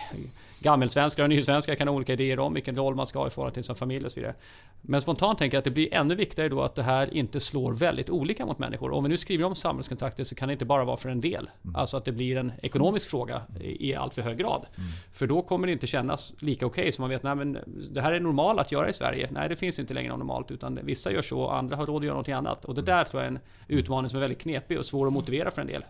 gammelsvenskar 0.61 1.23
och 1.23 1.29
nysvenskar 1.29 1.75
kan 1.75 1.89
ha 1.89 1.95
olika 1.95 2.13
idéer 2.13 2.39
om 2.39 2.55
vilken 2.55 2.77
roll 2.77 2.95
man 2.95 3.07
ska 3.07 3.19
ha 3.19 3.27
i 3.27 3.31
förhållande 3.31 3.55
till 3.55 3.65
sin 3.65 3.75
familj 3.75 4.05
och 4.05 4.13
så 4.13 4.21
vidare. 4.21 4.35
Men 4.81 5.01
spontant 5.01 5.39
tänker 5.39 5.57
jag 5.57 5.59
att 5.59 5.65
det 5.65 5.71
blir 5.71 5.95
ännu 5.95 6.15
viktigare 6.15 6.49
då 6.49 6.61
att 6.61 6.75
det 6.75 6.83
här 6.83 7.15
inte 7.15 7.41
slår 7.41 7.73
väldigt 7.73 8.11
olika 8.11 8.47
mot 8.47 8.59
människor. 8.59 8.91
Om 8.93 9.05
vi 9.05 9.09
nu 9.11 9.17
skriver 9.17 9.45
om 9.45 9.55
samhällskontraktet 9.55 10.27
så 10.27 10.35
kan 10.35 10.49
det 10.49 10.53
inte 10.53 10.65
bara 10.65 10.85
vara 10.85 10.97
för 10.97 11.09
en 11.09 11.21
del. 11.21 11.51
Alltså 11.75 11.97
att 11.97 12.05
det 12.05 12.13
blir 12.13 12.37
en 12.37 12.53
ekonomisk 12.63 13.11
fråga 13.11 13.43
i 13.61 13.95
allt 13.95 14.15
för 14.15 14.23
hög 14.23 14.39
grad. 14.39 14.67
För 15.13 15.27
då 15.27 15.43
kommer 15.43 15.67
det 15.67 15.73
inte 15.73 15.87
kännas 15.87 16.35
lika 16.43 16.67
okej 16.67 16.93
som 16.93 17.03
man 17.03 17.11
vet, 17.11 17.23
nej 17.23 17.35
men 17.35 17.59
det 17.91 18.01
här 18.01 18.13
är 18.13 18.21
normalt 18.21 18.61
att 18.61 18.73
göra 18.73 18.89
i 18.89 18.93
Sverige. 18.93 19.29
Nej, 19.31 19.49
det 19.49 19.57
finns 19.57 19.79
inte 19.79 19.95
längre 19.95 20.09
något 20.11 20.19
normalt 20.19 20.51
utan 20.51 20.79
vissa 20.83 21.13
gör 21.13 21.23
så 21.23 21.41
och 21.41 21.57
andra 21.57 21.77
har 21.77 21.87
råd 21.87 22.03
att 22.03 22.07
göra 22.07 22.17
något 22.17 22.29
annat. 22.29 22.65
Och 22.65 22.75
det 22.75 22.83
där 22.83 23.05
tror 23.05 23.23
jag 23.23 23.27
är 23.33 23.33
en 23.37 23.39
utmaning 23.69 24.09
som 24.09 24.17
är 24.17 24.21
väldigt 24.21 24.41
knepig 24.41 24.79
och 24.79 24.87
svår 24.87 25.07
att 25.07 25.13
motivera 25.13 25.51
för 25.51 25.61
en 25.61 25.67
del. 25.67 25.85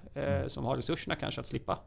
Som 0.53 0.65
har 0.65 0.77
resurserna 0.77 1.17
kanske 1.17 1.41
att 1.41 1.47
slippa 1.47 1.79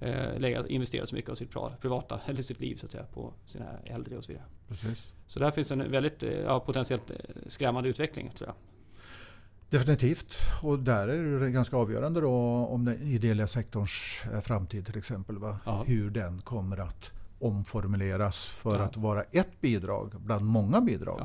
eh, 0.00 0.38
lägga, 0.38 0.66
investera 0.66 1.06
så 1.06 1.14
mycket 1.14 1.30
av 1.30 1.34
sitt 1.34 1.50
privata, 1.80 2.20
eller 2.26 2.42
sitt 2.42 2.60
liv 2.60 2.76
så 2.76 2.86
att 2.86 2.92
säga, 2.92 3.04
på 3.04 3.32
sina 3.44 3.66
äldre 3.84 4.16
och 4.16 4.24
så 4.24 4.32
vidare. 4.32 4.46
Precis. 4.68 5.12
Så 5.26 5.38
där 5.40 5.50
finns 5.50 5.70
en 5.70 5.90
väldigt 5.90 6.22
eh, 6.22 6.30
ja, 6.30 6.60
potentiellt 6.60 7.10
eh, 7.10 7.16
skrämmande 7.46 7.88
utveckling 7.88 8.30
tror 8.36 8.48
jag. 8.48 8.56
Definitivt. 9.70 10.34
Och 10.62 10.78
där 10.78 11.08
är 11.08 11.40
det 11.40 11.50
ganska 11.50 11.76
avgörande 11.76 12.20
då 12.20 12.32
om 12.70 12.84
den 12.84 13.02
ideella 13.02 13.46
sektorns 13.46 14.22
eh, 14.32 14.40
framtid 14.40 14.86
till 14.86 14.98
exempel. 14.98 15.38
Va? 15.38 15.58
Ja. 15.66 15.82
Hur 15.86 16.10
den 16.10 16.42
kommer 16.42 16.76
att 16.76 17.12
omformuleras 17.38 18.46
för 18.46 18.78
Ja. 18.78 18.82
att 18.84 18.96
vara 18.96 19.22
ett 19.22 19.60
bidrag 19.60 20.12
bland 20.20 20.44
många 20.44 20.80
bidrag. 20.80 21.22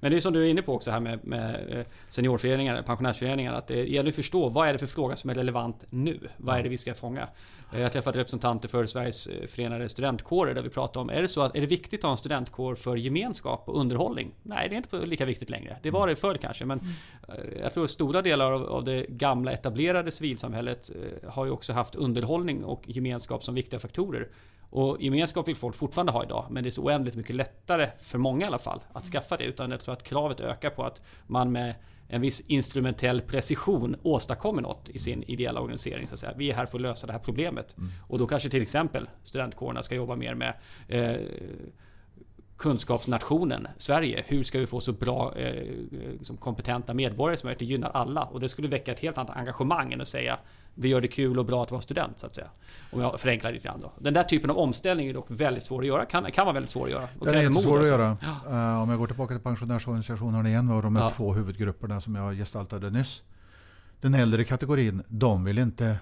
Men 0.00 0.10
det 0.10 0.18
är 0.18 0.20
som 0.20 0.32
du 0.32 0.44
är 0.46 0.48
inne 0.50 0.62
på 0.62 0.74
också 0.74 0.90
här 0.90 1.00
med, 1.00 1.26
med 1.26 1.78
eh, 1.78 1.86
seniorföreningar, 2.08 2.82
pensionärsföreningar. 2.82 3.52
Att 3.52 3.66
det 3.66 3.88
gäller 3.88 4.08
att 4.08 4.16
förstå 4.16 4.48
vad 4.48 4.68
är 4.68 4.72
det 4.72 4.78
för 4.78 4.86
fråga 4.86 5.16
som 5.16 5.30
är 5.30 5.34
relevant 5.34 5.84
nu? 5.90 6.18
Vad 6.36 6.58
är 6.58 6.62
det 6.62 6.68
vi 6.68 6.78
ska 6.78 6.94
fånga? 6.94 7.28
Eh, 7.72 7.80
Jag 7.80 7.92
träffade 7.92 8.18
representanter 8.18 8.68
för 8.68 8.86
Sveriges 8.86 9.26
eh, 9.26 9.46
förenade 9.46 9.88
studentkårer 9.88 10.54
där 10.54 10.62
vi 10.62 10.68
pratade 10.68 10.98
om, 10.98 11.10
är 11.10 11.22
det 11.22 11.28
så 11.28 11.40
att 11.40 11.56
är 11.56 11.60
det 11.60 11.66
viktigt 11.66 12.00
att 12.00 12.04
ha 12.04 12.10
en 12.10 12.16
studentkår 12.16 12.74
för 12.74 12.96
gemenskap 12.96 13.62
och 13.68 13.80
underhållning? 13.80 14.34
Nej, 14.42 14.68
det 14.68 14.74
är 14.74 14.76
inte 14.76 15.06
lika 15.06 15.24
viktigt 15.24 15.50
längre. 15.50 15.76
Det 15.82 15.90
var 15.90 16.08
det 16.08 16.16
förr 16.16 16.34
kanske, 16.36 16.64
men 16.64 16.80
eh, 17.28 17.34
jag 17.62 17.72
tror 17.72 17.84
att 17.84 17.90
stora 17.90 18.22
delar 18.22 18.52
av, 18.52 18.64
av 18.64 18.84
det 18.84 19.06
gamla 19.08 19.52
etablerade 19.52 20.10
civilsamhället 20.10 20.90
har 21.28 21.44
ju 21.44 21.50
också 21.50 21.72
haft 21.72 21.94
underhållning 21.94 22.64
och 22.64 22.82
gemenskap 22.86 23.44
som 23.44 23.54
viktiga 23.54 23.80
faktorer. 23.80 24.28
Och 24.76 25.02
gemenskap 25.02 25.48
vill 25.48 25.56
folk 25.56 25.74
fortfarande 25.74 26.12
ha 26.12 26.24
idag, 26.24 26.46
men 26.50 26.62
det 26.62 26.68
är 26.68 26.70
så 26.70 26.82
oändligt 26.82 27.16
mycket 27.16 27.36
lättare, 27.36 27.90
för 28.00 28.18
många 28.18 28.44
i 28.44 28.48
alla 28.48 28.58
fall, 28.58 28.80
att 28.92 29.04
skaffa 29.04 29.36
det. 29.36 29.44
Utan 29.44 29.70
jag 29.70 29.80
tror 29.80 29.92
att 29.92 30.02
kravet 30.02 30.40
ökar 30.40 30.70
på 30.70 30.82
att 30.82 31.02
man 31.26 31.52
med 31.52 31.74
en 32.08 32.20
viss 32.20 32.40
instrumentell 32.40 33.20
precision 33.20 33.96
åstadkommer 34.02 34.62
något 34.62 34.88
i 34.88 34.98
sin 34.98 35.22
ideella 35.22 35.60
organisering. 35.60 36.08
Så 36.08 36.14
att 36.14 36.20
säga. 36.20 36.32
Vi 36.36 36.50
är 36.50 36.54
här 36.54 36.66
för 36.66 36.78
att 36.78 36.82
lösa 36.82 37.06
det 37.06 37.12
här 37.12 37.20
problemet. 37.20 37.76
Och 38.08 38.18
då 38.18 38.26
kanske 38.26 38.48
till 38.48 38.62
exempel 38.62 39.08
studentkårerna 39.22 39.82
ska 39.82 39.94
jobba 39.94 40.16
mer 40.16 40.34
med 40.34 40.54
eh, 40.88 41.20
kunskapsnationen 42.56 43.68
Sverige. 43.76 44.24
Hur 44.26 44.42
ska 44.42 44.58
vi 44.58 44.66
få 44.66 44.80
så 44.80 44.92
bra 44.92 45.36
eh, 45.36 45.74
som 46.22 46.36
kompetenta 46.36 46.94
medborgare 46.94 47.36
som 47.36 47.46
möjligt? 47.46 47.58
Det 47.58 47.64
gynnar 47.64 47.90
alla. 47.90 48.24
Och 48.24 48.40
det 48.40 48.48
skulle 48.48 48.68
väcka 48.68 48.92
ett 48.92 49.00
helt 49.00 49.18
annat 49.18 49.36
engagemang 49.36 49.92
än 49.92 50.00
att 50.00 50.08
säga 50.08 50.38
vi 50.78 50.88
gör 50.88 51.00
det 51.00 51.08
kul 51.08 51.38
och 51.38 51.44
bra 51.44 51.62
att 51.62 51.70
vara 51.70 51.80
student 51.82 52.18
så 52.18 52.26
att 52.26 52.34
säga. 52.34 52.46
Om 52.92 53.00
jag 53.00 53.20
förenklar 53.20 53.52
lite 53.52 53.68
grann 53.68 53.78
då. 53.80 53.92
Den 53.98 54.14
där 54.14 54.24
typen 54.24 54.50
av 54.50 54.58
omställning 54.58 55.08
är 55.08 55.14
dock 55.14 55.26
väldigt 55.28 55.64
svår 55.64 55.80
att 55.80 55.86
göra. 55.86 56.04
Kan, 56.06 56.32
kan 56.32 56.46
vara 56.46 56.54
väldigt 56.54 56.70
svår 56.70 56.84
att 56.84 56.90
göra. 56.92 57.08
Och 57.18 57.26
Den 57.26 57.34
är 57.34 57.42
jättesvår 57.42 57.72
att 57.72 57.78
alltså. 57.92 57.92
göra. 58.46 58.72
Eh, 58.74 58.82
om 58.82 58.90
jag 58.90 58.98
går 58.98 59.06
tillbaka 59.06 59.34
till 59.34 59.42
pensionärsorganisationerna 59.42 60.48
igen 60.48 60.70
och 60.70 60.82
de 60.82 60.96
här 60.96 61.02
Ja. 61.04 61.10
två 61.10 61.32
huvudgrupperna 61.34 62.00
som 62.00 62.14
jag 62.14 62.34
gestaltade 62.36 62.90
nyss. 62.90 63.22
Den 64.00 64.14
äldre 64.14 64.44
kategorin, 64.44 65.02
de 65.08 65.44
vill 65.44 65.58
inte 65.58 65.96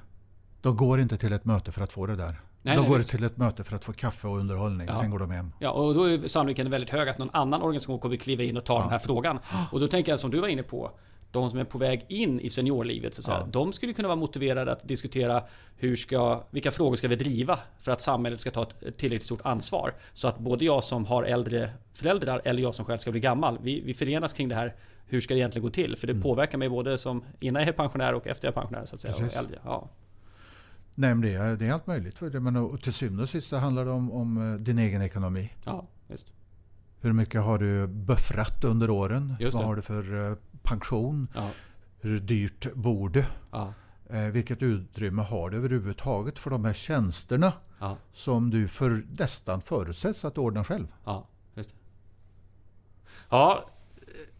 de 0.61 0.77
går 0.77 1.01
inte 1.01 1.17
till 1.17 1.33
ett 1.33 1.45
möte 1.45 1.73
för 1.73 1.81
att 1.83 1.93
få 1.93 2.07
det 2.07 2.17
där. 2.17 2.41
Nej, 2.63 2.75
de 2.77 2.81
nej, 2.81 2.89
går 2.89 2.97
visst. 2.97 3.11
till 3.11 3.25
ett 3.25 3.37
möte 3.37 3.65
för 3.65 3.77
att 3.77 3.85
få 3.85 3.93
kaffe 3.93 4.29
och 4.29 4.39
underhållning. 4.39 4.87
Ja. 4.91 4.95
Sen 4.95 5.11
går 5.11 5.19
de 5.19 5.31
hem. 5.31 5.53
Ja, 5.59 5.71
och 5.71 5.95
då 5.95 6.05
är 6.05 6.29
sannolikheten 6.29 6.71
väldigt 6.71 6.91
hög 6.91 7.09
att 7.09 7.19
någon 7.19 7.31
annan 7.33 7.63
organisation 7.63 7.99
kommer 7.99 8.17
kliva 8.17 8.43
in 8.43 8.57
och 8.57 8.65
ta 8.65 8.75
Ja. 8.75 8.81
den 8.81 8.91
här 8.91 8.99
frågan. 8.99 9.39
Och 9.73 9.81
då 9.81 9.89
tänker 9.89 10.13
jag 10.13 10.21
som 10.21 10.31
du 10.31 10.41
var 10.41 10.49
inne 10.49 10.63
på, 10.63 10.91
de 11.35 11.51
som 11.51 11.59
är 11.59 11.65
på 11.65 11.79
väg 11.79 12.05
in 12.09 12.41
i 12.41 12.51
seniorlivet, 12.51 13.15
så 13.15 13.21
att 13.21 13.25
säga, 13.25 13.39
Ja. 13.41 13.47
de 13.51 13.73
skulle 13.73 13.93
kunna 13.93 14.09
vara 14.09 14.17
motiverade 14.17 14.73
att 14.73 14.89
diskutera 14.89 15.43
hur 15.77 15.97
ska, 15.97 16.45
vilka 16.51 16.71
frågor 16.71 16.97
ska 16.97 17.09
vi 17.09 17.17
driva 17.17 17.59
för 17.81 17.93
att 17.93 18.01
samhället 18.01 18.41
ska 18.41 18.51
ta 18.51 18.63
ett 18.63 18.97
tillräckligt 18.97 19.23
stort 19.25 19.41
ansvar. 19.45 19.95
Så 20.13 20.29
att 20.29 20.39
både 20.39 20.65
jag 20.65 20.85
som 20.85 21.05
har 21.07 21.23
äldre 21.23 21.71
föräldrar 21.95 22.41
eller 22.45 22.63
jag 22.63 22.75
som 22.75 22.85
själv 22.85 22.99
ska 22.99 23.11
bli 23.11 23.21
gammal, 23.21 23.59
vi, 23.63 23.81
vi 23.81 23.95
förenas 23.95 24.33
kring 24.33 24.49
det 24.49 24.55
här. 24.55 24.75
Hur 25.07 25.21
ska 25.21 25.35
det 25.35 25.41
egentligen 25.41 25.63
gå 25.63 25.71
till? 25.71 25.97
För 25.97 26.07
det 26.07 26.15
påverkar 26.15 26.59
mig 26.59 26.69
både 26.69 26.99
som 26.99 27.25
innan 27.41 27.63
jag 27.63 27.69
är 27.69 27.73
pensionär 27.73 28.15
och 28.15 28.27
efter 28.27 28.49
jag 28.49 28.53
är 28.57 28.61
pensionär. 28.61 28.85
Så 28.85 28.95
att 28.97 29.03
säga, 29.03 29.15
och 29.27 29.37
äldre. 29.37 29.59
Ja. 29.65 29.89
Nej, 30.95 31.15
men 31.15 31.21
det, 31.21 31.35
är, 31.35 31.57
det 31.57 31.67
är 31.67 31.73
allt 31.73 31.87
möjligt. 31.87 32.19
För 32.19 32.31
det. 32.31 32.41
Men 32.41 32.57
och 32.57 32.81
till 32.83 32.93
syvende 32.93 33.23
och 33.23 33.29
sist 33.29 33.49
så 33.49 33.57
handlar 33.57 33.85
det 33.85 33.91
om, 33.91 34.13
om 34.13 34.53
eh, 34.55 34.61
din 34.61 34.79
egen 34.79 35.03
ekonomi. 35.03 35.51
ja, 35.67 35.87
just. 36.09 36.27
Hur 37.01 37.13
mycket 37.13 37.43
har 37.43 37.59
du 37.59 37.87
buffrat 37.87 38.65
under 38.65 38.91
åren? 38.91 39.37
Just 39.41 39.55
Vad 39.55 39.63
det. 39.63 39.67
har 39.67 39.77
du 39.77 39.83
för 39.83 40.31
eh, 40.31 40.37
pension? 40.65 41.29
Ja, 41.35 41.51
Hur 42.01 42.19
dyrt 42.19 42.75
bor 42.75 43.09
du? 43.09 43.25
ja, 43.53 43.73
Eh, 44.11 44.21
vilket 44.25 44.63
utrymme 44.63 45.23
har 45.23 45.51
du 45.51 45.57
överhuvudtaget 45.57 46.39
för 46.39 46.51
de 46.51 46.65
här 46.65 46.73
tjänsterna 46.73 47.53
ja, 47.81 47.97
som 48.13 48.51
du 48.51 48.69
för, 48.69 49.05
nästan 49.19 49.61
förutsätts 49.61 50.25
att 50.25 50.39
ordna 50.39 50.65
själv? 50.65 50.95
ja, 51.05 51.27
just 51.55 51.71
det. 51.71 51.77
Ja, 53.31 53.69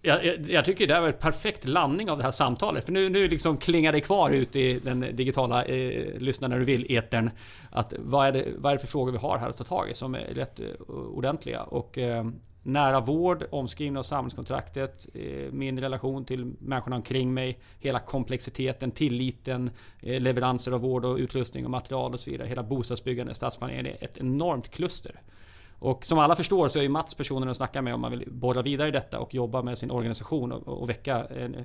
jag, 0.05 0.25
jag, 0.25 0.51
jag 0.51 0.65
tycker 0.65 0.87
det 0.87 0.95
här 0.95 1.01
var 1.01 1.09
en 1.09 1.15
perfekt 1.15 1.69
landning 1.69 2.11
av 2.11 2.19
det 2.19 2.25
här 2.25 2.31
samtalet. 2.31 2.85
För 2.85 2.93
nu, 2.93 3.09
nu 3.09 3.29
liksom 3.29 3.57
klingar 3.57 3.93
det 3.93 4.01
kvar 4.01 4.31
ut 4.31 4.57
i 4.57 4.79
den 4.79 5.01
digitala 5.01 5.65
eh, 5.65 6.19
lyssna 6.19 6.49
när 6.49 6.59
du 6.59 6.65
vill 6.65 6.97
etern. 6.97 7.31
Att 7.71 7.95
vad 7.99 8.27
är, 8.27 8.33
det, 8.33 8.47
vad 8.57 8.73
är 8.73 8.77
det 8.77 8.81
för 8.81 8.87
frågor 8.87 9.13
vi 9.13 9.19
har 9.19 9.39
här 9.39 9.49
att 9.49 9.57
ta 9.57 9.65
tag 9.65 9.91
i 9.91 9.95
som 9.95 10.15
är 10.15 10.35
rätt 10.35 10.61
eh, 10.61 10.67
ordentliga. 10.89 11.63
Och 11.63 11.99
eh, 11.99 12.25
nära 12.63 13.01
vård, 13.01 13.45
omskrivning 13.51 13.99
av 13.99 14.03
samhällskontraktet, 14.03 15.07
eh, 15.15 15.53
min 15.53 15.81
relation 15.81 16.25
till 16.25 16.53
människorna 16.59 16.97
omkring 16.97 17.35
mig, 17.35 17.59
hela 17.79 17.99
komplexiteten, 17.99 18.91
tilliten, 18.91 19.71
eh, 20.01 20.21
leveranser 20.21 20.73
av 20.73 20.81
vård 20.81 21.05
och 21.05 21.17
utrustning 21.17 21.65
och 21.65 21.71
material 21.71 22.13
och 22.13 22.21
så 22.21 22.31
vidare. 22.31 22.49
Hela 22.49 22.63
bostadsbyggande, 22.63 23.35
stadsplanering, 23.35 23.85
det 23.85 23.91
är 23.91 24.05
ett 24.05 24.19
enormt 24.19 24.71
kluster. 24.71 25.21
Och 25.79 26.05
som 26.05 26.19
alla 26.19 26.37
förstår 26.37 26.69
så 26.69 26.79
är 26.79 26.83
ju 26.83 26.89
Mats 26.89 27.15
personen 27.15 27.49
att 27.49 27.57
snacka 27.57 27.83
med 27.83 27.95
om 27.95 28.01
man 28.01 28.11
vill 28.11 28.25
borra 28.31 28.63
vidare 28.63 28.89
i 28.89 28.93
detta 28.93 29.21
och 29.21 29.35
jobba 29.35 29.63
med 29.63 29.79
sin 29.79 29.91
organisation 29.91 30.53
och, 30.53 30.83
och 30.83 30.91
väcka 30.91 31.25
en 31.25 31.57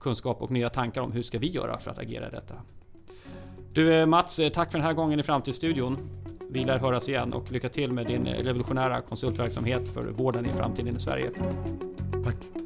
kunskap 0.00 0.42
och 0.42 0.50
nya 0.50 0.70
tankar 0.70 1.00
om 1.00 1.12
hur 1.12 1.22
ska 1.22 1.38
vi 1.38 1.50
göra 1.50 1.78
för 1.78 1.90
att 1.90 1.98
agera 1.98 2.28
i 2.28 2.30
detta. 2.30 2.54
Du 3.72 3.94
eh, 3.94 4.06
Mats, 4.06 4.38
eh, 4.38 4.48
tack 4.48 4.72
för 4.72 4.78
den 4.78 4.86
här 4.86 4.94
gången 4.94 5.20
i 5.20 5.22
Framtidsstudion. 5.22 5.98
Vi 6.50 6.64
lär 6.64 6.78
höras 6.78 7.08
igen 7.08 7.32
och 7.32 7.52
lycka 7.52 7.68
till 7.68 7.92
med 7.92 8.06
din 8.06 8.26
eh, 8.26 8.44
revolutionära 8.44 9.00
konsultverksamhet 9.00 9.94
för 9.94 10.02
vården 10.02 10.46
i 10.46 10.48
framtiden 10.48 10.96
i 10.96 11.00
Sverige. 11.00 11.30
Tack. 12.24 12.61